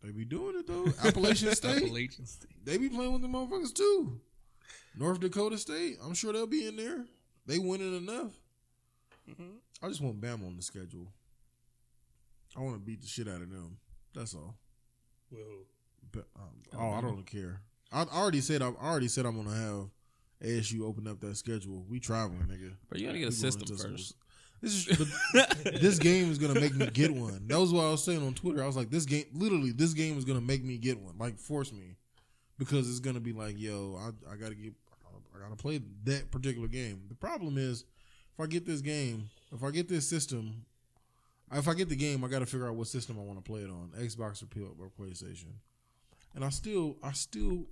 They 0.00 0.12
be 0.12 0.24
doing 0.24 0.56
it 0.58 0.66
though. 0.68 0.86
Appalachian 1.06 1.52
State. 1.56 1.82
Appalachian 1.82 2.26
State. 2.26 2.64
They 2.64 2.78
be 2.78 2.88
playing 2.88 3.12
with 3.12 3.22
the 3.22 3.28
motherfuckers 3.28 3.74
too. 3.74 4.20
North 4.96 5.18
Dakota 5.20 5.58
State. 5.58 5.96
I'm 6.04 6.14
sure 6.14 6.32
they'll 6.32 6.46
be 6.46 6.66
in 6.68 6.76
there. 6.76 7.04
They 7.46 7.58
winning 7.58 7.96
enough. 7.96 8.32
I 9.82 9.88
just 9.88 10.00
want 10.00 10.20
Bama 10.20 10.46
on 10.46 10.56
the 10.56 10.62
schedule. 10.62 11.08
I 12.56 12.60
want 12.60 12.74
to 12.74 12.80
beat 12.80 13.00
the 13.00 13.06
shit 13.08 13.28
out 13.28 13.40
of 13.42 13.50
them. 13.50 13.78
That's 14.14 14.34
all. 14.34 14.54
Well, 15.30 15.40
But, 16.12 16.26
um, 16.36 16.50
oh, 16.78 16.90
I 16.92 17.00
don't 17.00 17.24
care. 17.24 17.60
I, 17.90 18.02
I 18.02 18.20
already 18.20 18.40
said. 18.40 18.62
I 18.62 18.66
already 18.66 19.08
said 19.08 19.24
I'm 19.24 19.42
gonna 19.42 19.56
have 19.56 19.88
ASU 20.44 20.82
open 20.82 21.06
up 21.08 21.20
that 21.20 21.36
schedule. 21.36 21.84
We 21.88 21.98
traveling, 22.00 22.42
nigga. 22.42 22.72
But 22.90 22.98
you 22.98 23.06
gotta 23.06 23.18
get 23.18 23.28
We 23.28 23.28
a 23.28 23.30
going 23.30 23.32
system 23.32 23.62
into 23.62 23.78
some- 23.78 23.90
first. 23.92 24.14
This 24.60 24.86
is 24.86 25.12
but 25.34 25.80
this 25.80 25.98
game 25.98 26.30
is 26.30 26.38
gonna 26.38 26.60
make 26.60 26.74
me 26.76 26.86
get 26.86 27.10
one. 27.12 27.48
That 27.48 27.58
was 27.58 27.72
what 27.72 27.84
I 27.84 27.90
was 27.90 28.04
saying 28.04 28.24
on 28.24 28.32
Twitter. 28.34 28.62
I 28.62 28.66
was 28.66 28.76
like, 28.76 28.90
this 28.90 29.04
game, 29.06 29.24
literally, 29.32 29.72
this 29.72 29.92
game 29.92 30.16
is 30.16 30.24
gonna 30.24 30.40
make 30.40 30.62
me 30.62 30.78
get 30.78 31.00
one. 31.00 31.18
Like, 31.18 31.36
force 31.38 31.72
me, 31.72 31.96
because 32.58 32.88
it's 32.88 33.00
gonna 33.00 33.18
be 33.18 33.32
like, 33.32 33.58
yo, 33.58 33.98
I, 33.98 34.32
I 34.32 34.36
gotta 34.36 34.54
get, 34.54 34.72
I 35.34 35.40
gotta 35.40 35.56
play 35.56 35.80
that 36.04 36.30
particular 36.30 36.68
game. 36.68 37.02
The 37.08 37.16
problem 37.16 37.58
is, 37.58 37.84
if 38.34 38.40
I 38.40 38.46
get 38.46 38.66
this 38.66 38.80
game, 38.80 39.30
if 39.52 39.62
I 39.62 39.70
get 39.70 39.88
this 39.88 40.08
system, 40.08 40.64
if 41.52 41.68
I 41.68 41.74
get 41.74 41.88
the 41.88 41.96
game, 41.96 42.24
I 42.24 42.28
gotta 42.28 42.46
figure 42.46 42.66
out 42.68 42.74
what 42.74 42.86
system 42.86 43.18
I 43.18 43.22
want 43.22 43.38
to 43.38 43.50
play 43.50 43.60
it 43.60 43.70
on, 43.70 43.90
Xbox 43.98 44.42
or 44.42 44.46
P- 44.46 44.60
or 44.62 44.90
PlayStation. 44.98 45.52
And 46.34 46.44
I 46.44 46.48
still, 46.48 46.96
I 47.02 47.12
still, 47.12 47.66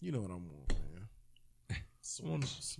you 0.00 0.12
know 0.12 0.20
what 0.20 0.30
I'm 0.30 0.36
on, 0.48 0.66
man. 0.68 1.08
I 2.24 2.28
want- 2.28 2.76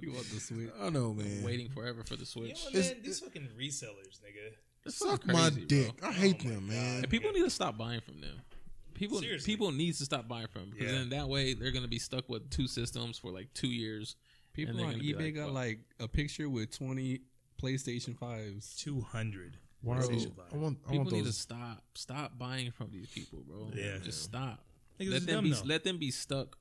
You 0.00 0.12
want 0.12 0.26
the 0.30 0.40
sweet? 0.40 0.70
I 0.80 0.88
know, 0.90 1.12
man. 1.14 1.42
Waiting 1.42 1.68
forever 1.68 2.02
for 2.04 2.16
the 2.16 2.26
You 2.34 2.48
know 2.48 2.54
Switch. 2.54 2.64
what, 2.64 2.74
It's- 2.74 2.92
man? 2.94 3.02
These 3.02 3.20
fucking 3.20 3.48
resellers, 3.58 4.20
nigga. 4.20 4.52
It's 4.86 4.96
Suck 4.96 5.22
fucking 5.24 5.32
my 5.32 5.50
dick. 5.50 5.96
bro. 5.98 6.08
I 6.08 6.12
hate 6.12 6.36
Oh 6.46 6.48
them, 6.50 6.68
man. 6.68 6.96
And 6.98 7.10
people 7.10 7.30
need 7.32 7.42
to 7.44 7.50
stop 7.50 7.76
buying 7.76 8.00
from 8.00 8.20
them. 8.20 8.40
People 8.94 9.20
Seriously. 9.20 9.52
people 9.52 9.70
needs 9.72 9.98
to 9.98 10.04
stop 10.04 10.26
buying 10.26 10.46
from 10.48 10.62
them 10.62 10.70
because 10.70 10.92
Yeah. 10.92 10.98
then 10.98 11.08
that 11.10 11.28
way 11.28 11.54
they're 11.54 11.70
gonna 11.70 11.86
be 11.88 11.98
stuck 11.98 12.28
with 12.28 12.48
two 12.50 12.66
systems 12.66 13.18
for 13.18 13.30
like 13.30 13.52
two 13.54 13.68
years. 13.68 14.16
People 14.58 14.76
they're 14.76 14.86
on 14.86 14.94
eBay 15.00 15.20
like, 15.26 15.34
got 15.34 15.44
fuck. 15.46 15.54
like 15.54 15.78
a 16.00 16.08
picture 16.08 16.48
with 16.48 16.70
20 16.76 17.20
PlayStation 17.62 18.16
5s. 18.18 18.76
Two 18.78 19.00
hundred. 19.00 19.56
Why 19.80 19.94
What 19.96 19.98
are 19.98 20.02
else 20.02 20.10
we- 20.12 20.20
you 20.28 20.30
buy? 20.30 20.42
I 20.52 20.56
want. 20.56 20.78
I 20.86 20.90
People 20.90 21.04
want 21.04 21.16
need 21.16 21.24
to 21.26 21.32
stop. 21.32 21.82
Stop 21.94 22.38
buying 22.38 22.70
from 22.72 22.90
these 22.90 23.08
people, 23.08 23.40
bro. 23.46 23.70
Yeah. 23.74 23.98
just 24.02 24.22
stop. 24.22 24.64
Niggas 25.00 25.10
Let 25.12 25.26
them 25.26 25.44
be. 25.44 25.52
though. 25.52 25.62
Let 25.64 25.84
them 25.84 25.98
be 25.98 26.10
stuck 26.10 26.56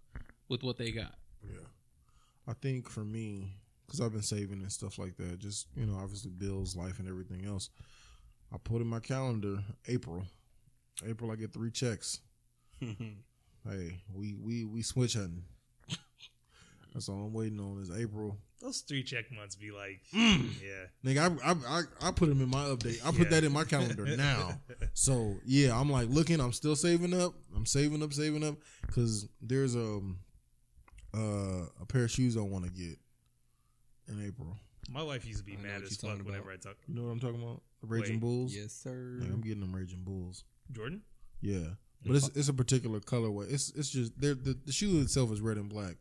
with 0.49 0.63
what 0.63 0.77
they 0.77 0.91
got. 0.91 1.15
Yeah. 1.43 1.59
I 2.47 2.53
think 2.53 2.89
for 2.89 3.03
me, 3.03 3.55
because 3.85 3.99
I've 4.01 4.11
been 4.13 4.21
saving 4.21 4.61
and 4.61 4.71
stuff 4.71 4.97
like 4.99 5.17
that, 5.17 5.39
just 5.39 5.67
you 5.75 5.85
know, 5.85 5.97
obviously 5.97 6.29
bills, 6.31 6.75
life, 6.75 6.99
and 6.99 7.07
everything 7.09 7.45
else. 7.45 7.69
I 8.53 8.57
put 8.57 8.81
in 8.81 8.87
my 8.87 8.99
calendar 8.99 9.63
April. 9.87 10.25
April, 11.05 11.31
I 11.31 11.35
get 11.35 11.51
three 11.53 11.71
checks. 11.71 12.19
Hey, 13.67 13.99
we 14.13 14.33
we 14.33 14.63
we 14.63 14.81
switch 14.81 15.15
hunting. 15.15 15.43
That's 16.97 17.09
all 17.09 17.25
I'm 17.27 17.33
waiting 17.33 17.59
on 17.59 17.79
is 17.79 17.91
April. 17.95 18.39
Those 18.59 18.79
three 18.79 19.03
check 19.03 19.31
months 19.31 19.55
be 19.55 19.69
like, 19.69 20.01
Mm. 20.15 20.49
yeah. 20.59 20.87
Nigga, 21.05 21.39
I, 21.43 21.51
I 21.51 21.79
I 22.01 22.07
I 22.07 22.11
put 22.11 22.27
them 22.27 22.41
in 22.41 22.49
my 22.49 22.63
update. 22.65 22.99
I 23.05 23.11
put 23.11 23.25
Yeah. 23.25 23.29
that 23.29 23.43
in 23.43 23.51
my 23.51 23.65
calendar 23.65 24.03
now. 24.17 24.59
So 24.95 25.35
yeah, 25.45 25.79
I'm 25.79 25.91
like 25.91 26.09
looking. 26.09 26.39
I'm 26.39 26.53
still 26.53 26.75
saving 26.75 27.13
up. 27.13 27.35
I'm 27.55 27.67
saving 27.67 28.01
up, 28.01 28.13
saving 28.13 28.43
up, 28.43 28.55
because 28.87 29.29
there's 29.43 29.75
a 29.75 30.01
uh, 31.13 31.65
a 31.81 31.85
pair 31.87 32.05
of 32.05 32.09
shoes 32.11 32.35
I 32.35 32.41
want 32.41 32.65
to 32.65 32.71
get 32.71 32.97
in 34.07 34.25
April. 34.25 34.57
My 34.89 35.03
wife 35.03 35.23
used 35.27 35.39
to 35.39 35.45
be 35.45 35.53
I 35.53 35.61
mad 35.61 35.83
as 35.83 35.95
fuck 35.97 36.09
talking 36.11 36.25
whenever 36.25 36.51
I 36.51 36.55
talk. 36.55 36.77
You 36.87 36.95
know 36.95 37.03
what 37.03 37.09
I'm 37.11 37.19
talking 37.19 37.41
about? 37.43 37.61
The 37.81 37.87
Raging 37.87 38.15
Wait. 38.15 38.21
Bulls. 38.21 38.55
yes, 38.55 38.73
sir. 38.73 39.19
Yeah, 39.21 39.27
I'm 39.27 39.41
getting 39.41 39.59
them 39.59 39.75
Raging 39.75 40.03
Bulls. 40.03 40.43
Jordan? 40.71 41.03
Yeah, 41.41 41.75
but 42.03 42.15
it's 42.15 42.29
it's 42.29 42.49
a 42.49 42.53
particular 42.53 42.99
colorway. 43.01 43.53
It's 43.53 43.69
it's 43.75 43.89
just 43.91 44.19
they're, 44.19 44.33
the 44.33 44.57
the 44.65 44.71
shoe 44.71 44.99
itself 45.01 45.31
is 45.31 45.41
red 45.41 45.57
and 45.57 45.69
black. 45.69 45.97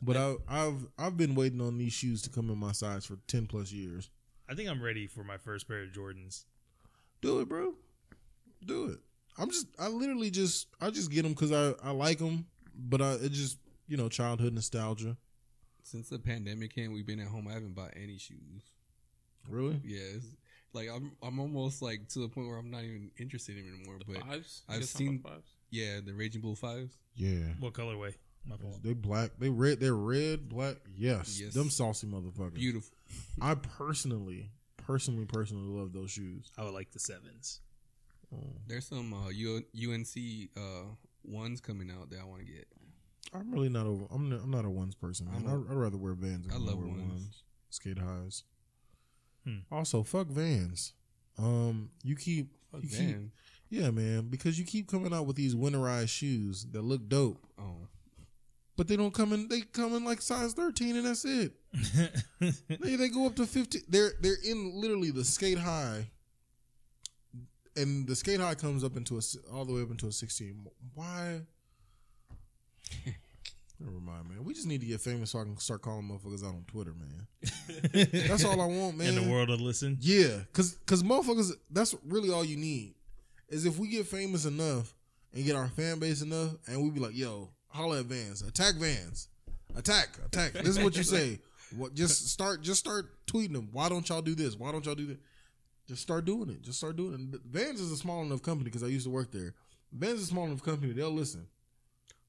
But 0.00 0.16
I, 0.16 0.34
I've 0.48 0.86
I've 0.98 1.16
been 1.16 1.34
waiting 1.34 1.60
on 1.60 1.76
these 1.78 1.92
shoes 1.92 2.22
to 2.22 2.30
come 2.30 2.50
in 2.50 2.58
my 2.58 2.72
size 2.72 3.04
for 3.04 3.16
ten 3.26 3.46
plus 3.46 3.72
years. 3.72 4.10
I 4.48 4.54
think 4.54 4.68
I'm 4.68 4.82
ready 4.82 5.06
for 5.06 5.24
my 5.24 5.36
first 5.38 5.66
pair 5.68 5.82
of 5.82 5.90
Jordans. 5.90 6.44
Do 7.20 7.40
it, 7.40 7.48
bro. 7.48 7.74
Do 8.64 8.86
it. 8.90 8.98
I'm 9.36 9.50
just 9.50 9.66
I 9.78 9.88
literally 9.88 10.30
just 10.30 10.68
I 10.80 10.90
just 10.90 11.10
get 11.10 11.22
them 11.22 11.32
because 11.32 11.52
I 11.52 11.72
I 11.86 11.90
like 11.90 12.18
them, 12.18 12.46
but 12.76 13.02
I 13.02 13.12
it 13.14 13.32
just 13.32 13.58
you 13.88 13.96
know 13.96 14.08
childhood 14.08 14.52
nostalgia. 14.52 15.16
Since 15.82 16.10
the 16.10 16.18
pandemic 16.18 16.74
came, 16.74 16.92
we've 16.92 17.06
been 17.06 17.20
at 17.20 17.28
home. 17.28 17.48
I 17.48 17.54
haven't 17.54 17.74
bought 17.74 17.92
any 17.96 18.18
shoes. 18.18 18.62
Really? 19.48 19.80
Yeah, 19.84 20.00
it's, 20.16 20.26
like 20.74 20.88
I'm 20.94 21.12
I'm 21.22 21.38
almost 21.40 21.82
like 21.82 22.06
to 22.10 22.20
the 22.20 22.28
point 22.28 22.46
where 22.48 22.58
I'm 22.58 22.70
not 22.70 22.84
even 22.84 23.10
interested 23.18 23.56
in 23.56 23.64
it 23.64 23.74
anymore. 23.74 23.98
But 24.06 24.22
Fives. 24.22 24.62
I've 24.68 24.74
You 24.76 24.80
guys 24.82 24.92
talking 24.92 25.06
seen- 25.08 25.18
fives? 25.22 25.50
yeah, 25.70 26.00
the 26.04 26.12
Raging 26.14 26.40
Bull 26.42 26.54
fives. 26.54 26.96
Yeah. 27.16 27.54
What 27.58 27.72
colorway? 27.72 28.14
My 28.48 28.56
fault. 28.56 28.82
They 28.82 28.94
black. 28.94 29.32
They 29.38 29.50
red. 29.50 29.80
They're 29.80 29.94
red, 29.94 30.48
black. 30.48 30.76
Yes. 30.96 31.40
Yes. 31.40 31.54
Them 31.54 31.70
saucy 31.70 32.06
motherfuckers. 32.06 32.54
Beautiful. 32.54 32.96
I 33.40 33.54
personally, 33.54 34.50
personally, 34.76 35.26
personally 35.26 35.68
love 35.68 35.92
those 35.92 36.10
shoes. 36.10 36.50
I 36.56 36.64
would 36.64 36.74
like 36.74 36.90
the 36.92 36.98
sevens. 36.98 37.60
Oh. 38.34 38.56
There's 38.66 38.86
some 38.86 39.12
uh, 39.12 39.28
UNC 39.28 40.50
uh, 40.56 40.84
ones 41.24 41.60
coming 41.60 41.90
out 41.90 42.10
that 42.10 42.20
I 42.20 42.24
want 42.24 42.46
to 42.46 42.52
get. 42.52 42.66
I'm 43.34 43.50
really 43.50 43.68
not 43.68 43.86
over. 43.86 44.06
I'm 44.10 44.30
not, 44.30 44.40
I'm 44.42 44.50
not 44.50 44.64
a 44.64 44.70
ones 44.70 44.94
person, 44.94 45.26
man. 45.26 45.42
I'm 45.44 45.48
i 45.48 45.52
a- 45.52 45.58
would 45.58 45.70
rather 45.70 45.96
wear 45.98 46.14
Vans. 46.14 46.46
Than 46.46 46.56
I 46.56 46.58
love 46.58 46.78
wear 46.78 46.88
ones. 46.88 47.42
Skate 47.70 47.98
highs. 47.98 48.44
Hmm. 49.44 49.58
Also, 49.70 50.02
fuck 50.02 50.28
Vans. 50.28 50.94
Um, 51.38 51.90
you 52.02 52.16
keep, 52.16 52.50
Fuck 52.72 52.82
you 52.82 52.88
keep, 52.88 53.16
yeah, 53.70 53.90
man, 53.90 54.28
because 54.28 54.58
you 54.58 54.64
keep 54.64 54.90
coming 54.90 55.12
out 55.12 55.26
with 55.26 55.36
these 55.36 55.54
winterized 55.54 56.08
shoes 56.08 56.66
that 56.72 56.82
look 56.82 57.08
dope, 57.08 57.46
Oh, 57.58 57.86
but 58.78 58.86
they 58.86 58.96
don't 58.96 59.12
come 59.12 59.32
in. 59.32 59.48
They 59.48 59.62
come 59.62 59.92
in 59.94 60.04
like 60.04 60.22
size 60.22 60.54
13, 60.54 60.96
and 60.96 61.04
that's 61.04 61.24
it. 61.24 61.52
they 62.80 62.94
they 62.94 63.08
go 63.08 63.26
up 63.26 63.34
to 63.34 63.44
50. 63.44 63.80
They're 63.88 64.12
they're 64.20 64.38
in 64.46 64.80
literally 64.80 65.10
the 65.10 65.24
skate 65.24 65.58
high, 65.58 66.06
and 67.76 68.06
the 68.06 68.14
skate 68.14 68.38
high 68.40 68.54
comes 68.54 68.84
up 68.84 68.96
into 68.96 69.18
a 69.18 69.22
all 69.52 69.64
the 69.64 69.72
way 69.72 69.82
up 69.82 69.90
into 69.90 70.06
a 70.06 70.12
16. 70.12 70.64
Why? 70.94 71.40
Never 73.80 73.98
mind, 74.00 74.28
man. 74.28 74.44
We 74.44 74.54
just 74.54 74.68
need 74.68 74.80
to 74.80 74.86
get 74.86 75.00
famous 75.00 75.32
so 75.32 75.40
I 75.40 75.42
can 75.42 75.56
start 75.58 75.82
calling 75.82 76.08
motherfuckers 76.08 76.44
out 76.44 76.54
on 76.54 76.64
Twitter, 76.68 76.94
man. 76.94 77.26
That's 78.28 78.44
all 78.44 78.60
I 78.60 78.66
want, 78.66 78.96
man. 78.96 79.08
In 79.18 79.24
the 79.24 79.30
world 79.30 79.48
to 79.48 79.56
listen. 79.56 79.98
Yeah, 80.00 80.38
cause 80.52 80.78
cause 80.86 81.02
motherfuckers, 81.02 81.50
that's 81.68 81.96
really 82.06 82.30
all 82.30 82.44
you 82.44 82.56
need. 82.56 82.94
Is 83.48 83.66
if 83.66 83.76
we 83.76 83.88
get 83.88 84.06
famous 84.06 84.44
enough 84.44 84.94
and 85.34 85.44
get 85.44 85.56
our 85.56 85.68
fan 85.68 85.98
base 85.98 86.22
enough, 86.22 86.54
and 86.68 86.80
we 86.80 86.90
be 86.90 87.00
like, 87.00 87.16
"Yo, 87.16 87.50
holla 87.68 88.00
at 88.00 88.06
Vans, 88.06 88.42
attack 88.42 88.74
Vans, 88.74 89.28
attack, 89.76 90.18
attack." 90.24 90.52
This 90.52 90.68
is 90.68 90.78
what 90.78 90.96
you 90.96 91.02
say. 91.02 91.40
What? 91.76 91.94
Just 91.94 92.28
start, 92.28 92.62
just 92.62 92.80
start 92.80 93.10
tweeting 93.26 93.52
them. 93.52 93.68
Why 93.72 93.88
don't 93.88 94.08
y'all 94.08 94.22
do 94.22 94.34
this? 94.34 94.56
Why 94.56 94.72
don't 94.72 94.84
y'all 94.86 94.94
do 94.94 95.06
that? 95.06 95.18
Just 95.86 96.02
start 96.02 96.24
doing 96.24 96.50
it. 96.50 96.62
Just 96.62 96.78
start 96.78 96.96
doing 96.96 97.30
it. 97.32 97.40
Vans 97.44 97.80
is 97.80 97.92
a 97.92 97.96
small 97.96 98.22
enough 98.22 98.42
company 98.42 98.64
because 98.64 98.82
I 98.82 98.88
used 98.88 99.04
to 99.06 99.10
work 99.10 99.32
there. 99.32 99.54
Vans 99.92 100.20
is 100.20 100.24
a 100.24 100.28
small 100.28 100.46
enough 100.46 100.62
company. 100.62 100.92
They'll 100.92 101.10
listen. 101.10 101.46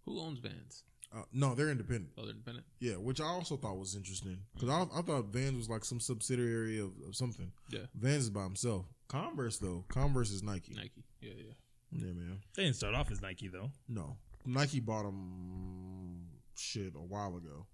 Who 0.06 0.20
owns 0.20 0.40
Vans? 0.40 0.84
Uh, 1.16 1.24
no, 1.34 1.56
they're 1.56 1.70
independent. 1.70 2.12
Oh, 2.18 2.22
they're 2.22 2.32
independent. 2.32 2.66
Yeah, 2.80 2.94
which 2.94 3.20
I 3.20 3.26
also 3.26 3.58
thought 3.58 3.78
was 3.78 3.96
interesting 3.96 4.38
because 4.54 4.70
I, 4.70 4.86
I 4.98 5.02
thought 5.02 5.34
Vans 5.34 5.58
was 5.58 5.70
like 5.70 5.84
some 5.84 6.00
subsidiary 6.00 6.80
of, 6.80 6.92
of 7.08 7.16
something. 7.16 7.52
Yeah. 7.70 7.86
Vans 7.96 8.24
is 8.24 8.30
by 8.30 8.44
himself. 8.44 8.86
Converse 9.08 9.58
though, 9.58 9.86
Converse 9.90 10.30
is 10.30 10.44
Nike. 10.44 10.76
Nike. 10.76 11.04
Yeah, 11.20 11.34
yeah. 11.36 11.54
Yeah, 11.92 12.14
man. 12.14 12.40
They 12.56 12.64
didn't 12.64 12.76
start 12.76 12.94
off 12.94 13.10
as 13.10 13.22
Nike 13.22 13.48
though. 13.48 13.72
No, 13.88 14.18
Nike 14.46 14.80
bought 14.80 15.04
them 15.04 16.28
shit 16.56 16.94
a 16.96 17.00
while 17.00 17.36
ago. 17.38 17.66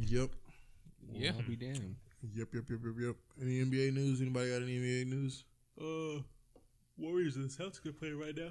Yep, 0.00 0.30
well, 1.08 1.20
Yeah. 1.20 1.32
I'll 1.36 1.42
be 1.42 1.56
damned. 1.56 1.96
yep, 2.34 2.48
yep, 2.54 2.64
yep, 2.70 2.80
yep, 2.84 2.94
yep. 3.00 3.16
Any 3.40 3.60
NBA 3.64 3.92
news? 3.94 4.20
Anybody 4.20 4.50
got 4.50 4.62
any 4.62 4.78
NBA 4.78 5.06
news? 5.06 5.44
Uh, 5.80 6.22
Warriors 6.96 7.36
in 7.36 7.42
the 7.42 7.48
Celtics 7.48 7.84
are 7.86 7.92
playing 7.92 8.18
right 8.18 8.36
now. 8.36 8.50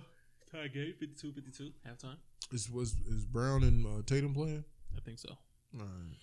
Tie 0.52 0.68
game 0.70 0.94
52-52. 1.02 1.72
Halftime. 1.88 2.16
Is 2.52 2.70
was 2.72 2.96
is 3.10 3.26
Brown 3.26 3.64
and 3.64 3.86
uh, 3.86 4.02
Tatum 4.06 4.34
playing? 4.34 4.64
I 4.96 5.02
think 5.02 5.20
so. 5.20 5.30
All 5.30 5.86
right. 5.86 6.16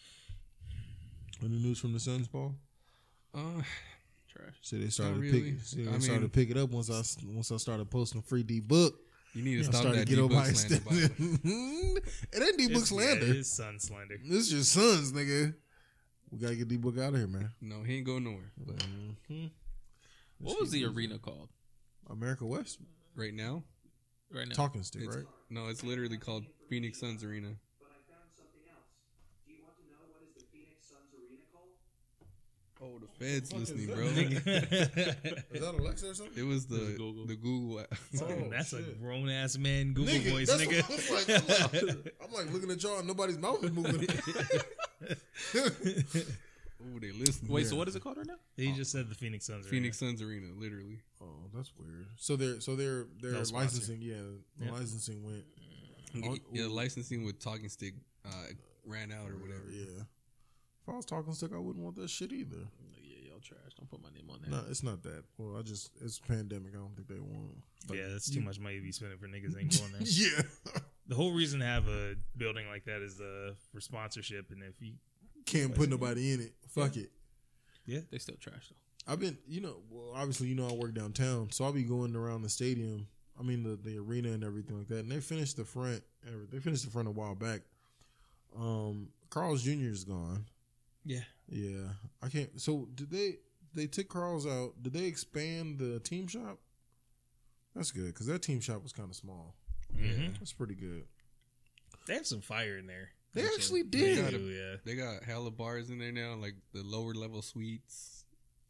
Any 1.42 1.58
news 1.58 1.78
from 1.78 1.92
the 1.92 2.00
Suns, 2.00 2.26
Paul? 2.28 2.54
Uh, 3.34 3.60
Trash. 4.32 4.54
See, 4.62 4.78
they 4.82 4.88
started 4.88 5.14
to 5.16 5.20
really. 5.20 5.52
pick. 5.52 5.60
See, 5.60 5.84
they 5.84 5.90
I 5.90 5.98
started 5.98 6.14
to 6.14 6.20
mean- 6.22 6.30
pick 6.30 6.50
it 6.50 6.56
up 6.56 6.70
once 6.70 6.90
I 6.90 7.02
once 7.26 7.52
I 7.52 7.56
started 7.58 7.90
posting 7.90 8.22
free 8.22 8.42
D 8.42 8.60
book. 8.60 8.94
You 9.34 9.42
need 9.42 9.54
to 9.54 9.60
I 9.60 9.62
stop 9.64 9.74
started 9.82 10.00
that 10.00 10.06
to 10.06 10.14
get 10.14 10.22
on 10.22 10.28
D-book 10.28 10.44
my 10.44 10.52
slander. 10.52 10.84
by 10.84 10.94
the. 10.94 12.00
It 12.32 12.42
ain't 12.42 12.58
D 12.58 12.66
book 12.68 12.70
It's- 12.76 12.88
slander. 12.88 13.24
Yeah, 13.26 13.30
it 13.32 13.36
is 13.38 13.52
sun 13.52 13.78
slander. 13.80 14.16
This 14.24 14.38
is 14.46 14.52
your 14.52 14.62
Suns, 14.62 15.12
nigga. 15.12 15.54
We 16.30 16.38
gotta 16.38 16.54
get 16.56 16.68
D 16.68 16.76
book 16.76 16.98
out 16.98 17.12
of 17.14 17.16
here, 17.16 17.26
man. 17.26 17.50
No, 17.60 17.82
he 17.82 17.96
ain't 17.96 18.06
going 18.06 18.24
nowhere. 18.24 18.52
But 18.56 18.76
Mhm. 19.30 19.50
What 20.38 20.60
was 20.60 20.70
the 20.70 20.84
arena 20.84 21.18
called 21.18 21.48
America 22.08 22.44
West 22.46 22.78
right 23.14 23.32
now, 23.34 23.64
right 24.30 24.46
now? 24.48 24.54
talking 24.54 24.82
stick, 24.82 25.02
it's, 25.02 25.16
right? 25.16 25.26
no, 25.50 25.68
it's 25.68 25.82
literally 25.84 26.18
called 26.18 26.44
Phoenix 26.68 26.98
Suns 27.00 27.22
Arena. 27.24 27.54
But 27.80 27.90
I 27.90 28.00
found 28.12 28.30
something 28.36 28.62
else. 28.70 28.90
Do 29.46 29.52
you 29.52 29.62
want 29.62 29.76
to 29.78 29.84
know 29.90 30.02
what 30.10 30.22
is 30.26 30.34
the 30.34 30.44
Phoenix 30.52 30.86
Suns 30.88 31.14
arena 31.14 31.42
called? 31.52 31.70
Oh, 32.86 32.98
the 32.98 33.06
feds 33.24 33.50
listening, 33.52 33.86
bro. 33.86 34.04
Is 34.04 34.44
that 34.44 35.74
Alexa 35.78 36.10
or 36.10 36.14
something? 36.14 36.36
it 36.36 36.46
was 36.46 36.66
the 36.66 36.90
It 36.92 36.98
Google. 36.98 37.24
the 37.26 37.34
Google. 37.36 37.80
app. 37.80 37.94
Oh, 38.20 38.48
That's 38.50 38.72
a 38.74 38.82
grown 38.82 39.30
ass 39.30 39.56
man 39.56 39.94
Google 39.94 40.12
Nigga, 40.14 40.30
voice, 40.30 40.50
nigga. 40.50 40.82
what 41.10 41.28
I'm 41.28 41.46
like, 41.46 41.80
I'm 41.80 41.86
like, 41.88 42.14
I'm 42.22 42.32
like 42.32 42.52
looking 42.52 42.70
at 42.70 42.82
y'all 42.82 42.98
and 42.98 43.08
nobody's 43.08 43.38
mouth 43.38 43.64
is 43.64 43.72
moving. 43.72 44.06
oh, 45.54 46.98
they 47.00 47.12
listening. 47.12 47.50
Wait, 47.52 47.66
so 47.66 47.76
what 47.76 47.88
is 47.88 47.96
it 47.96 48.02
called 48.02 48.18
right 48.18 48.26
now? 48.26 48.34
he 48.56 48.72
just 48.72 48.92
said 48.92 49.08
the 49.08 49.14
Phoenix 49.14 49.46
Suns. 49.46 49.64
Arena. 49.66 49.70
Phoenix 49.70 49.98
Suns 49.98 50.22
Arena, 50.22 50.48
literally. 50.58 51.00
oh, 51.22 51.26
that's 51.54 51.72
weird. 51.78 52.06
So 52.16 52.36
they're 52.36 52.60
so 52.60 52.76
they're 52.76 53.06
they're 53.20 53.32
No 53.32 53.42
licensing. 53.52 53.98
Yeah, 54.02 54.16
the 54.58 54.66
Yeah. 54.66 54.72
licensing 54.72 55.22
went. 55.24 55.44
Oh, 56.24 56.36
yeah, 56.52 56.66
licensing 56.68 57.24
with 57.24 57.40
Talking 57.40 57.68
Stick 57.68 57.94
uh, 58.24 58.28
ran 58.86 59.10
out 59.10 59.28
or 59.30 59.36
whatever. 59.36 59.64
Yeah. 59.70 60.04
If 60.86 60.92
I 60.92 60.96
was 60.96 61.06
talking 61.06 61.32
stick, 61.32 61.52
I 61.54 61.58
wouldn't 61.58 61.82
want 61.82 61.96
that 61.96 62.10
shit 62.10 62.30
either. 62.30 62.56
Yeah, 63.02 63.30
y'all 63.30 63.40
trash. 63.40 63.58
Don't 63.78 63.90
put 63.90 64.02
my 64.02 64.10
name 64.10 64.28
on 64.30 64.40
that. 64.42 64.50
No, 64.50 64.62
it's 64.68 64.82
not 64.82 65.02
that. 65.04 65.24
Well, 65.38 65.56
I 65.58 65.62
just 65.62 65.90
it's 66.04 66.18
pandemic. 66.18 66.72
I 66.74 66.78
don't 66.78 66.94
think 66.94 67.08
they 67.08 67.20
want. 67.20 67.56
Like, 67.88 67.98
Yeah, 67.98 68.08
that's 68.08 68.30
too 68.30 68.42
much 68.42 68.60
money 68.60 68.76
to 68.76 68.82
be 68.82 68.92
spending 68.92 69.16
for 69.18 69.26
niggas 69.26 69.58
ain't 69.60 69.78
going 69.78 69.92
there. 69.92 70.02
yeah. 70.02 70.42
the 71.08 71.14
whole 71.14 71.32
reason 71.32 71.60
to 71.60 71.66
have 71.66 71.88
a 71.88 72.16
building 72.36 72.66
like 72.68 72.84
that 72.84 73.00
is 73.00 73.18
uh, 73.18 73.52
for 73.72 73.80
sponsorship, 73.80 74.50
and 74.50 74.62
if 74.62 74.74
you 74.80 74.92
Can't 75.46 75.74
put 75.74 75.88
nobody 75.88 76.34
in 76.34 76.40
it. 76.40 76.52
Fuck 76.68 76.98
it. 76.98 77.10
Yeah, 77.86 78.00
they 78.10 78.18
still 78.18 78.36
trash 78.36 78.68
though. 78.70 79.12
I've 79.12 79.20
been, 79.20 79.36
you 79.46 79.60
know, 79.60 79.76
well, 79.90 80.12
obviously, 80.14 80.48
you 80.48 80.54
know, 80.54 80.68
I 80.68 80.72
work 80.72 80.94
downtown, 80.94 81.50
so 81.50 81.64
I'll 81.64 81.72
be 81.72 81.82
going 81.82 82.16
around 82.16 82.42
the 82.42 82.48
stadium. 82.48 83.06
I 83.38 83.42
mean, 83.42 83.62
the, 83.62 83.76
the 83.76 83.98
arena 83.98 84.30
and 84.30 84.44
everything 84.44 84.78
like 84.78 84.88
that. 84.88 85.00
And 85.00 85.10
they 85.10 85.20
finished 85.20 85.56
the 85.56 85.64
front. 85.64 86.02
They 86.50 86.58
finished 86.58 86.84
the 86.84 86.90
front 86.90 87.08
a 87.08 87.10
while 87.10 87.34
back. 87.34 87.60
Um, 88.58 89.08
Carl's 89.28 89.62
Jr. 89.62 89.90
is 89.90 90.04
gone. 90.04 90.46
Yeah 91.04 91.20
Yeah, 91.48 91.88
I 92.22 92.28
can't. 92.28 92.60
So 92.60 92.88
did 92.94 93.10
they? 93.10 93.36
They 93.74 93.86
took 93.86 94.08
Carl's 94.08 94.46
out. 94.46 94.74
Did 94.82 94.92
they 94.92 95.04
expand 95.06 95.78
the 95.78 95.98
team 96.00 96.26
shop? 96.28 96.58
That's 97.74 97.90
good 97.90 98.06
because 98.06 98.26
that 98.26 98.40
team 98.42 98.60
shop 98.60 98.82
was 98.82 98.92
kind 98.92 99.10
of 99.10 99.16
small. 99.16 99.54
Mhm. 99.94 100.38
That's 100.38 100.52
pretty 100.52 100.74
good. 100.76 101.04
they 102.06 102.14
have 102.14 102.26
some 102.26 102.40
fire 102.40 102.76
in 102.78 102.86
there. 102.86 103.10
They 103.32 103.44
actually 103.44 103.82
They 103.82 104.14
did. 104.14 104.30
do, 104.30 104.38
yeah. 104.48 104.76
They 104.84 104.94
got 104.94 105.24
hella 105.24 105.50
bars 105.50 105.90
in 105.90 105.98
there 105.98 106.12
now, 106.12 106.34
like 106.36 106.54
the 106.72 106.82
lower 106.84 107.14
level 107.14 107.42
suites 107.42 108.24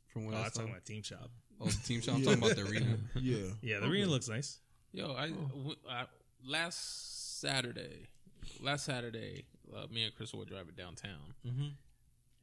From 0.06 0.24
what 0.26 0.34
Oh, 0.34 0.38
I 0.38 0.44
I'm 0.44 0.50
talking 0.52 0.70
about 0.70 0.84
Team 0.84 1.02
Shop. 1.02 1.30
Oh, 1.60 1.66
the 1.66 1.82
team 1.86 2.00
shop. 2.00 2.14
I'm 2.16 2.20
Yeah. 2.22 2.34
talking 2.34 2.44
about 2.44 2.56
the 2.56 2.70
arena. 2.70 2.98
Yeah. 3.16 3.50
Yeah, 3.62 3.80
the 3.80 3.86
arena 3.88 4.06
looks 4.06 4.28
nice. 4.28 4.58
Yo, 4.92 5.12
I, 5.12 5.28
w- 5.30 5.74
I- 5.90 6.06
last 6.46 7.40
Saturday, 7.40 8.06
last 8.60 8.84
Saturday, 8.84 9.44
uh, 9.76 9.86
me 9.90 10.04
and 10.04 10.14
Chris 10.14 10.32
were 10.32 10.44
driving 10.44 10.74
downtown, 10.76 11.34
Mm-hmm. 11.46 11.68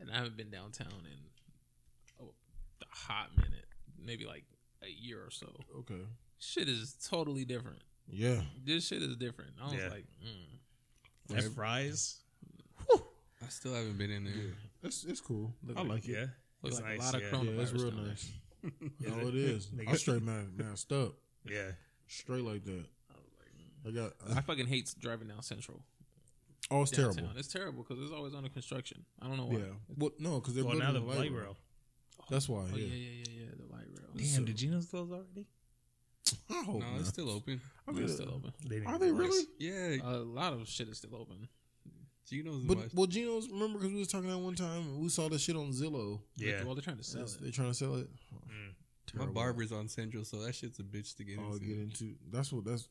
And 0.01 0.11
I 0.11 0.15
haven't 0.15 0.35
been 0.35 0.49
downtown 0.49 0.87
in 1.05 2.21
oh, 2.25 2.33
a 2.81 2.85
hot 2.89 3.29
minute, 3.37 3.65
maybe 4.03 4.25
like 4.25 4.43
a 4.83 4.89
year 4.89 5.19
or 5.19 5.31
so. 5.31 5.47
Okay. 5.79 6.01
Shit 6.39 6.67
is 6.67 6.95
totally 7.09 7.45
different. 7.45 7.79
Yeah. 8.09 8.41
This 8.65 8.87
shit 8.87 9.01
is 9.01 9.15
different. 9.15 9.51
I 9.61 9.65
was 9.65 9.73
Yeah. 9.75 9.89
like, 9.89 10.05
mm. 10.25 11.35
That 11.35 11.43
fries. 11.53 12.17
I 13.43 13.47
still 13.49 13.73
haven't 13.73 13.97
been 13.97 14.11
in 14.11 14.25
there. 14.25 14.33
It's 14.83 15.03
it's 15.03 15.21
cool. 15.21 15.53
I 15.77 15.81
like 15.83 16.07
it. 16.07 16.11
Yeah, 16.11 16.25
Looks 16.61 16.77
It's 16.77 16.81
like 16.81 16.95
a 16.95 16.97
nice, 16.97 17.05
lot 17.05 17.15
of 17.15 17.21
yeah. 17.21 17.29
coronavirus. 17.29 17.55
Yeah, 17.55 17.61
it's 17.61 17.71
real 17.73 17.91
down 17.91 17.97
there. 17.97 18.07
nice. 18.07 18.31
Is 18.99 19.07
no, 19.17 19.27
it? 19.27 19.27
it 19.27 19.35
is. 19.35 19.67
I 19.79 19.83
got- 19.85 19.97
straight 19.97 20.23
man 20.23 20.51
masked 20.55 20.91
up. 20.91 21.13
Yeah, 21.45 21.71
Straight 22.07 22.43
like 22.43 22.63
that. 22.65 22.85
I 23.87 23.91
got. 23.91 24.13
I 24.35 24.41
fucking 24.41 24.67
hate 24.67 24.93
driving 24.99 25.27
down 25.29 25.41
Central. 25.41 25.81
Oh, 26.71 26.81
it's 26.83 26.91
Downtown. 26.91 27.15
terrible. 27.15 27.37
It's 27.39 27.47
terrible 27.53 27.83
because 27.87 28.03
it's 28.03 28.11
always 28.13 28.33
under 28.33 28.49
construction. 28.49 29.05
I 29.21 29.27
don't 29.27 29.37
know 29.37 29.45
why. 29.45 29.59
Yeah. 29.59 29.65
Well, 29.97 30.11
no, 30.19 30.39
because 30.39 30.55
they're 30.55 30.63
well 30.63 30.73
building 30.79 30.87
now 30.93 30.99
the 30.99 31.05
the 31.05 31.19
light 31.19 31.31
rail. 31.31 31.57
That's 32.29 32.47
why. 32.49 32.61
Oh 32.73 32.75
yeah. 32.77 32.85
yeah, 32.85 32.93
yeah, 32.95 33.09
yeah, 33.29 33.39
yeah. 33.41 33.45
The 33.59 33.73
light 33.75 33.85
rail. 33.89 34.09
Damn, 34.15 34.25
So- 34.25 34.43
did 34.45 34.55
Geno's 34.57 34.85
close 34.87 35.11
already? 35.11 35.45
I 36.49 36.63
hope 36.63 36.79
No, 36.81 36.89
not. 36.91 36.99
it's 37.01 37.09
still 37.09 37.29
open. 37.29 37.59
I 37.87 37.91
mean, 37.91 38.03
It's 38.03 38.13
still 38.13 38.29
open. 38.29 38.53
They 38.65 38.83
Are 38.85 38.97
they 38.97 39.11
really? 39.11 39.45
Yeah, 39.59 39.97
A 40.03 40.17
lot 40.17 40.53
of 40.53 40.67
shit 40.67 40.87
is 40.87 40.97
still 40.97 41.15
open. 41.15 41.47
Gino's. 42.29 42.63
But 42.63 42.93
well, 42.93 43.07
Geno's 43.07 43.49
remember 43.49 43.79
because 43.79 43.91
we 43.93 43.99
was 43.99 44.07
talking 44.07 44.29
that 44.29 44.37
one 44.37 44.55
time 44.55 44.81
and 44.83 45.01
we 45.01 45.09
saw 45.09 45.27
that 45.27 45.41
shit 45.41 45.55
on 45.57 45.71
Zillow. 45.73 46.21
Yeah, 46.37 46.63
Well, 46.63 46.75
they're 46.75 46.81
trying 46.83 46.97
to 46.97 47.03
sell 47.03 47.21
That's- 47.21 47.35
it. 47.35 47.41
They're 47.41 47.51
trying 47.51 47.69
to 47.69 47.73
sell 47.73 47.95
it. 47.95 48.09
Mm. 48.49 49.17
my 49.19 49.25
barber's 49.25 49.73
on 49.73 49.89
Central, 49.89 50.23
so 50.23 50.37
that 50.43 50.55
shit's 50.55 50.79
a 50.79 50.83
bitch 50.83 51.15
to 51.17 51.25
get 51.25 51.39
I'll 51.39 51.53
into. 51.53 51.65
get 51.65 51.77
into. 51.79 52.15
That's 52.31 52.53
what. 52.53 52.63
That's. 52.63 52.87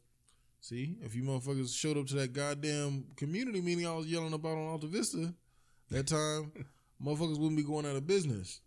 See, 0.61 0.96
if 1.02 1.14
you 1.14 1.22
motherfuckers 1.22 1.74
showed 1.74 1.96
up 1.96 2.06
to 2.08 2.14
that 2.16 2.34
goddamn 2.34 3.06
community 3.16 3.61
meeting 3.61 3.86
I 3.86 3.94
was 3.94 4.06
yelling 4.06 4.34
about 4.34 4.58
on 4.58 4.68
Alta 4.68 4.86
Vista, 4.86 5.32
that 5.90 6.06
time, 6.06 6.52
motherfuckers 7.02 7.38
wouldn't 7.38 7.56
be 7.56 7.62
going 7.62 7.86
out 7.86 7.96
of 7.96 8.06
business. 8.06 8.61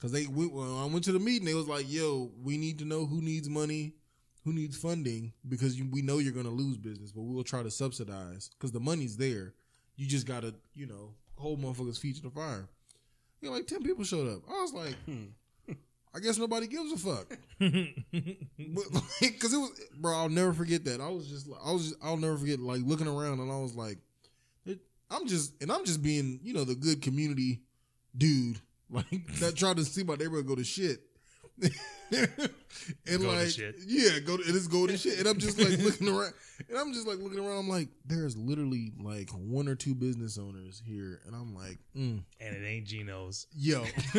Cause 0.00 0.12
they 0.12 0.26
went, 0.26 0.52
when 0.52 0.68
I 0.68 0.84
went 0.84 1.04
to 1.04 1.12
the 1.12 1.18
meeting, 1.18 1.46
they 1.46 1.54
was 1.54 1.66
like, 1.66 1.90
"Yo, 1.90 2.30
we 2.42 2.56
need 2.58 2.78
to 2.78 2.84
know 2.84 3.06
who 3.06 3.20
needs 3.20 3.48
money, 3.48 3.94
who 4.44 4.52
needs 4.52 4.76
funding, 4.76 5.32
because 5.48 5.76
you, 5.76 5.88
we 5.90 6.02
know 6.02 6.18
you're 6.18 6.32
gonna 6.34 6.50
lose 6.50 6.76
business, 6.76 7.12
but 7.12 7.22
we 7.22 7.34
will 7.34 7.42
try 7.44 7.62
to 7.62 7.70
subsidize 7.70 8.50
because 8.50 8.72
the 8.72 8.78
money's 8.78 9.16
there. 9.16 9.54
You 9.96 10.06
just 10.06 10.26
gotta, 10.26 10.54
you 10.74 10.86
know, 10.86 11.14
hold 11.36 11.60
motherfuckers' 11.60 11.98
feet 11.98 12.16
to 12.16 12.22
the 12.22 12.30
fire." 12.30 12.68
You 13.40 13.48
know, 13.48 13.56
like 13.56 13.66
ten 13.66 13.82
people 13.82 14.04
showed 14.04 14.28
up. 14.28 14.42
I 14.48 14.60
was 14.60 14.72
like, 14.74 14.94
hmm. 15.06 15.24
I 16.14 16.18
guess 16.18 16.38
nobody 16.38 16.66
gives 16.66 16.92
a 16.92 16.96
fuck. 16.96 17.38
But 18.72 18.94
like, 18.94 19.40
cause 19.40 19.52
it 19.52 19.58
was, 19.58 19.70
bro. 19.96 20.16
I'll 20.16 20.28
never 20.28 20.52
forget 20.52 20.84
that. 20.84 21.00
I 21.00 21.08
was 21.08 21.26
just, 21.26 21.48
I 21.64 21.72
was, 21.72 21.90
just, 21.90 21.96
I'll 22.02 22.16
never 22.16 22.36
forget 22.36 22.60
like 22.60 22.82
looking 22.84 23.08
around 23.08 23.40
and 23.40 23.50
I 23.50 23.58
was 23.58 23.74
like, 23.74 23.98
it, 24.64 24.78
I'm 25.10 25.26
just, 25.26 25.60
and 25.60 25.72
I'm 25.72 25.84
just 25.84 26.02
being, 26.02 26.40
you 26.42 26.54
know, 26.54 26.64
the 26.64 26.74
good 26.74 27.02
community 27.02 27.62
dude, 28.16 28.60
like 28.90 29.26
that 29.40 29.56
tried 29.56 29.76
to 29.76 29.84
see 29.84 30.04
my 30.04 30.14
neighborhood 30.14 30.46
go 30.46 30.54
to 30.54 30.64
shit. 30.64 31.00
And 31.62 31.68
Go 33.06 33.18
to 33.18 33.28
like, 33.28 33.48
shit. 33.48 33.76
yeah, 33.86 34.18
go 34.20 34.36
to, 34.36 34.42
it 34.42 34.48
is 34.54 34.66
golden 34.68 34.96
shit. 34.96 35.18
And 35.18 35.28
I'm 35.28 35.38
just 35.38 35.58
like 35.58 35.78
looking 35.84 36.08
around, 36.08 36.32
and 36.68 36.78
I'm 36.78 36.92
just 36.92 37.06
like 37.06 37.18
looking 37.18 37.38
around. 37.38 37.58
I'm 37.58 37.68
like, 37.68 37.88
there's 38.04 38.36
literally 38.36 38.92
like 39.00 39.30
one 39.30 39.68
or 39.68 39.74
two 39.74 39.94
business 39.94 40.38
owners 40.38 40.82
here, 40.84 41.20
and 41.26 41.34
I'm 41.34 41.54
like, 41.54 41.78
mm, 41.96 42.22
and 42.40 42.56
it 42.56 42.64
ain't 42.66 42.86
Geno's. 42.86 43.46
yo, 43.54 43.84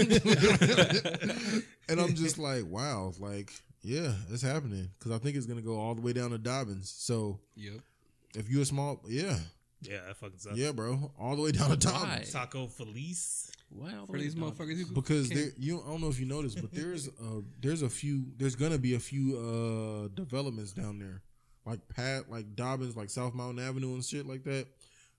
and 1.90 2.00
I'm 2.00 2.16
just 2.16 2.38
like, 2.38 2.66
wow, 2.66 3.12
like, 3.20 3.52
yeah, 3.82 4.14
it's 4.32 4.42
happening 4.42 4.90
because 4.98 5.12
I 5.12 5.18
think 5.18 5.36
it's 5.36 5.46
gonna 5.46 5.62
go 5.62 5.80
all 5.80 5.96
the 5.96 6.02
way 6.02 6.14
down 6.14 6.32
to 6.32 6.38
Dobbins. 6.38 6.90
So 6.96 7.40
Yep. 7.56 7.74
if 8.36 8.50
you're 8.50 8.62
a 8.62 8.66
small, 8.66 9.02
yeah, 9.08 9.38
Yeah, 9.82 10.02
that 10.08 10.18
fucking 10.18 10.38
sucks. 10.38 10.58
yeah, 10.58 10.72
bro, 10.72 11.12
all 11.20 11.36
the 11.36 11.42
way 11.42 11.52
down 11.52 11.78
to 11.78 11.88
Why? 11.90 12.00
Dobbins 12.00 12.32
Taco 12.32 12.68
Felice. 12.68 13.52
Wow, 13.72 14.06
For 14.06 14.18
these 14.18 14.36
motherfuckers, 14.36 14.78
you 14.78 14.86
because 14.94 15.30
can't- 15.30 15.40
there, 15.40 15.50
you, 15.58 15.82
I 15.82 15.90
don't 15.90 16.02
know 16.02 16.10
if 16.10 16.20
you 16.20 16.26
noticed, 16.26 16.62
but 16.62 16.72
there's 16.74 17.08
uh 17.08 17.42
there's 17.62 17.82
a 17.82 17.90
few, 17.90 18.26
there's 18.38 18.56
gonna 18.56 18.78
be 18.78 18.96
a 18.96 19.00
few 19.00 19.38
uh 19.38 20.08
developments 20.14 20.72
down 20.74 21.00
there, 21.00 21.22
like 21.66 21.80
Pat, 21.88 22.30
like 22.30 22.56
Dobbins, 22.56 22.96
like 22.98 23.10
South 23.10 23.34
Mountain 23.34 23.64
Avenue 23.66 23.94
and 23.94 24.04
shit 24.04 24.28
like 24.28 24.44
that, 24.44 24.68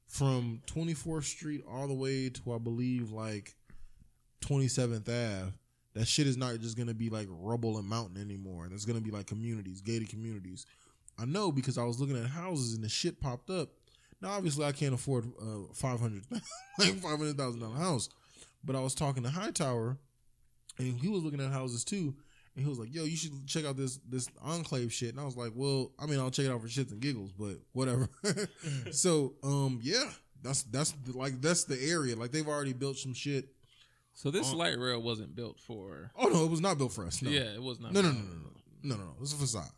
from 0.06 0.60
24th 0.66 1.24
Street 1.24 1.62
all 1.68 1.88
the 1.88 1.94
way 1.94 2.28
to 2.28 2.52
I 2.52 2.58
believe 2.58 3.10
like 3.10 3.54
27th 4.42 5.08
Ave. 5.08 5.52
That 5.94 6.06
shit 6.06 6.26
is 6.26 6.36
not 6.36 6.58
just 6.60 6.76
gonna 6.76 6.94
be 6.94 7.10
like 7.10 7.28
rubble 7.30 7.78
and 7.78 7.86
mountain 7.88 8.20
anymore. 8.20 8.66
There's 8.68 8.84
gonna 8.84 9.00
be 9.00 9.10
like 9.10 9.26
communities, 9.26 9.80
gated 9.80 10.08
communities. 10.08 10.66
I 11.18 11.24
know 11.26 11.52
because 11.52 11.76
I 11.78 11.84
was 11.84 12.00
looking 12.00 12.16
at 12.16 12.26
houses 12.30 12.74
and 12.74 12.82
the 12.82 12.88
shit 12.88 13.20
popped 13.20 13.50
up. 13.50 13.68
Now, 14.22 14.30
obviously, 14.30 14.64
I 14.64 14.72
can't 14.72 14.94
afford 14.94 15.26
uh, 15.40 15.72
five 15.74 16.00
hundred, 16.00 16.22
like 16.78 16.94
five 17.00 17.18
hundred 17.18 17.36
thousand 17.36 17.60
dollar 17.60 17.76
house. 17.76 18.08
But 18.64 18.76
I 18.76 18.80
was 18.80 18.94
talking 18.94 19.24
to 19.24 19.28
Hightower, 19.28 19.98
and 20.78 21.00
he 21.00 21.08
was 21.08 21.24
looking 21.24 21.40
at 21.40 21.50
houses 21.50 21.84
too. 21.84 22.14
And 22.54 22.64
he 22.64 22.68
was 22.68 22.78
like, 22.78 22.94
"Yo, 22.94 23.04
you 23.04 23.16
should 23.16 23.46
check 23.46 23.64
out 23.64 23.76
this 23.76 23.98
this 24.08 24.28
enclave 24.40 24.92
shit." 24.92 25.10
And 25.10 25.20
I 25.20 25.24
was 25.24 25.36
like, 25.36 25.52
"Well, 25.56 25.90
I 25.98 26.06
mean, 26.06 26.20
I'll 26.20 26.30
check 26.30 26.46
it 26.46 26.52
out 26.52 26.62
for 26.62 26.68
shits 26.68 26.92
and 26.92 27.00
giggles, 27.00 27.32
but 27.32 27.56
whatever." 27.72 28.08
so, 28.92 29.34
um, 29.42 29.80
yeah, 29.82 30.04
that's 30.42 30.62
that's 30.64 30.92
the, 30.92 31.18
like 31.18 31.40
that's 31.40 31.64
the 31.64 31.82
area. 31.82 32.14
Like 32.14 32.30
they've 32.30 32.46
already 32.46 32.74
built 32.74 32.98
some 32.98 33.14
shit. 33.14 33.48
So 34.14 34.30
this 34.30 34.52
Uh, 34.52 34.56
light 34.56 34.78
rail 34.78 35.02
wasn't 35.02 35.34
built 35.34 35.58
for. 35.58 36.12
Oh 36.14 36.28
no, 36.28 36.44
it 36.44 36.50
was 36.50 36.60
not 36.60 36.78
built 36.78 36.92
for 36.92 37.04
us. 37.06 37.22
No. 37.22 37.30
Yeah, 37.30 37.54
it 37.54 37.62
was 37.62 37.80
not. 37.80 37.92
No, 37.92 38.02
no, 38.02 38.10
no, 38.10 38.18
no, 38.18 38.24
no, 38.24 38.50
no, 38.82 38.96
no, 38.96 39.04
no. 39.04 39.14
It's 39.20 39.32
a 39.32 39.36
facade. 39.36 39.70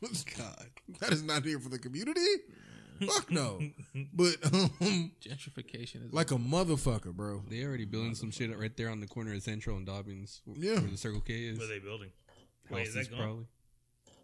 God, 0.38 0.66
that 1.00 1.12
is 1.12 1.22
not 1.22 1.44
here 1.44 1.58
for 1.58 1.68
the 1.68 1.78
community. 1.78 2.20
Fuck 3.06 3.30
no. 3.30 3.60
But 4.12 4.36
um, 4.52 5.10
Gentrification 5.20 6.06
is 6.06 6.12
like 6.12 6.30
a 6.30 6.36
motherfucker, 6.36 7.12
bro. 7.14 7.42
They 7.48 7.64
already 7.64 7.84
building 7.84 8.14
some 8.14 8.30
shit 8.30 8.56
right 8.58 8.74
there 8.76 8.88
on 8.90 9.00
the 9.00 9.06
corner 9.06 9.34
of 9.34 9.42
Central 9.42 9.76
and 9.76 9.86
Dobbins. 9.86 10.40
wh- 10.46 10.58
Yeah. 10.58 10.72
Where 10.80 10.90
the 10.90 10.96
Circle 10.96 11.20
K 11.20 11.34
is. 11.34 11.58
What 11.58 11.64
are 11.64 11.68
they 11.68 11.78
building? 11.78 12.10
Wait, 12.70 12.86
is 12.86 12.94
Houses, 12.94 13.08
that 13.08 13.16
gone? 13.16 13.24
probably. 13.24 13.46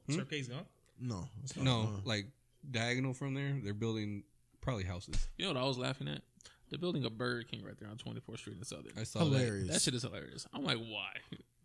Hmm? 0.06 0.12
Circle 0.12 0.26
K's 0.28 0.48
gone? 0.48 0.66
No, 1.00 1.28
it's 1.42 1.56
not, 1.56 1.64
No, 1.64 1.90
like 2.04 2.26
diagonal 2.70 3.12
from 3.14 3.34
there, 3.34 3.56
they're 3.62 3.74
building 3.74 4.22
probably 4.60 4.84
houses. 4.84 5.26
You 5.36 5.46
know 5.46 5.52
what 5.54 5.62
I 5.62 5.66
was 5.66 5.78
laughing 5.78 6.06
at? 6.08 6.22
They're 6.70 6.78
building 6.78 7.04
a 7.04 7.10
Burger 7.10 7.42
King 7.42 7.62
right 7.64 7.78
there 7.78 7.88
on 7.90 7.96
24th 7.96 8.38
Street 8.38 8.56
in 8.58 8.64
Southern. 8.64 8.92
I 8.98 9.02
saw 9.04 9.18
hilarious. 9.20 9.68
That 9.68 9.82
shit 9.82 9.94
is 9.94 10.02
hilarious. 10.02 10.46
I'm 10.54 10.64
like, 10.64 10.78
why? 10.78 11.10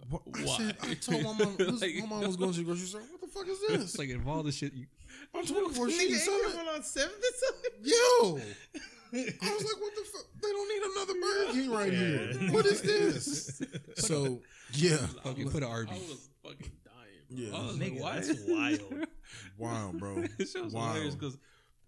What- 0.10 0.22
I, 0.36 0.45
said, 0.45 0.78
I 0.84 0.93
told 0.93 1.24
my 1.24 1.34
mom, 1.45 1.56
this, 1.58 1.82
Like- 1.82 1.95
my 2.02 2.06
mom 2.08 2.22
was 2.28 2.36
going 2.38 2.52
to 2.54 2.58
the 2.60 2.64
grocery 2.64 2.88
store. 2.88 3.02
What 3.02 3.22
the 3.22 3.28
fuck 3.28 3.48
is 3.48 3.60
this? 3.68 3.84
It's 3.84 3.98
like 3.98 4.10
of 4.12 4.28
all 4.28 4.43
the 4.43 4.52
shit 4.52 4.74
you. 4.74 4.86
on 5.36 5.43
24th 5.45 5.91
Street, 5.91 6.16
son. 6.16 6.68
on 6.68 6.82
7th 6.82 7.10
Yo, 7.84 8.39
I 9.14 9.54
was 9.54 9.64
like, 9.64 9.82
what 9.82 9.95
the 9.95 10.04
fuck? 10.12 10.26
They 10.41 10.50
don't 10.50 10.70
need 10.70 10.84
another 10.91 11.14
Burger 11.22 11.52
King 11.54 11.72
right 11.72 11.91
Yeah. 11.93 12.00
here. 12.39 12.52
What 12.54 12.66
is 12.66 12.82
this? 12.82 13.62
so 13.95 14.41
yeah, 14.74 14.98
Fucking 15.24 15.50
put 15.50 15.64
an 15.64 15.70
I 15.70 15.84
was 15.93 16.30
fucking 16.43 16.72
dying. 16.84 17.26
Bro. 17.30 17.38
Yeah. 17.38 17.56
I 17.58 17.66
was 17.68 17.78
like, 17.80 17.91
Nigga, 17.93 18.02
why? 18.02 18.16
that's 18.20 18.39
wild. 18.48 19.08
wow, 19.58 19.91
bro. 19.98 20.24
It 20.38 20.38
was 20.64 20.74
Wow. 20.74 20.89
hilarious 20.93 21.16
because 21.16 21.38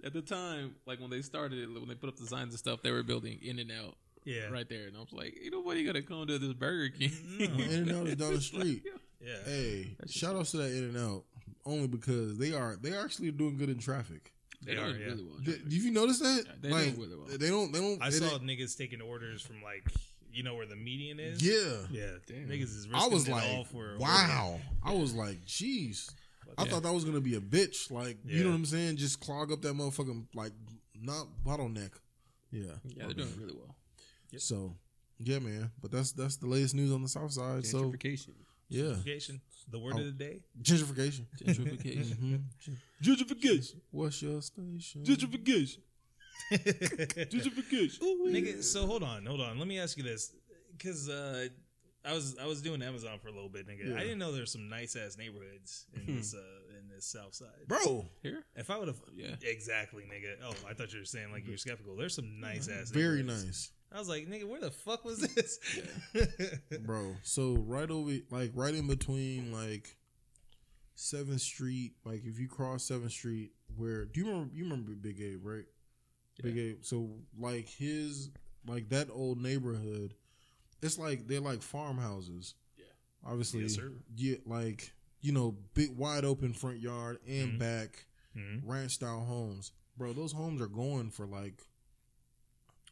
at 0.04 0.14
the 0.14 0.22
time, 0.22 0.76
like 0.86 1.00
when 1.02 1.10
they 1.10 1.22
started 1.22 1.60
it, 1.60 1.68
when 1.74 1.88
they 1.90 1.96
put 1.96 2.08
up 2.10 2.18
the 2.18 2.26
signs 2.26 2.54
and 2.54 2.60
stuff, 2.60 2.82
they 2.82 2.92
were 2.92 3.04
building 3.04 3.38
In 3.42 3.60
and 3.60 3.72
Out 3.72 3.96
Yeah. 4.36 4.50
right 4.50 4.68
there, 4.70 4.88
and 4.88 4.96
I 4.96 5.00
was 5.00 5.12
like, 5.12 5.38
ain't 5.44 5.52
nobody 5.54 5.84
gonna 5.84 6.02
come 6.02 6.28
to 6.28 6.38
this 6.40 6.54
Burger 6.54 6.90
King. 6.90 7.12
In 7.40 7.90
and 7.90 7.92
Out 7.92 8.08
is 8.08 8.16
down 8.16 8.34
the 8.34 8.42
street. 8.42 8.84
Yeah. 9.22 9.34
Hey, 9.46 9.96
shout 10.08 10.36
outs 10.36 10.52
to 10.52 10.58
that 10.58 10.72
In 10.72 10.84
and 10.86 10.98
Out 10.98 11.24
only 11.66 11.88
because 11.88 12.38
they 12.38 12.54
are 12.54 12.78
they 12.82 12.92
are 12.94 13.04
actually 13.04 13.32
doing 13.32 13.58
good 13.58 13.70
in 13.70 13.78
traffic. 13.80 14.32
They 14.66 14.76
They 14.76 14.82
are 14.82 14.86
are, 14.86 14.90
yeah. 14.90 15.06
really 15.08 15.24
well. 15.24 15.38
Did, 15.44 15.64
did 15.70 15.82
you 15.84 15.92
notice 15.92 16.20
that? 16.20 16.44
Yeah, 16.46 16.52
they 16.62 16.70
like, 16.70 16.96
do 16.96 17.02
really 17.02 17.16
well. 17.16 17.28
They 17.38 17.50
don't. 17.50 17.72
They 17.72 17.80
don't. 17.80 18.02
I 18.02 18.10
they 18.10 18.18
saw 18.18 18.30
don't- 18.30 18.44
niggas 18.44 18.78
taking 18.78 19.02
orders 19.02 19.42
from 19.42 19.62
like, 19.64 19.84
you 20.32 20.44
know 20.44 20.56
where 20.56 20.66
the 20.66 20.76
median 20.76 21.20
is? 21.20 21.42
Yeah. 21.42 21.86
Yeah. 21.92 22.12
Damn. 22.28 22.48
Niggas 22.50 22.64
is 22.76 22.88
risking 22.88 22.96
I 22.96 23.08
was 23.14 23.28
it 23.28 23.32
like, 23.32 23.50
all 23.50 23.64
for 23.64 23.96
a 23.96 23.98
wow. 24.00 24.60
I 24.84 24.94
was 24.94 25.14
like, 25.14 25.46
jeez. 25.46 26.12
I 26.58 26.64
Yeah. 26.64 26.72
thought 26.72 26.84
that 26.84 26.94
was 26.94 27.06
gonna 27.06 27.22
be 27.22 27.36
a 27.36 27.40
bitch. 27.42 27.90
Like, 27.92 28.18
you 28.26 28.38
Yeah. 28.38 28.44
know 28.44 28.50
what 28.50 28.56
I'm 28.56 28.66
saying? 28.66 28.98
Just 28.98 29.20
clog 29.22 29.52
up 29.52 29.62
that 29.62 29.74
motherfucking 29.76 30.26
like 30.34 30.52
not 31.02 31.28
bottleneck. 31.46 31.92
Yeah. 32.52 32.64
Yeah, 32.86 33.06
they're 33.06 33.14
doing 33.14 33.34
really 33.40 33.54
well. 33.56 33.76
So, 34.38 34.76
yeah, 35.18 35.40
man. 35.40 35.72
But 35.82 35.92
that's 35.92 36.12
that's 36.12 36.38
the 36.38 36.48
latest 36.48 36.76
news 36.76 36.92
on 36.92 37.02
the 37.02 37.10
south 37.10 37.32
side. 37.34 37.66
So, 37.66 37.94
yeah, 38.70 38.84
Gentrification. 38.84 39.40
The 39.72 39.80
word 39.80 39.94
Oh. 39.96 40.00
of 40.00 40.06
the 40.06 40.12
day. 40.12 40.42
gentrification. 40.62 41.26
Gentrification. 41.44 42.16
Mhm. 42.16 42.44
Gentrification. 43.04 43.76
What's 43.92 44.22
your 44.22 44.42
station? 44.42 45.04
Gentrification. 45.04 45.78
Gentrification. 46.52 48.00
Nigga, 48.28 48.64
so 48.64 48.86
hold 48.86 49.04
on, 49.04 49.26
hold 49.26 49.42
on. 49.42 49.58
Let 49.60 49.68
me 49.68 49.80
ask 49.80 49.98
you 49.98 50.04
this, 50.04 50.32
because 50.78 51.10
uh, 51.10 51.48
I 52.06 52.14
was 52.14 52.38
I 52.42 52.46
was 52.46 52.62
doing 52.62 52.82
Amazon 52.82 53.20
for 53.22 53.28
a 53.28 53.32
little 53.32 53.50
bit, 53.50 53.68
nigga. 53.68 53.90
Yeah. 53.90 53.96
I 53.96 54.02
didn't 54.02 54.20
know 54.20 54.32
there's 54.32 54.52
some 54.52 54.70
nice 54.70 54.96
ass 54.96 55.18
neighborhoods 55.18 55.86
in 55.94 56.02
Hmm. 56.02 56.16
this 56.18 56.34
uh, 56.34 56.40
in 57.00 57.02
ass 57.02 57.06
South 57.06 57.34
Side. 57.34 57.68
bro. 57.68 58.06
Here, 58.22 58.44
If 58.56 58.70
I 58.70 58.78
would 58.78 58.88
have, 58.88 59.02
Yeah. 59.16 59.36
exactly, 59.42 60.04
nigga. 60.04 60.36
Oh, 60.44 60.54
I 60.70 60.74
thought 60.74 60.92
you 60.94 61.00
were 61.00 61.06
saying 61.06 61.32
like 61.32 61.48
you're 61.48 61.58
skeptical. 61.58 61.96
There's 61.96 62.16
some 62.16 62.26
mm-hmm. 62.26 62.42
nice 62.42 62.68
ass, 62.68 62.92
Very 62.92 63.18
neighborhoods. 63.24 63.46
nice, 63.46 63.72
I 63.92 64.00
was 64.00 64.10
like, 64.10 64.28
nigga, 64.28 64.46
where 64.46 64.60
the 64.60 64.72
fuck 64.72 65.04
was 65.06 65.20
this? 65.20 65.60
bro. 66.82 67.16
So 67.24 67.56
right 67.66 67.90
over, 67.90 68.12
like 68.30 68.52
right 68.54 68.74
in 68.74 68.88
between, 68.88 69.52
like 69.52 69.96
Seventh 70.96 71.42
Street. 71.42 71.94
Like 72.04 72.24
if 72.26 72.40
you 72.40 72.48
cross 72.48 72.84
Seventh 72.84 73.12
Street, 73.12 73.52
where 73.78 74.06
do 74.06 74.20
you 74.20 74.28
remember? 74.28 74.54
You 74.54 74.64
remember 74.66 74.92
Big 74.92 75.22
Abe, 75.22 75.46
right? 75.46 75.66
Big 76.44 76.58
Abe. 76.58 76.78
So 76.82 77.10
like 77.38 77.68
his, 77.68 78.30
like 78.68 78.90
that 78.90 79.08
old 79.12 79.42
neighborhood. 79.42 80.14
It's 80.82 80.98
like 80.98 81.28
they're 81.28 81.40
like 81.42 81.62
farmhouses. 81.62 82.56
Yeah. 82.78 82.86
Obviously, 83.26 83.64
Yes, 83.64 83.76
sir. 83.76 83.92
yeah, 84.16 84.38
like 84.46 84.94
you 85.22 85.32
know, 85.32 85.58
big 85.74 85.96
wide 85.98 86.24
open 86.26 86.54
front 86.54 86.80
yard 86.80 87.20
and 87.28 87.54
Mhm. 87.54 87.60
back. 87.60 88.06
Mhm. 88.36 88.62
ranch 88.64 88.92
style 88.94 89.26
homes, 89.26 89.72
bro. 89.98 90.14
Those 90.14 90.32
homes 90.34 90.62
are 90.62 90.68
going 90.68 91.10
for 91.10 91.26
like, 91.26 91.64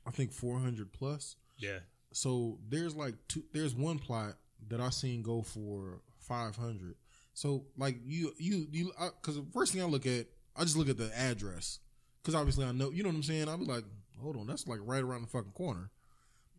I 0.06 0.12
think 0.12 0.32
four 0.32 0.60
hundred 0.60 0.92
plus. 0.94 1.36
Yeah, 1.58 1.80
So 2.12 2.60
there's 2.68 2.96
like 2.96 3.16
two. 3.28 3.44
There's 3.54 3.76
one 3.76 4.00
plot 4.00 4.38
that 4.70 4.80
I 4.82 4.90
seen 4.90 5.22
go 5.22 5.42
for 5.44 6.02
five 6.18 6.56
hundred. 6.56 6.96
So 7.34 7.68
like 7.78 8.00
you 8.04 8.34
you 8.40 8.68
you 8.72 8.92
because 9.22 9.36
the 9.36 9.46
first 9.54 9.72
thing 9.74 9.82
I 9.82 9.86
look 9.86 10.06
at, 10.08 10.28
I 10.56 10.64
just 10.64 10.76
look 10.76 10.90
at 10.90 10.98
the 10.98 11.16
address 11.18 11.80
because 12.22 12.34
obviously 12.36 12.66
I 12.66 12.72
know 12.72 12.90
you 12.90 13.04
know 13.04 13.10
what 13.10 13.16
I'm 13.16 13.24
saying. 13.24 13.48
I'll 13.48 13.58
be 13.58 13.66
like, 13.66 13.86
hold 14.20 14.38
on, 14.38 14.48
that's 14.48 14.68
like 14.68 14.80
right 14.84 15.04
around 15.04 15.22
the 15.22 15.28
fucking 15.28 15.52
corner, 15.52 15.92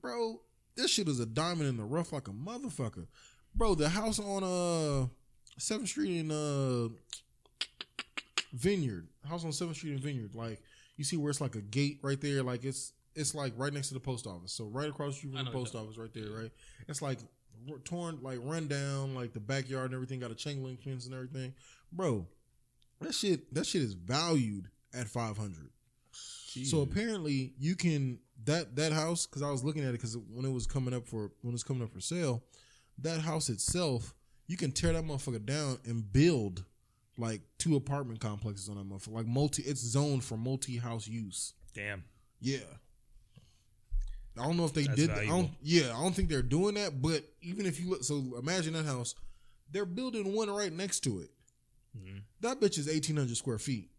bro. 0.00 0.40
This 0.76 0.92
shit 0.92 1.08
is 1.08 1.18
a 1.18 1.26
diamond 1.26 1.68
in 1.68 1.76
the 1.76 1.84
rough 1.84 2.12
like 2.12 2.28
a 2.28 2.32
motherfucker, 2.32 3.08
bro. 3.54 3.74
The 3.74 3.88
house 3.88 4.20
on 4.20 4.44
uh 4.44 5.08
Seventh 5.59 5.88
Street 5.88 6.20
and 6.20 6.32
uh 6.32 6.88
Vineyard, 8.52 9.09
house 9.28 9.44
on 9.44 9.52
Seventh 9.52 9.76
Street 9.76 9.92
and 9.92 10.00
Vineyard, 10.00 10.34
like 10.34 10.62
you 10.96 11.04
see 11.04 11.16
where 11.16 11.30
it's 11.30 11.40
like 11.40 11.54
a 11.54 11.61
gate 11.61 11.98
right 12.02 12.20
there, 12.20 12.42
like 12.42 12.64
it's 12.64 12.92
it's 13.14 13.34
like 13.34 13.52
right 13.56 13.72
next 13.72 13.88
to 13.88 13.94
the 13.94 14.00
post 14.00 14.26
office. 14.26 14.52
So 14.52 14.64
right 14.64 14.88
across 14.88 15.12
the 15.12 15.18
street 15.18 15.34
from 15.34 15.44
the 15.44 15.50
post 15.50 15.74
office, 15.74 15.98
right 15.98 16.12
there, 16.14 16.30
right. 16.30 16.50
It's 16.88 17.02
like 17.02 17.18
torn, 17.84 18.18
like 18.22 18.38
run 18.42 18.68
down, 18.68 19.14
like 19.14 19.32
the 19.32 19.40
backyard 19.40 19.86
and 19.86 19.94
everything 19.94 20.20
got 20.20 20.30
a 20.30 20.34
chain 20.34 20.62
link 20.62 20.82
fence 20.82 21.06
and 21.06 21.14
everything, 21.14 21.52
bro. 21.92 22.26
That 23.00 23.14
shit, 23.14 23.52
that 23.54 23.66
shit 23.66 23.82
is 23.82 23.94
valued 23.94 24.68
at 24.94 25.09
five 25.09 25.36
hundred. 25.36 25.70
So 26.64 26.80
apparently 26.80 27.52
you 27.59 27.76
can 27.76 28.18
that 28.44 28.74
that 28.76 28.92
house 28.92 29.26
because 29.26 29.42
I 29.42 29.50
was 29.50 29.62
looking 29.62 29.82
at 29.82 29.90
it 29.90 29.92
because 29.92 30.16
when 30.16 30.44
it 30.44 30.52
was 30.52 30.66
coming 30.66 30.94
up 30.94 31.06
for 31.06 31.30
when 31.42 31.50
it 31.50 31.52
was 31.52 31.62
coming 31.62 31.82
up 31.82 31.92
for 31.92 32.00
sale, 32.00 32.42
that 32.98 33.20
house 33.20 33.48
itself 33.48 34.14
you 34.49 34.57
can 34.57 34.72
tear 34.72 34.92
that 34.92 35.05
motherfucker 35.05 35.44
down 35.44 35.78
and 35.84 36.12
build 36.12 36.64
like 37.16 37.42
two 37.59 37.76
apartment 37.76 38.18
complexes 38.20 38.68
on 38.68 38.76
that 38.76 38.88
motherfucker 38.88 39.12
like 39.14 39.26
multi 39.26 39.62
it's 39.62 39.80
zoned 39.80 40.24
for 40.24 40.36
multi 40.36 40.76
house 40.78 41.07
use. 41.07 41.53
damn. 41.74 42.03
Yeah. 42.40 42.59
I 44.38 44.44
don't 44.44 44.57
know 44.57 44.64
if 44.64 44.72
they 44.72 44.84
That's 44.84 44.96
did. 44.96 45.11
That. 45.11 45.18
I 45.18 45.26
don't. 45.26 45.51
Yeah, 45.62 45.86
I 45.96 46.01
don't 46.01 46.14
think 46.14 46.28
they're 46.28 46.42
doing 46.42 46.74
that. 46.76 47.03
But 47.03 47.24
even 47.42 47.66
if 47.66 47.80
you 47.80 47.90
look, 47.90 48.05
so 48.05 48.36
imagine 48.38 48.74
that 48.74 48.86
house, 48.86 49.16
they're 49.72 49.84
building 49.84 50.32
one 50.32 50.49
right 50.49 50.72
next 50.72 51.01
to 51.01 51.18
it. 51.20 51.30
Mhm. 51.99 52.22
That 52.40 52.61
bitch 52.61 52.78
is 52.78 52.88
eighteen 52.88 53.16
hundred 53.16 53.36
square 53.36 53.59
feet. 53.59 53.90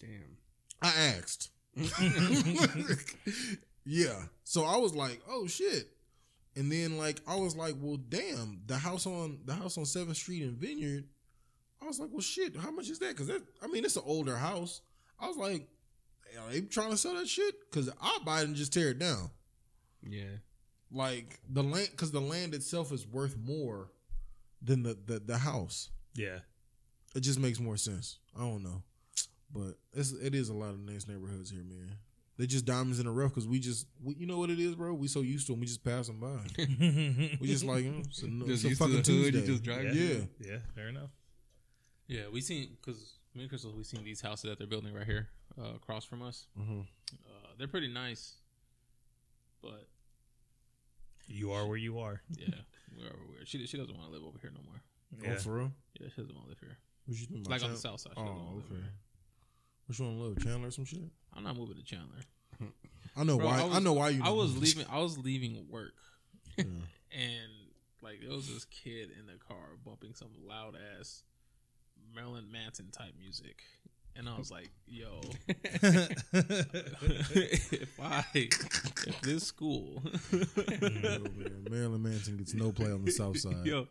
Damn. 0.00 0.36
I 0.80 0.92
asked. 1.18 1.50
yeah. 3.84 4.22
So 4.44 4.64
I 4.64 4.76
was 4.76 4.94
like, 4.94 5.20
oh 5.28 5.48
shit. 5.48 5.88
And 6.56 6.70
then 6.70 6.98
like 6.98 7.20
I 7.26 7.36
was 7.36 7.56
like, 7.56 7.74
well 7.80 7.96
damn, 7.96 8.60
the 8.66 8.76
house 8.76 9.06
on 9.06 9.40
the 9.44 9.54
house 9.54 9.76
on 9.78 9.84
Seventh 9.84 10.16
Street 10.16 10.42
in 10.42 10.54
Vineyard. 10.56 11.04
I 11.82 11.86
was 11.86 11.98
like, 11.98 12.10
well 12.12 12.20
shit, 12.20 12.56
how 12.56 12.70
much 12.70 12.88
is 12.88 12.98
that? 13.00 13.16
Cause 13.16 13.26
that 13.26 13.42
I 13.62 13.66
mean 13.66 13.84
it's 13.84 13.96
an 13.96 14.04
older 14.06 14.36
house. 14.36 14.80
I 15.18 15.26
was 15.28 15.36
like, 15.36 15.68
are 16.38 16.50
they 16.52 16.60
trying 16.62 16.90
to 16.90 16.96
sell 16.96 17.14
that 17.14 17.28
shit? 17.28 17.54
Cause 17.70 17.90
I'll 18.00 18.24
buy 18.24 18.40
it 18.40 18.44
and 18.44 18.56
just 18.56 18.72
tear 18.72 18.90
it 18.90 18.98
down. 18.98 19.30
Yeah. 20.02 20.36
Like 20.92 21.40
the 21.48 21.62
land 21.62 21.90
cause 21.96 22.12
the 22.12 22.20
land 22.20 22.54
itself 22.54 22.92
is 22.92 23.06
worth 23.06 23.36
more 23.36 23.90
than 24.62 24.82
the, 24.82 24.96
the, 25.06 25.18
the 25.18 25.38
house. 25.38 25.90
Yeah, 26.14 26.38
It 27.16 27.20
just 27.20 27.40
makes 27.40 27.58
more 27.58 27.76
sense. 27.76 28.18
I 28.36 28.40
don't 28.40 28.62
know, 28.62 28.82
but 29.52 29.74
it's 29.92 30.12
it 30.12 30.34
is 30.34 30.48
a 30.48 30.54
lot 30.54 30.70
of 30.70 30.78
nice 30.78 31.08
neighborhoods 31.08 31.50
here, 31.50 31.64
man. 31.64 31.96
They 32.36 32.46
just 32.46 32.64
diamonds 32.64 32.98
in 32.98 33.06
the 33.06 33.12
rough 33.12 33.30
because 33.30 33.46
we 33.46 33.60
just 33.60 33.86
we, 34.02 34.14
you 34.16 34.26
know 34.26 34.38
what 34.38 34.50
it 34.50 34.58
is, 34.58 34.74
bro. 34.74 34.92
We 34.94 35.06
so 35.06 35.20
used 35.20 35.46
to 35.46 35.52
them, 35.52 35.60
we 35.60 35.66
just 35.66 35.84
pass 35.84 36.08
them 36.08 36.18
by. 36.18 36.40
We 37.40 37.46
just 37.46 37.64
like 37.64 37.84
mm, 37.84 38.00
it's 38.04 38.22
a, 38.22 38.26
Just 38.46 38.64
it's 38.64 38.74
a 38.74 38.76
fucking 38.76 39.02
the 39.02 39.12
hood, 39.12 39.34
you 39.34 39.40
Tuesday. 39.40 39.46
just 39.46 39.62
drive 39.62 39.84
yeah, 39.94 40.02
Yeah. 40.02 40.24
yeah. 40.40 40.56
Fair 40.74 40.88
enough. 40.88 41.10
yeah, 42.08 42.22
we 42.32 42.40
seen 42.40 42.76
because 42.80 43.18
me 43.34 43.42
and 43.42 43.48
Crystal, 43.50 43.72
we 43.76 43.84
seen 43.84 44.02
these 44.04 44.20
houses 44.20 44.48
that 44.50 44.58
they're 44.58 44.66
building 44.66 44.92
right 44.94 45.06
here 45.06 45.28
uh, 45.60 45.74
across 45.76 46.04
from 46.04 46.22
us. 46.22 46.46
Mhm. 46.58 46.80
Uh, 47.12 47.48
they're 47.56 47.68
pretty 47.68 47.92
nice, 47.92 48.34
but 49.62 49.86
You 51.28 51.52
are 51.52 51.66
where 51.66 51.76
you 51.78 51.98
are. 52.00 52.20
yeah, 52.36 52.48
we're 52.98 53.06
over 53.06 53.26
weird. 53.30 53.46
She 53.48 53.64
she 53.66 53.76
doesn't 53.76 53.94
want 53.96 54.08
to 54.08 54.12
live 54.12 54.24
over 54.24 54.38
here 54.40 54.50
no 54.52 54.60
more. 54.62 54.82
Yeah. 55.22 55.36
Oh, 55.36 55.40
for 55.40 55.54
real? 55.54 55.72
Yeah, 56.00 56.08
she 56.14 56.20
doesn't 56.22 56.34
want 56.34 56.46
to 56.46 56.50
live 56.50 56.58
here. 56.60 56.76
What 57.06 57.16
you 57.18 57.26
think 57.26 57.48
Like 57.48 57.62
on 57.62 57.70
the 57.70 57.76
south 57.78 58.00
side. 58.00 58.12
She 58.16 58.22
doesn't 58.22 58.34
wanna 58.36 58.50
Oh, 58.50 58.54
live 58.56 58.64
okay. 58.66 58.74
here. 58.74 58.92
What 59.86 59.98
you 59.98 60.04
want 60.06 60.18
to 60.18 60.22
live, 60.24 60.42
Chandler 60.42 60.68
or 60.68 60.70
some 60.70 60.84
shit? 60.86 61.00
I'm 61.36 61.44
not 61.44 61.56
moving 61.56 61.76
to 61.76 61.82
Chandler. 61.82 62.20
I 63.16 63.22
know 63.24 63.36
Bro, 63.36 63.46
why. 63.46 63.60
I, 63.60 63.64
was- 63.64 63.82
know 63.84 63.92
why 63.92 64.08
you. 64.10 64.22
I 64.24 64.30
was 64.30 64.48
moving. 64.54 64.62
leaving. 64.62 64.86
I 64.90 64.98
was 64.98 65.18
leaving 65.18 65.66
work, 65.70 65.94
Yeah. 66.56 66.64
and 67.12 67.52
like 68.02 68.20
there 68.20 68.30
was 68.34 68.48
this 68.52 68.64
kid 68.66 69.10
in 69.18 69.26
the 69.26 69.38
car 69.48 69.76
bumping 69.84 70.14
some 70.14 70.28
loud 70.46 70.76
ass 70.98 71.22
Marilyn 72.14 72.50
Manson 72.50 72.90
type 72.90 73.14
music, 73.18 73.62
and 74.16 74.28
I 74.28 74.36
was 74.36 74.50
like, 74.50 74.70
"Yo, 74.86 75.20
if 75.48 75.60
I 78.00 78.24
if 78.34 79.20
this 79.22 79.44
school, 79.44 80.02
man. 80.32 81.66
Marilyn 81.70 82.02
Manson 82.02 82.36
gets 82.36 82.54
no 82.54 82.72
play 82.72 82.90
on 82.92 83.04
the 83.04 83.10
south 83.12 83.38
side. 83.38 83.64
yo, 83.64 83.86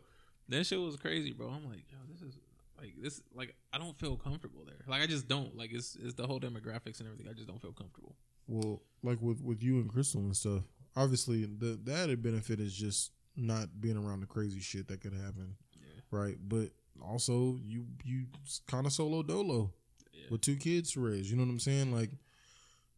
that 0.48 0.64
shit 0.66 0.80
was 0.80 0.96
crazy, 0.96 1.32
bro. 1.32 1.48
I'm 1.48 1.64
like, 1.68 1.84
yo, 1.90 1.98
this 2.12 2.22
is 2.22 2.36
like 2.78 2.94
this 3.00 3.20
like 3.34 3.54
I 3.72 3.78
don't 3.78 3.96
feel 3.96 4.16
comfortable 4.16 4.64
there. 4.66 4.84
Like 4.86 5.02
I 5.02 5.06
just 5.06 5.28
don't 5.28 5.56
like 5.56 5.72
it's 5.72 5.96
it's 6.02 6.14
the 6.14 6.26
whole 6.26 6.40
demographics 6.40 7.00
and 7.00 7.08
everything. 7.08 7.28
I 7.28 7.34
just 7.34 7.48
don't 7.48 7.60
feel 7.60 7.72
comfortable. 7.72 8.16
Well, 8.46 8.82
like 9.02 9.20
with 9.20 9.40
with 9.42 9.62
you 9.62 9.76
and 9.80 9.88
Crystal 9.88 10.20
and 10.20 10.36
stuff. 10.36 10.62
Obviously, 10.96 11.44
the 11.44 11.78
the 11.82 11.94
added 11.94 12.22
benefit 12.22 12.60
is 12.60 12.74
just 12.74 13.12
not 13.36 13.80
being 13.80 13.96
around 13.96 14.20
the 14.20 14.26
crazy 14.26 14.60
shit 14.60 14.86
that 14.88 15.00
could 15.00 15.12
happen, 15.12 15.56
Yeah, 15.76 16.00
right? 16.10 16.36
But 16.40 16.70
also, 17.02 17.58
you 17.64 17.86
you 18.04 18.26
kind 18.68 18.86
of 18.86 18.92
solo 18.92 19.22
dolo 19.22 19.72
yeah. 20.12 20.26
with 20.30 20.40
two 20.40 20.56
kids 20.56 20.92
to 20.92 21.00
raise. 21.00 21.30
You 21.30 21.36
know 21.36 21.42
what 21.42 21.50
I'm 21.50 21.58
saying? 21.58 21.92
Like 21.92 22.10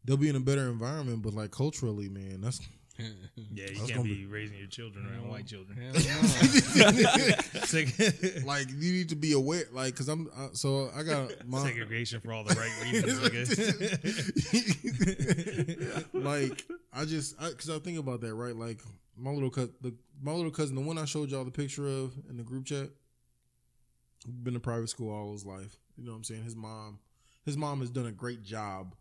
they'll 0.05 0.17
be 0.17 0.29
in 0.29 0.37
a 0.37 0.41
better 0.41 0.69
environment, 0.69 1.23
but 1.23 1.33
like 1.35 1.51
culturally, 1.51 2.09
man, 2.09 2.41
that's 2.43 2.61
Yeah, 2.99 3.67
you 3.71 3.87
can't 3.87 4.05
be, 4.05 4.15
be- 4.15 4.27
raising 4.27 4.59
your 4.59 4.69
children 4.69 5.07
around 5.07 5.29
white 5.29 5.47
children. 5.47 5.79
No. 5.79 5.93
Like 8.47 8.71
you 8.71 8.93
need 8.93 9.09
to 9.11 9.17
be 9.17 9.33
aware. 9.33 9.65
Like, 9.73 9.95
cause 9.97 10.09
I'm 10.09 10.29
uh, 10.37 10.49
so 10.53 10.91
I 10.97 11.03
got 11.03 11.47
my 11.47 11.63
Segregation 11.63 12.21
for 12.21 12.33
all 12.33 12.45
the 12.45 12.55
right 12.55 12.93
reasons. 12.93 14.47
nigga. 14.51 16.05
like 16.25 16.65
I 16.93 17.05
just 17.05 17.39
because 17.39 17.71
I, 17.71 17.79
think 17.79 17.99
about 17.99 18.21
that 18.23 18.35
right. 18.35 18.57
Like 18.57 18.81
my 19.17 19.31
little 19.31 19.51
cousin, 19.51 19.75
the 19.81 19.95
my 20.23 20.33
little 20.33 20.51
cousin, 20.51 20.75
the 20.75 20.83
one 20.83 20.99
I 20.99 21.05
showed 21.05 21.31
y'all 21.31 21.45
the 21.45 21.51
picture 21.51 21.87
of 21.87 22.13
in 22.31 22.37
the 22.37 22.43
group 22.43 22.67
chat, 22.67 22.89
been 24.27 24.55
to 24.55 24.61
private 24.61 24.89
school 24.89 25.13
all 25.13 25.33
his 25.33 25.45
life. 25.45 25.77
You 25.97 26.05
know 26.05 26.13
what 26.13 26.19
I'm 26.19 26.25
saying? 26.25 26.45
His 26.45 26.57
mom, 26.57 26.99
his 27.45 27.57
mom 27.57 27.81
has 27.81 27.91
done 27.91 28.07
a 28.07 28.13
great 28.13 28.43
job 28.43 28.95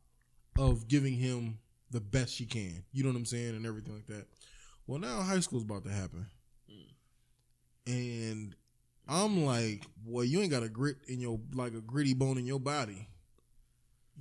of 0.58 0.88
giving 0.88 1.14
him 1.14 1.60
the 1.92 2.02
best 2.02 2.34
she 2.34 2.46
can. 2.46 2.84
You 2.92 3.04
know 3.04 3.10
what 3.10 3.18
I'm 3.18 3.26
saying, 3.26 3.56
and 3.56 3.66
everything 3.66 3.94
like 3.94 4.08
that. 4.08 4.26
Well, 4.88 5.00
now 5.00 5.22
high 5.22 5.40
school's 5.40 5.64
about 5.64 5.84
to 5.86 5.92
happen, 5.92 6.28
and 7.88 8.56
I'm 9.08 9.46
like, 9.46 9.86
well, 10.06 10.24
you 10.24 10.42
ain't 10.42 10.52
got 10.52 10.64
a 10.64 10.70
grit 10.70 10.98
in 11.08 11.20
your 11.20 11.40
like 11.54 11.74
a 11.74 11.82
gritty 11.82 12.14
bone 12.14 12.38
in 12.38 12.46
your 12.46 12.60
body. 12.60 13.08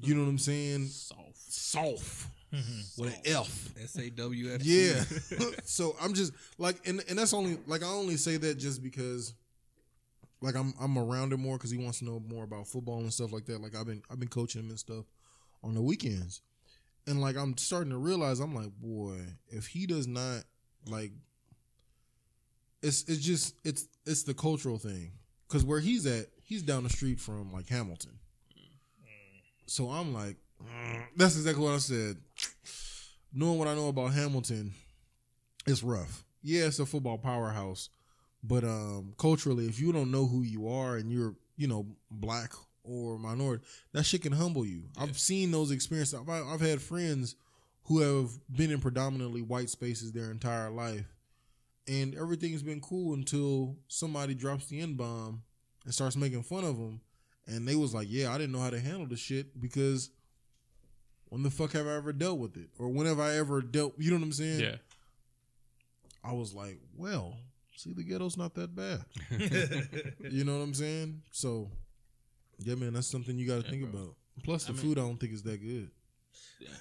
You 0.01 0.15
know 0.15 0.23
what 0.23 0.29
I'm 0.29 0.39
saying? 0.39 0.87
Soft. 0.87 1.37
Soft 1.37 2.27
mm-hmm. 2.53 3.03
with 3.03 3.15
an 3.15 3.21
F. 3.25 3.69
S 3.83 3.97
A 3.99 4.11
W 4.11 4.55
F. 4.55 4.65
Yeah. 4.65 5.03
so 5.65 5.97
I'm 6.01 6.15
just 6.15 6.33
like, 6.59 6.87
and 6.87 7.03
and 7.09 7.19
that's 7.19 7.33
only 7.33 7.59
like 7.67 7.83
I 7.83 7.89
only 7.89 8.17
say 8.17 8.37
that 8.37 8.57
just 8.57 8.83
because, 8.83 9.35
like 10.41 10.57
I'm 10.57 10.75
I'm 10.81 10.99
around 10.99 11.33
him 11.33 11.41
more 11.41 11.57
because 11.57 11.71
he 11.71 11.79
wants 11.79 12.01
to 12.01 12.05
know 12.05 12.21
more 12.29 12.45
about 12.45 12.67
football 12.67 12.99
and 12.99 13.12
stuff 13.12 13.33
like 13.33 13.47
that. 13.47 13.61
Like 13.61 13.77
I've 13.77 13.87
been 13.87 14.03
I've 14.11 14.19
been 14.19 14.29
coaching 14.29 14.62
him 14.62 14.71
and 14.71 14.79
stuff 14.79 15.05
on 15.62 15.75
the 15.75 15.83
weekends, 15.83 16.43
and 17.07 17.20
like 17.20 17.36
I'm 17.36 17.57
starting 17.57 17.90
to 17.90 17.98
realize 17.98 18.40
I'm 18.40 18.55
like, 18.55 18.70
boy, 18.80 19.18
if 19.48 19.66
he 19.66 19.86
does 19.86 20.07
not 20.07 20.44
like, 20.88 21.12
it's 22.82 23.05
it's 23.05 23.20
just 23.20 23.55
it's 23.64 23.88
it's 24.07 24.24
the 24.24 24.34
cultural 24.34 24.78
thing 24.78 25.12
because 25.48 25.64
where 25.64 25.80
he's 25.80 26.07
at, 26.07 26.26
he's 26.42 26.62
down 26.62 26.84
the 26.84 26.90
street 26.90 27.20
from 27.20 27.52
like 27.52 27.68
Hamilton. 27.68 28.18
So 29.66 29.88
I'm 29.88 30.12
like, 30.12 30.36
mm, 30.62 31.02
that's 31.16 31.36
exactly 31.36 31.64
what 31.64 31.74
I 31.74 31.78
said. 31.78 32.16
Knowing 33.32 33.59
what 33.59 33.68
I 33.68 33.74
know 33.74 33.88
about 33.88 34.12
Hamilton, 34.12 34.72
it's 35.66 35.82
rough. 35.82 36.24
Yeah, 36.42 36.66
it's 36.66 36.78
a 36.78 36.86
football 36.86 37.16
powerhouse, 37.16 37.88
but 38.42 38.64
um, 38.64 39.14
culturally, 39.16 39.66
if 39.66 39.80
you 39.80 39.92
don't 39.92 40.11
know 40.11 40.26
who 40.26 40.42
you 40.42 40.68
are 40.68 40.96
and 40.96 41.11
you're 41.11 41.34
you 41.57 41.68
know, 41.68 41.86
black 42.11 42.52
or 42.85 43.18
minority, 43.18 43.64
that 43.93 44.05
shit 44.05 44.22
can 44.22 44.32
humble 44.32 44.64
you. 44.64 44.85
I've 44.99 45.18
seen 45.18 45.51
those 45.51 45.70
experiences. 45.70 46.18
I've, 46.18 46.28
I've 46.28 46.61
had 46.61 46.80
friends 46.80 47.35
who 47.85 48.01
have 48.01 48.30
been 48.55 48.70
in 48.70 48.80
predominantly 48.80 49.43
white 49.43 49.70
spaces 49.70 50.12
their 50.12 50.30
entire 50.30 50.70
life, 50.70 51.07
and 51.89 52.14
everything's 52.14 52.62
been 52.62 52.80
cool 52.80 53.14
until 53.14 53.76
somebody 53.89 54.35
drops 54.35 54.66
the 54.66 54.80
N 54.80 54.95
bomb 54.95 55.43
and 55.85 55.95
starts 55.95 56.16
making 56.16 56.43
fun 56.43 56.64
of 56.64 56.78
them, 56.78 57.01
and 57.47 57.66
they 57.66 57.74
was 57.76 57.95
like, 57.95 58.09
"Yeah, 58.11 58.32
I 58.32 58.39
didn't 58.39 58.53
know 58.53 58.61
how 58.61 58.70
to 58.70 58.80
handle 58.80 59.07
the 59.07 59.16
shit 59.16 59.61
because." 59.61 60.11
When 61.30 61.43
the 61.43 61.51
fuck 61.51 61.72
have 61.72 61.89
I 61.89 61.97
ever 61.97 62.12
dealt 62.12 62.39
with 62.39 62.57
it? 62.57 62.68
Or 62.78 62.89
when 62.89 63.07
have 63.07 63.18
I 63.18 63.39
ever 63.39 63.61
dealt, 63.61 63.95
you 63.99 64.11
know 64.12 64.18
what 64.18 64.22
I'm 64.22 64.32
saying? 64.32 64.61
Yeah. 64.61 64.76
I 66.22 66.32
was 66.32 66.55
like, 66.55 66.78
well, 66.97 67.37
see, 67.76 67.93
the 67.93 68.03
ghetto's 68.03 68.37
not 68.37 68.55
that 68.55 68.74
bad. 68.74 69.05
you 70.30 70.45
know 70.45 70.57
what 70.59 70.64
I'm 70.64 70.74
saying? 70.74 71.22
So, 71.32 71.70
yeah, 72.59 72.74
man, 72.74 72.92
that's 72.94 73.07
something 73.07 73.36
you 73.38 73.46
got 73.46 73.61
to 73.61 73.64
Yeah, 73.64 73.70
think 73.70 73.90
bro. 73.90 74.00
about. 74.00 74.14
Plus, 74.42 74.64
the 74.64 74.70
I 74.72 74.76
mean- 74.76 74.82
food 74.82 74.98
I 74.98 75.02
don't 75.02 75.18
think 75.18 75.32
is 75.32 75.42
that 75.44 75.59
good. 75.62 75.90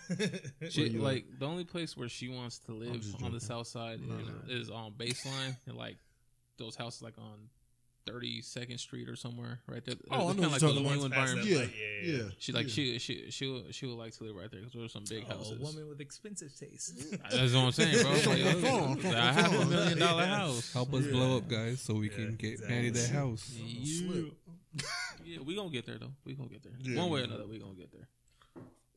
She, 0.69 0.87
you 0.87 0.99
like 1.01 1.25
the 1.39 1.45
only 1.47 1.63
place 1.65 1.97
where 1.97 2.07
she 2.09 2.29
wants 2.29 2.59
to 2.59 2.73
live 2.73 3.01
just 3.01 3.21
on 3.21 3.31
the 3.31 3.39
south 3.39 3.67
side 3.67 3.99
No, 4.01 4.15
is, 4.47 4.63
is 4.63 4.69
on 4.69 4.91
baseline 4.93 5.55
and 5.67 5.75
like 5.75 5.97
those 6.57 6.75
houses 6.75 7.01
like 7.01 7.17
on 7.17 7.49
32nd 8.07 8.79
Street 8.79 9.07
or 9.07 9.15
somewhere 9.15 9.61
right 9.67 9.83
there. 9.85 9.95
Oh, 10.11 10.15
I 10.15 10.17
know 10.19 10.27
Kinda 10.33 10.41
like 10.41 10.41
you're 10.41 10.49
those 10.49 10.61
talking 10.61 10.85
about. 10.85 10.93
England 10.93 11.13
Past 11.13 11.33
environments. 11.33 11.49
that 11.49 11.53
Yeah, 11.53 11.59
light, 11.59 11.73
yeah, 12.05 12.11
yeah, 12.17 12.23
yeah. 12.23 12.29
She 12.37 12.51
like 12.51 12.69
she 12.69 12.99
she 12.99 13.31
she 13.31 13.47
would, 13.47 13.75
she 13.75 13.85
would 13.85 13.95
like 13.97 14.11
to 14.17 14.23
live 14.25 14.35
right 14.35 14.51
there 14.51 14.59
because 14.59 14.73
there 14.73 14.83
are 14.83 14.89
some 14.89 15.05
big 15.09 15.25
Oh, 15.29 15.37
houses. 15.37 15.59
a 15.59 15.61
woman 15.63 15.87
with 15.89 16.01
expensive 16.01 16.53
taste. 16.57 16.99
That's 17.31 17.53
what 17.53 17.59
I'm 17.61 17.71
saying, 17.71 18.01
bro. 18.03 18.11
Like, 18.33 18.61
Come 18.61 18.81
on, 18.89 18.97
come 18.97 19.15
I 19.15 19.31
have 19.33 19.53
a 19.53 19.65
million 19.65 19.99
dollar 19.99 20.23
Yeah. 20.23 20.35
house. 20.37 20.73
Help 20.73 20.93
us 20.93 21.05
Yeah. 21.05 21.11
blow 21.11 21.37
up, 21.37 21.47
guys, 21.47 21.81
so 21.81 21.93
we 21.95 22.09
Yeah, 22.09 22.15
can 22.15 22.35
get 22.35 22.51
exactly. 22.53 22.75
Manny 22.75 22.89
that 22.89 23.09
house. 23.09 23.49
Yeah. 23.55 24.23
Slip. 24.77 24.85
yeah, 25.25 25.37
we 25.45 25.55
gonna 25.55 25.69
get 25.69 25.85
there 25.85 25.97
though. 25.97 26.11
We 26.25 26.33
gonna 26.33 26.49
get 26.49 26.63
there. 26.63 26.73
Yeah, 26.79 26.99
One 26.99 27.09
way 27.11 27.21
or 27.21 27.23
another, 27.25 27.45
we 27.47 27.59
gonna 27.59 27.73
get 27.73 27.91
there. 27.91 28.07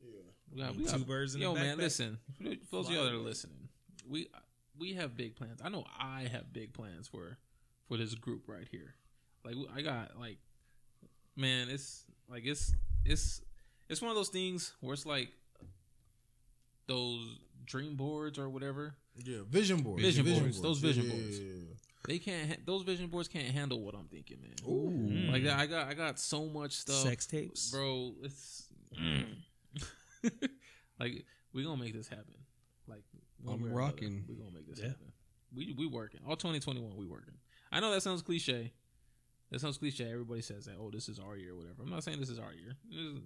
Yeah. 0.01 0.21
We 0.53 0.61
got, 0.61 0.73
Two 0.73 0.79
we 0.79 0.85
got, 0.85 1.07
birds 1.07 1.35
in 1.35 1.41
Yo, 1.41 1.51
a 1.51 1.55
man, 1.55 1.77
listen. 1.77 2.17
For 2.69 2.75
those 2.77 2.87
of 2.87 2.93
y'all 2.93 3.05
that 3.05 3.13
are 3.13 3.17
listening, 3.17 3.69
we 4.07 4.27
we 4.77 4.93
have 4.93 5.15
big 5.17 5.35
plans. 5.35 5.59
I 5.63 5.69
know 5.69 5.85
I 5.99 6.27
have 6.31 6.51
big 6.53 6.73
plans 6.73 7.07
for 7.07 7.37
for 7.87 7.97
this 7.97 8.13
group 8.15 8.43
right 8.47 8.67
here. 8.71 8.95
Like 9.43 9.55
I 9.75 9.81
got 9.81 10.19
like, 10.19 10.37
man, 11.35 11.69
it's 11.69 12.03
like 12.29 12.45
it's 12.45 12.73
it's 13.05 13.41
it's 13.89 14.01
one 14.01 14.09
of 14.09 14.15
those 14.15 14.29
things 14.29 14.73
where 14.81 14.93
it's 14.93 15.05
like 15.05 15.29
those 16.87 17.37
dream 17.65 17.95
boards 17.95 18.37
or 18.39 18.49
whatever. 18.49 18.95
Yeah, 19.23 19.39
vision 19.49 19.81
boards. 19.81 20.01
Vision 20.03 20.25
boards, 20.25 20.61
those 20.61 20.79
vision 20.79 21.05
Yeah, 21.05 21.11
boards. 21.11 21.39
yeah, 21.39 21.45
yeah, 21.45 21.66
They 22.07 22.19
can't. 22.19 22.49
Ha- 22.49 22.55
those 22.65 22.83
vision 22.83 23.07
boards 23.07 23.27
can't 23.27 23.47
handle 23.47 23.81
what 23.81 23.95
I'm 23.95 24.07
thinking, 24.07 24.37
man. 24.41 24.51
yeah. 24.63 24.71
Ooh. 24.71 25.31
Like 25.31 25.43
I 25.45 25.65
mm. 25.65 25.69
got 25.69 25.87
I 25.87 25.93
got 25.93 26.19
so 26.19 26.45
much 26.45 26.73
stuff. 26.73 26.95
Sex 26.95 27.25
tapes. 27.25 27.71
bro. 27.71 28.13
It's 28.23 28.65
like 30.99 31.25
we 31.53 31.63
gonna 31.63 31.81
make 31.81 31.93
this 31.93 32.07
happen. 32.07 32.35
Like 32.87 33.03
I'm 33.45 33.47
way 33.51 33.55
another, 33.69 33.73
rocking. 33.75 34.25
We 34.27 34.35
gonna 34.35 34.51
make 34.53 34.67
this 34.67 34.79
Yeah. 34.79 34.89
happen. 34.89 35.11
We 35.53 35.73
we 35.77 35.85
working 35.87 36.21
all 36.27 36.35
2021. 36.35 36.95
We 36.95 37.05
working. 37.05 37.33
I 37.71 37.79
know 37.79 37.91
that 37.91 38.01
sounds 38.01 38.21
cliche. 38.21 38.71
That 39.51 39.59
sounds 39.61 39.77
cliche. 39.77 40.09
Everybody 40.11 40.41
says 40.41 40.65
that. 40.65 40.75
Oh, 40.79 40.89
this 40.91 41.07
is 41.09 41.19
our 41.19 41.37
year, 41.37 41.53
or 41.53 41.57
whatever. 41.57 41.83
I'm 41.83 41.89
not 41.89 42.03
saying 42.03 42.19
this 42.19 42.29
is 42.29 42.39
our 42.39 42.53
year. 42.53 42.75
This 42.89 42.99
is- 42.99 43.19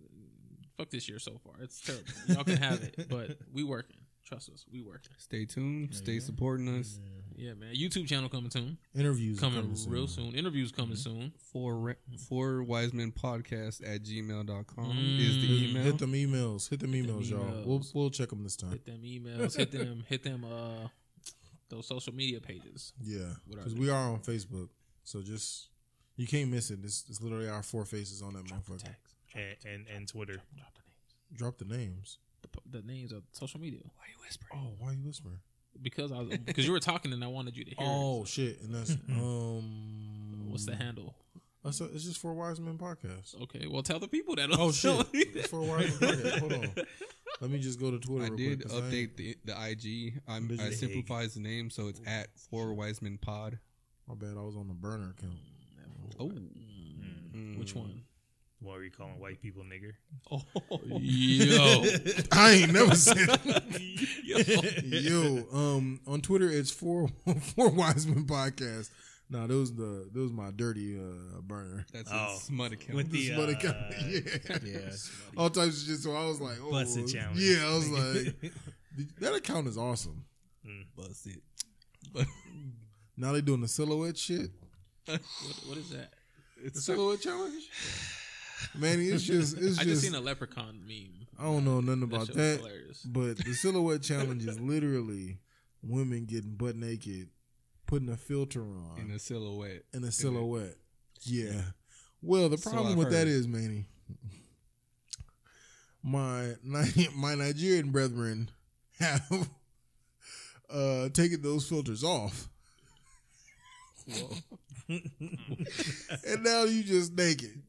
fuck 0.77 0.89
this 0.89 1.09
year 1.09 1.19
so 1.19 1.39
far. 1.43 1.53
It's 1.61 1.81
terrible. 1.81 2.05
Y'all 2.27 2.43
can 2.43 2.57
have 2.57 2.81
it, 2.81 3.07
but 3.09 3.37
we 3.53 3.63
working. 3.63 3.97
Trust 4.25 4.49
us. 4.49 4.65
We 4.71 4.81
work. 4.81 5.03
Stay 5.17 5.45
tuned. 5.45 5.93
Stay 5.93 6.19
supporting 6.19 6.67
us. 6.79 6.99
Yeah, 7.35 7.53
man. 7.53 7.73
YouTube 7.75 8.07
channel 8.07 8.29
coming 8.29 8.49
soon. 8.51 8.77
Interviews 8.95 9.37
are 9.39 9.41
Coming, 9.41 9.75
real 9.87 10.07
soon. 10.07 10.25
soon. 10.31 10.35
Interviews 10.35 10.71
coming 10.71 10.95
soon. 10.95 11.33
For 11.51 11.75
re- 11.77 11.95
for 12.29 12.63
Wiseman 12.63 13.11
Podcast 13.11 13.81
at 13.83 14.03
gmail.com 14.03 14.85
Mm. 14.85 15.19
is 15.19 15.35
the 15.41 15.69
email. 15.69 15.83
Hit 15.83 15.97
them 15.97 16.13
emails. 16.13 16.69
Hit 16.69 16.79
them 16.79 16.93
Hit 16.93 17.07
them 17.07 17.19
emails, 17.21 17.29
y'all. 17.29 17.63
We'll 17.65 17.83
we'll 17.93 18.09
check 18.11 18.29
them 18.29 18.43
this 18.43 18.55
time. 18.55 18.71
Hit 18.71 18.85
them 18.85 19.01
emails. 19.03 19.57
hit 19.57 19.71
them. 19.71 20.03
Hit 20.09 20.23
them. 20.23 20.45
Uh, 20.45 20.87
those 21.69 21.87
social 21.87 22.13
media 22.13 22.39
pages. 22.39 22.93
Yeah, 23.01 23.33
because 23.49 23.73
we 23.73 23.89
are 23.89 24.11
on 24.11 24.19
Facebook, 24.19 24.69
so 25.03 25.21
just 25.21 25.69
you 26.15 26.27
can't 26.27 26.51
miss 26.51 26.69
it. 26.69 26.81
This 26.81 27.05
it's 27.09 27.21
literally 27.21 27.49
our 27.49 27.63
four 27.63 27.85
faces 27.85 28.21
on 28.21 28.33
that 28.33 28.45
motherfucker. 28.45 28.83
Tags. 28.83 29.15
and, 29.33 29.55
and 29.73 29.87
and 29.87 30.07
Twitter. 30.07 30.41
Drop 30.55 30.73
the 30.75 30.81
names. 30.85 31.33
Drop 31.33 31.57
the 31.57 31.65
names. 31.65 32.17
The, 32.41 32.79
the 32.79 32.87
names 32.87 33.11
of 33.11 33.23
social 33.31 33.59
media. 33.59 33.81
Why 33.83 34.03
are 34.05 34.09
you 34.09 34.17
whispering? 34.25 34.51
Oh, 34.63 34.73
why 34.79 34.89
are 34.91 34.93
you 34.93 35.03
whispering? 35.05 35.39
Because 35.81 36.11
I 36.11 36.19
was, 36.19 36.37
because 36.37 36.65
you 36.65 36.71
were 36.73 36.79
talking 36.79 37.13
and 37.13 37.23
I 37.23 37.27
wanted 37.27 37.55
you 37.55 37.63
to 37.65 37.69
hear. 37.71 37.87
Oh 37.87 38.23
it. 38.23 38.27
shit! 38.27 38.61
And 38.61 38.73
that's 38.75 38.91
um. 39.09 40.47
what's 40.49 40.65
the 40.65 40.75
handle? 40.75 41.15
That's 41.63 41.79
a, 41.79 41.85
it's 41.85 42.03
just 42.05 42.19
for 42.19 42.33
Wise 42.33 42.59
Men 42.59 42.77
podcast. 42.77 43.39
Okay, 43.43 43.67
well 43.67 43.83
tell 43.83 43.99
the 43.99 44.07
people 44.07 44.35
that. 44.35 44.49
Oh 44.51 44.71
shit! 44.71 45.05
It's 45.13 45.47
for 45.49 45.61
Wise 45.61 45.99
Men 46.01 46.11
podcast. 46.17 46.39
Hold 46.39 46.53
on. 46.53 46.69
Let 47.41 47.49
me 47.49 47.59
just 47.59 47.79
go 47.79 47.89
to 47.89 47.97
Twitter. 47.99 48.25
I 48.25 48.27
real 48.27 48.37
did 48.37 48.59
quick, 48.61 48.69
'cause 48.71 48.77
I 48.79 48.81
update 48.81 49.15
the 49.15 49.37
the 49.45 49.53
IG. 49.69 50.21
I'm, 50.27 50.47
Did 50.47 50.59
I 50.61 50.65
you? 50.67 50.71
simplifies 50.73 51.33
the 51.33 51.39
name, 51.39 51.69
so 51.71 51.87
it's 51.87 52.01
at 52.05 52.27
for 52.37 52.73
Wiseman 52.73 53.17
Pod. 53.17 53.57
My 54.07 54.13
bad. 54.15 54.37
I 54.37 54.41
was 54.41 54.55
on 54.55 54.67
the 54.67 54.73
burner 54.75 55.15
account. 55.17 55.37
Oh, 56.19 56.25
Mm. 57.33 57.57
Which 57.57 57.73
one? 57.75 58.03
What 58.61 58.77
are 58.77 58.83
you 58.83 58.91
calling 58.91 59.19
white 59.19 59.41
people 59.41 59.63
nigger? 59.63 59.93
Oh, 60.31 60.43
yo, 60.99 61.83
I 62.31 62.51
ain't 62.51 62.73
never 62.73 62.95
said. 62.95 63.27
yo. 64.23 64.37
Yo, 64.83 65.47
um, 65.51 65.99
on 66.05 66.21
Twitter 66.21 66.49
it's 66.49 66.69
for 66.71 67.07
for 67.55 67.69
Wiseman 67.69 68.25
podcast. 68.25 68.89
No, 69.31 69.47
those 69.47 69.73
the 69.73 70.07
those 70.13 70.31
my 70.31 70.51
dirty 70.51 70.99
uh 70.99 71.41
burner. 71.41 71.85
that's 71.91 72.09
Oh, 72.13 72.35
a 72.35 72.39
smut 72.39 72.73
account. 72.73 72.95
with 72.97 73.09
the 73.11 73.17
This 73.17 73.29
is 73.31 73.37
what 73.37 73.49
it 73.49 73.57
uh, 73.57 73.71
got- 73.71 74.61
yeah. 74.63 74.79
yeah, 74.81 74.89
all 75.37 75.49
types 75.49 75.81
of 75.81 75.87
shit. 75.87 75.97
So 75.99 76.13
I 76.13 76.25
was 76.27 76.39
like, 76.39 76.57
oh, 76.61 76.69
busted 76.71 77.07
challenge. 77.07 77.39
yeah. 77.39 77.65
I 77.67 77.73
was 77.73 77.89
like, 77.89 78.53
that 79.21 79.33
account 79.33 79.67
is 79.67 79.77
awesome. 79.77 80.25
Bust 80.95 81.25
it. 81.27 81.41
But 82.13 82.27
Now 83.17 83.31
they 83.31 83.41
doing 83.41 83.61
the 83.61 83.67
silhouette 83.67 84.17
shit. 84.17 84.51
What, 85.07 85.19
what 85.67 85.77
is 85.77 85.89
that? 85.91 86.11
The 86.61 86.67
it's 86.67 86.83
silhouette 86.83 87.21
challenge. 87.21 87.63
Man, 88.77 88.99
it's 88.99 89.23
just 89.23 89.57
it's 89.57 89.79
I 89.79 89.83
just 89.83 89.87
just 89.87 90.01
seen 90.03 90.15
a 90.15 90.19
leprechaun 90.21 90.81
meme. 90.87 91.27
I 91.39 91.43
don't 91.43 91.65
know 91.65 91.79
nothing 91.81 92.03
about 92.03 92.27
shit 92.27 92.35
that. 92.35 92.59
hilarious. 92.59 93.01
But 93.03 93.37
the 93.37 93.53
silhouette 93.53 94.01
challenge 94.03 94.45
is 94.45 94.59
literally 94.59 95.39
women 95.81 96.25
getting 96.25 96.51
butt 96.55 96.75
naked, 96.75 97.29
putting 97.87 98.09
a 98.09 98.17
filter 98.17 98.61
on 98.61 98.97
in 98.99 99.11
a 99.11 99.19
silhouette. 99.19 99.83
in 99.93 100.03
a 100.03 100.11
silhouette. 100.11 100.75
Yeah. 101.21 101.61
Well, 102.21 102.49
the 102.49 102.57
problem 102.57 102.91
I've 102.93 102.97
with 102.97 103.09
that 103.11 103.27
heard. 103.27 103.27
is, 103.27 103.47
Manny, 103.47 103.85
my 106.03 106.53
my 107.15 107.35
Nigerian 107.35 107.91
brethren 107.91 108.51
have 108.99 109.49
uh, 110.69 111.09
taken 111.09 111.41
those 111.41 111.67
filters 111.67 112.03
off, 112.03 112.47
and 116.27 116.43
now 116.43 116.63
you 116.63 116.83
just 116.83 117.13
naked 117.15 117.61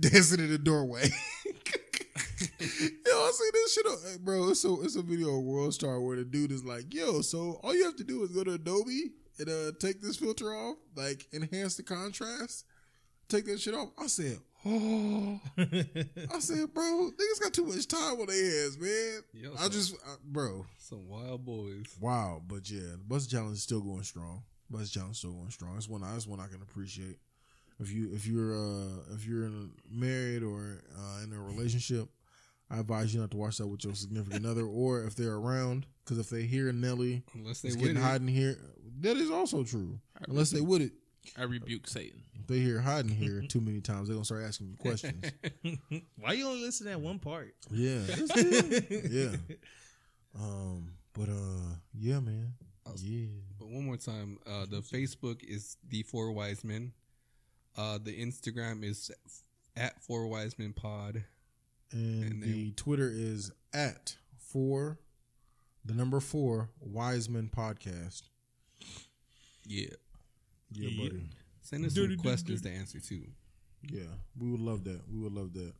dancing 0.00 0.40
in 0.40 0.50
the 0.50 0.58
doorway. 0.62 1.08
Yo, 2.60 3.12
I 3.12 3.30
see 3.32 3.50
this 3.52 3.74
shit, 3.74 3.86
on, 3.86 3.98
bro. 4.24 4.48
It's 4.50 4.64
a 4.64 4.72
it's 4.82 4.96
a 4.96 5.02
video 5.02 5.36
of 5.36 5.44
World 5.44 5.74
Star 5.74 6.00
where 6.00 6.16
the 6.16 6.24
dude 6.24 6.52
is 6.52 6.64
like, 6.64 6.92
"Yo, 6.92 7.20
so 7.20 7.60
all 7.62 7.74
you 7.74 7.84
have 7.84 7.96
to 7.96 8.04
do 8.04 8.22
is 8.22 8.30
go 8.30 8.44
to 8.44 8.52
Adobe 8.54 9.12
and 9.38 9.48
uh, 9.48 9.72
take 9.78 10.00
this 10.00 10.16
filter 10.16 10.52
off, 10.54 10.76
like 10.96 11.26
enhance 11.32 11.76
the 11.76 11.82
contrast, 11.82 12.64
take 13.28 13.46
that 13.46 13.60
shit 13.60 13.74
off." 13.74 13.90
I 13.98 14.06
said, 14.06 14.38
"Oh," 14.66 15.40
I 15.58 16.38
said, 16.38 16.72
"Bro, 16.74 17.10
niggas 17.12 17.40
got 17.42 17.52
too 17.54 17.66
much 17.66 17.86
time 17.88 18.20
on 18.20 18.26
their 18.26 18.60
hands, 18.62 18.78
man." 18.78 19.20
Yo, 19.32 19.54
I 19.58 19.68
just, 19.68 19.94
uh, 19.94 20.16
bro, 20.24 20.64
Some 20.78 21.08
wild 21.08 21.44
boys. 21.44 21.86
wow, 22.00 22.42
but 22.46 22.70
yeah, 22.70 22.92
the 22.92 23.04
bus 23.06 23.26
challenge 23.26 23.56
is 23.56 23.62
still 23.62 23.80
going 23.80 24.02
strong. 24.04 24.42
Bus 24.74 24.90
challenge 24.90 25.12
is 25.12 25.18
still 25.18 25.32
going 25.32 25.50
strong. 25.50 25.74
That's 25.74 25.88
one. 25.88 26.02
That's 26.02 26.26
one 26.26 26.40
I 26.40 26.46
can 26.46 26.62
appreciate. 26.62 27.18
If 27.80 27.90
you 27.90 28.12
if 28.12 28.26
you're 28.26 28.54
uh 28.54 29.14
if 29.14 29.26
you're 29.26 29.44
in 29.44 29.70
a, 29.70 29.94
married 29.94 30.42
or 30.42 30.82
uh, 30.96 31.24
in 31.24 31.32
a 31.32 31.40
relationship, 31.40 32.08
I 32.70 32.78
advise 32.78 33.14
you 33.14 33.20
not 33.20 33.30
to 33.32 33.36
watch 33.36 33.58
that 33.58 33.66
with 33.66 33.84
your 33.84 33.94
significant 33.94 34.46
other, 34.46 34.64
or 34.64 35.04
if 35.04 35.16
they're 35.16 35.34
around, 35.34 35.86
because 36.04 36.18
if 36.18 36.30
they 36.30 36.42
hear 36.42 36.72
Nelly 36.72 37.22
Unless 37.34 37.62
they 37.62 37.70
getting 37.70 37.96
hiding 37.96 38.28
here, 38.28 38.56
that 39.00 39.16
is 39.16 39.30
also 39.30 39.64
true. 39.64 39.98
Unless 40.28 40.50
they 40.50 40.60
would 40.60 40.82
it, 40.82 40.92
I 41.36 41.42
rebuke 41.42 41.88
Satan. 41.88 42.22
if 42.38 42.46
they 42.46 42.58
hear 42.58 42.80
hiding 42.80 43.10
here 43.10 43.42
too 43.48 43.60
many 43.60 43.80
times, 43.80 44.08
they're 44.08 44.14
gonna 44.14 44.24
start 44.24 44.44
asking 44.44 44.68
you 44.68 44.76
questions. 44.76 45.24
Why 46.20 46.32
you 46.32 46.46
only 46.46 46.62
listen 46.62 46.86
to 46.86 46.92
that 46.92 47.00
one 47.00 47.18
part? 47.18 47.54
yeah, 47.70 48.02
yeah. 49.10 49.36
Um, 50.36 50.94
but 51.12 51.28
uh, 51.28 51.76
yeah, 51.96 52.18
man, 52.18 52.54
yeah. 52.96 53.26
But 53.58 53.68
one 53.68 53.84
more 53.86 53.96
time, 53.96 54.38
uh, 54.46 54.66
the 54.66 54.80
Facebook 54.80 55.42
is 55.42 55.76
the 55.88 56.02
Four 56.02 56.32
Wise 56.32 56.64
Men. 56.64 56.92
Uh, 57.76 57.98
the 58.02 58.12
Instagram 58.20 58.84
is 58.84 59.10
at 59.76 60.02
Four 60.02 60.26
Wise 60.26 60.58
Men 60.58 60.72
Pod. 60.72 61.24
And, 61.92 62.24
And 62.32 62.42
the 62.42 62.46
then- 62.64 62.72
Twitter 62.76 63.10
is 63.12 63.52
at 63.72 64.16
four, 64.38 64.98
the 65.84 65.94
number 65.94 66.20
four 66.20 66.70
Wiseman 66.80 67.50
podcast. 67.54 68.22
Yeah. 69.66 69.86
Yeah, 70.72 70.88
Yeah. 70.88 71.08
buddy. 71.08 71.30
Send 71.62 71.84
us 71.86 71.94
some 71.94 72.16
questions 72.18 72.62
to 72.62 72.70
answer 72.70 73.00
too. 73.00 73.26
Yeah, 73.82 74.02
we 74.38 74.50
would 74.50 74.60
love 74.60 74.84
that. 74.84 75.02
We 75.10 75.18
would 75.20 75.32
love 75.32 75.52
that. 75.54 75.74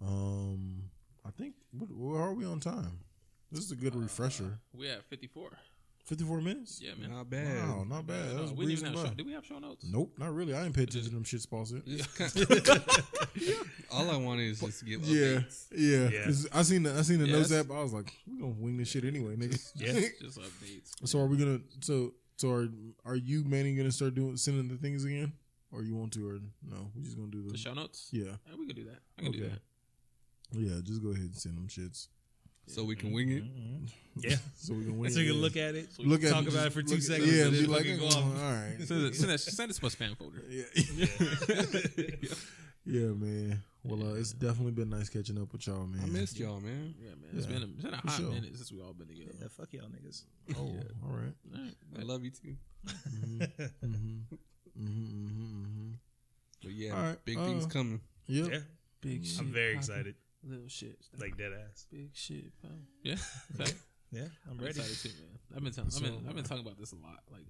Um, 0.00 0.90
I 1.24 1.30
think 1.30 1.54
where 1.72 2.20
are 2.20 2.34
we 2.34 2.44
on 2.44 2.60
time? 2.60 2.98
This 3.52 3.64
is 3.64 3.70
a 3.70 3.76
good 3.76 3.94
refresher. 3.94 4.58
We 4.72 4.88
have 4.88 5.08
54. 6.04 6.40
Minutes. 6.42 6.80
Yeah, 6.82 6.90
man. 7.00 7.10
Not 7.10 7.30
bad. 7.30 7.68
Wow, 7.68 7.84
not 7.88 8.06
bad. 8.06 8.30
That 8.36 8.42
was 8.42 8.52
we 8.52 8.66
didn't 8.66 8.80
even 8.86 8.98
have 8.98 9.08
show, 9.08 9.14
did 9.14 9.26
we 9.26 9.32
have 9.32 9.46
show 9.46 9.58
notes? 9.58 9.86
Nope, 9.90 10.12
not 10.18 10.34
really. 10.34 10.54
I 10.54 10.62
didn't 10.62 10.74
pay 10.74 10.82
attention 10.82 11.08
to 11.10 11.14
them 11.14 11.24
shits 11.24 11.48
Paul 11.48 11.64
said. 11.64 11.82
It's 11.86 12.06
All 13.90 14.10
I 14.10 14.16
wanted 14.16 14.50
is 14.50 14.60
just 14.60 14.80
to 14.80 14.84
give 14.84 15.02
Yeah, 15.04 15.38
updates. 15.38 15.66
yeah. 15.74 16.08
Yeah. 16.10 16.24
'Cause 16.24 16.48
I 16.52 16.62
seen 16.62 16.82
the 16.82 16.94
I 16.94 17.02
seen 17.02 17.18
the 17.20 17.26
Yeah, 17.26 17.32
notes 17.32 17.52
app. 17.52 17.70
I 17.70 17.82
was 17.82 17.92
like, 17.92 18.12
we 18.26 18.38
gonna 18.38 18.52
wing 18.52 18.76
this 18.76 18.88
shit 18.88 19.04
anyway, 19.04 19.36
nigga. 19.36 19.58
Yeah. 19.76 19.92
Just 20.20 20.38
updates. 20.38 21.06
so 21.08 21.20
are 21.20 21.26
we 21.26 21.36
gonna? 21.36 21.60
So 21.80 22.14
so 22.36 22.50
are 22.50 22.68
are 23.04 23.16
you 23.16 23.44
Manny 23.44 23.74
gonna 23.74 23.92
start 23.92 24.14
doing 24.14 24.36
sending 24.36 24.68
the 24.68 24.76
things 24.76 25.04
again, 25.04 25.32
or 25.72 25.82
you 25.84 25.94
want 25.94 26.12
to, 26.14 26.28
or 26.28 26.40
no? 26.68 26.90
We 26.94 27.02
just 27.02 27.16
gonna 27.16 27.30
do 27.30 27.42
the, 27.42 27.52
The 27.52 27.58
show 27.58 27.74
notes? 27.74 28.08
Yeah, 28.12 28.24
Yeah, 28.48 28.54
we 28.58 28.66
can 28.66 28.76
do 28.76 28.84
that. 28.84 28.98
I 29.18 29.22
can 29.22 29.32
do 29.32 29.40
that. 29.48 29.60
yeah. 30.52 30.80
Just 30.82 31.02
go 31.02 31.10
ahead 31.10 31.22
and 31.24 31.36
send 31.36 31.56
them 31.56 31.68
shits. 31.68 32.08
So 32.66 32.84
we 32.84 32.96
can 32.96 33.12
wing 33.12 33.30
it. 33.30 33.44
Mhm. 33.44 33.90
Yeah. 34.16 34.36
So 34.56 34.74
we 34.74 34.84
can 34.84 34.98
wing. 34.98 35.10
It. 35.10 35.14
So 35.14 35.20
you 35.20 35.30
it, 35.30 35.32
can 35.32 35.42
look 35.42 35.56
at 35.56 35.74
it. 35.74 35.92
So 35.92 36.02
look 36.04 36.24
at 36.24 36.30
talk 36.32 36.44
it, 36.46 36.52
about 36.52 36.66
it 36.68 36.72
for 36.72 36.82
two 36.82 37.00
seconds 37.00 37.30
Yeah, 37.30 37.46
and 37.46 37.54
and 37.56 37.66
be 37.66 37.72
like, 37.72 37.84
go 37.84 38.04
oh, 38.04 38.06
off. 38.06 38.42
all 38.42 38.52
right. 38.52 38.76
Send 38.86 39.04
it, 39.04 39.14
send, 39.16 39.32
it, 39.32 39.38
send 39.38 39.70
it 39.70 39.74
to 39.74 39.82
my 39.84 39.88
spam 39.90 40.16
folder. 40.16 40.42
Yeah, 40.48 40.64
yeah, 40.94 42.28
yeah, 42.86 43.06
man. 43.12 43.62
Well, 43.82 44.02
uh, 44.02 44.14
it's 44.14 44.32
definitely 44.32 44.72
been 44.72 44.88
nice 44.88 45.10
catching 45.10 45.38
up 45.40 45.52
with 45.52 45.66
y'all, 45.66 45.86
man. 45.86 46.00
I 46.02 46.06
missed 46.06 46.38
y'all, 46.38 46.58
man. 46.60 46.94
Yeah, 46.98 47.10
man. 47.10 47.30
It's 47.36 47.46
Yeah, 47.46 47.52
been 47.52 47.62
a, 47.62 47.66
it's 47.66 47.82
been 47.82 47.94
a 47.94 47.96
hot 47.98 48.10
sure. 48.12 48.30
minute 48.30 48.56
since 48.56 48.72
we 48.72 48.80
all 48.80 48.94
been 48.94 49.08
together. 49.08 49.32
Yeah, 49.40 49.48
fuck 49.50 49.72
y'all 49.72 49.88
niggas. 49.88 50.22
Oh, 50.56 50.60
all 50.60 50.74
right. 51.10 51.34
All 51.54 51.60
right. 51.62 51.74
I 51.98 52.02
love 52.02 52.24
you 52.24 52.30
too. 52.30 52.56
Mm-hmm. 52.86 53.42
Mm-hmm. 53.84 54.34
Mm-hmm. 54.80 55.26
Mm-hmm. 55.26 55.90
But 56.62 56.72
yeah, 56.72 56.96
All 56.96 57.02
right, 57.02 57.24
big 57.26 57.36
things 57.38 57.66
uh, 57.66 57.68
coming. 57.68 58.00
Yep. 58.26 58.48
Yeah. 58.50 58.58
Big 59.02 59.26
shit. 59.26 59.40
I'm 59.40 59.52
very 59.52 59.74
poppin'. 59.74 59.90
excited. 59.90 60.14
Little 60.46 60.68
shit. 60.68 60.98
Like 61.18 61.36
dead 61.38 61.52
ass. 61.52 61.86
big 61.90 62.10
shit. 62.14 62.52
fam. 62.60 62.86
Yeah. 63.02 63.16
Okay. 63.60 63.72
Yeah, 64.12 64.28
I'm 64.46 64.52
I'm 64.52 64.58
ready. 64.64 64.78
excited 64.78 64.96
too, 65.02 65.08
man. 65.20 65.38
I've 65.56 65.64
been 65.64 65.72
telling. 65.72 65.90
I've 65.96 66.02
been. 66.02 66.28
I've 66.28 66.34
been 66.36 66.44
talking 66.44 66.64
about 66.64 66.78
this 66.78 66.92
a 66.92 66.94
lot. 66.94 67.18
Like, 67.32 67.46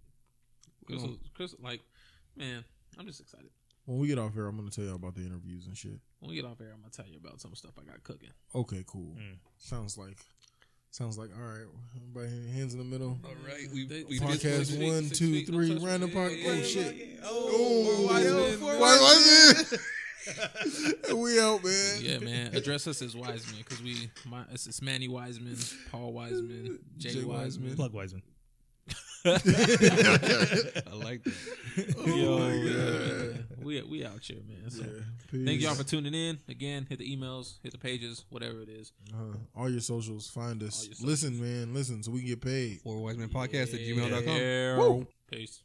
We 0.88 0.96
Chris, 0.96 1.02
don't- 1.02 1.20
Chris, 1.34 1.54
like, 1.60 1.82
man, 2.36 2.64
I'm 2.98 3.04
just 3.06 3.20
excited. 3.20 3.50
When 3.84 3.98
we 3.98 4.06
get 4.08 4.18
off 4.18 4.32
here, 4.32 4.46
I'm 4.46 4.56
gonna 4.56 4.70
tell 4.70 4.84
you 4.84 4.94
about 4.94 5.14
the 5.14 5.26
interviews 5.26 5.66
and 5.66 5.76
shit. 5.76 5.98
When 6.20 6.30
we 6.30 6.36
get 6.36 6.46
off 6.46 6.58
air, 6.62 6.70
I'm 6.72 6.80
gonna 6.80 6.90
tell 6.90 7.04
you 7.06 7.18
about 7.18 7.38
some 7.42 7.54
stuff 7.54 7.72
I 7.78 7.84
got 7.84 8.02
cooking. 8.02 8.30
Okay, 8.54 8.82
cool. 8.86 9.14
Mm. 9.18 9.36
Sounds 9.58 9.98
like 9.98 10.16
sounds 10.90 11.18
like 11.18 11.28
all 11.36 11.44
right. 11.44 11.66
Everybody 11.96 12.50
hands 12.52 12.72
in 12.72 12.78
the 12.78 12.84
middle. 12.86 13.18
All 13.22 13.34
right, 13.46 13.66
we 13.74 13.84
They- 13.86 14.04
we 14.04 14.16
Six 14.16 14.30
Podcast 14.42 14.78
feet, 14.78 14.88
one, 14.88 15.04
six 15.04 15.18
two, 15.18 15.32
feet, 15.32 15.46
three, 15.48 15.68
don't 15.68 15.76
touch 15.76 15.84
me. 15.84 15.90
random 15.90 16.08
Yeah, 16.08 16.14
park. 16.14 16.32
yeah, 16.34 16.48
Oh 16.48 16.52
yeah, 16.54 16.62
shit. 16.62 17.20
Oh, 17.24 18.06
Wise 18.08 18.24
yo, 18.24 18.36
men, 18.48 18.58
four 18.58 18.78
wise 18.78 19.00
wise 19.02 19.70
men. 19.72 19.80
we 21.14 21.40
out, 21.40 21.64
man. 21.64 21.98
Yeah, 22.00 22.18
man. 22.18 22.54
Address 22.54 22.86
us 22.86 23.02
as 23.02 23.16
Wiseman 23.16 23.56
because 23.58 23.82
we. 23.82 24.10
My, 24.24 24.44
it's, 24.52 24.66
it's 24.66 24.82
Manny 24.82 25.08
Wiseman, 25.08 25.56
Paul 25.90 26.12
Wiseman, 26.12 26.78
Jay, 26.96 27.10
Jay 27.10 27.24
Wiseman. 27.24 27.74
Plug 27.76 27.92
Wiseman. 27.92 28.22
I 29.26 29.30
like 30.92 31.24
that. 31.24 31.34
Yo, 32.06 32.38
my 32.38 32.52
yeah, 32.52 32.74
God. 32.74 33.30
man. 33.32 33.46
we 33.62 33.80
we 33.82 34.04
out 34.04 34.22
here, 34.22 34.36
man. 34.46 34.70
So. 34.70 34.84
Yeah, 35.32 35.46
Thank 35.46 35.62
y'all 35.62 35.74
for 35.74 35.82
tuning 35.82 36.12
in. 36.14 36.38
Again, 36.48 36.86
hit 36.88 36.98
the 36.98 37.16
emails, 37.16 37.54
hit 37.62 37.72
the 37.72 37.78
pages, 37.78 38.24
whatever 38.28 38.60
it 38.60 38.68
is. 38.68 38.92
uh, 39.14 39.36
all 39.56 39.70
your 39.70 39.80
socials. 39.80 40.28
Find 40.28 40.62
us. 40.62 40.82
All 40.82 40.94
your 40.94 41.10
Listen, 41.10 41.40
man. 41.40 41.72
Listen, 41.72 42.02
so 42.02 42.12
we 42.12 42.20
can 42.20 42.28
get 42.28 42.42
paid. 42.42 42.82
Four 42.82 43.02
Wise 43.02 43.16
Men 43.16 43.30
Podcast 43.30 43.72
at 43.74 43.80
gmail.com. 43.80 44.36
Yeah. 44.36 44.76
Woo. 44.76 45.06
Peace. 45.30 45.64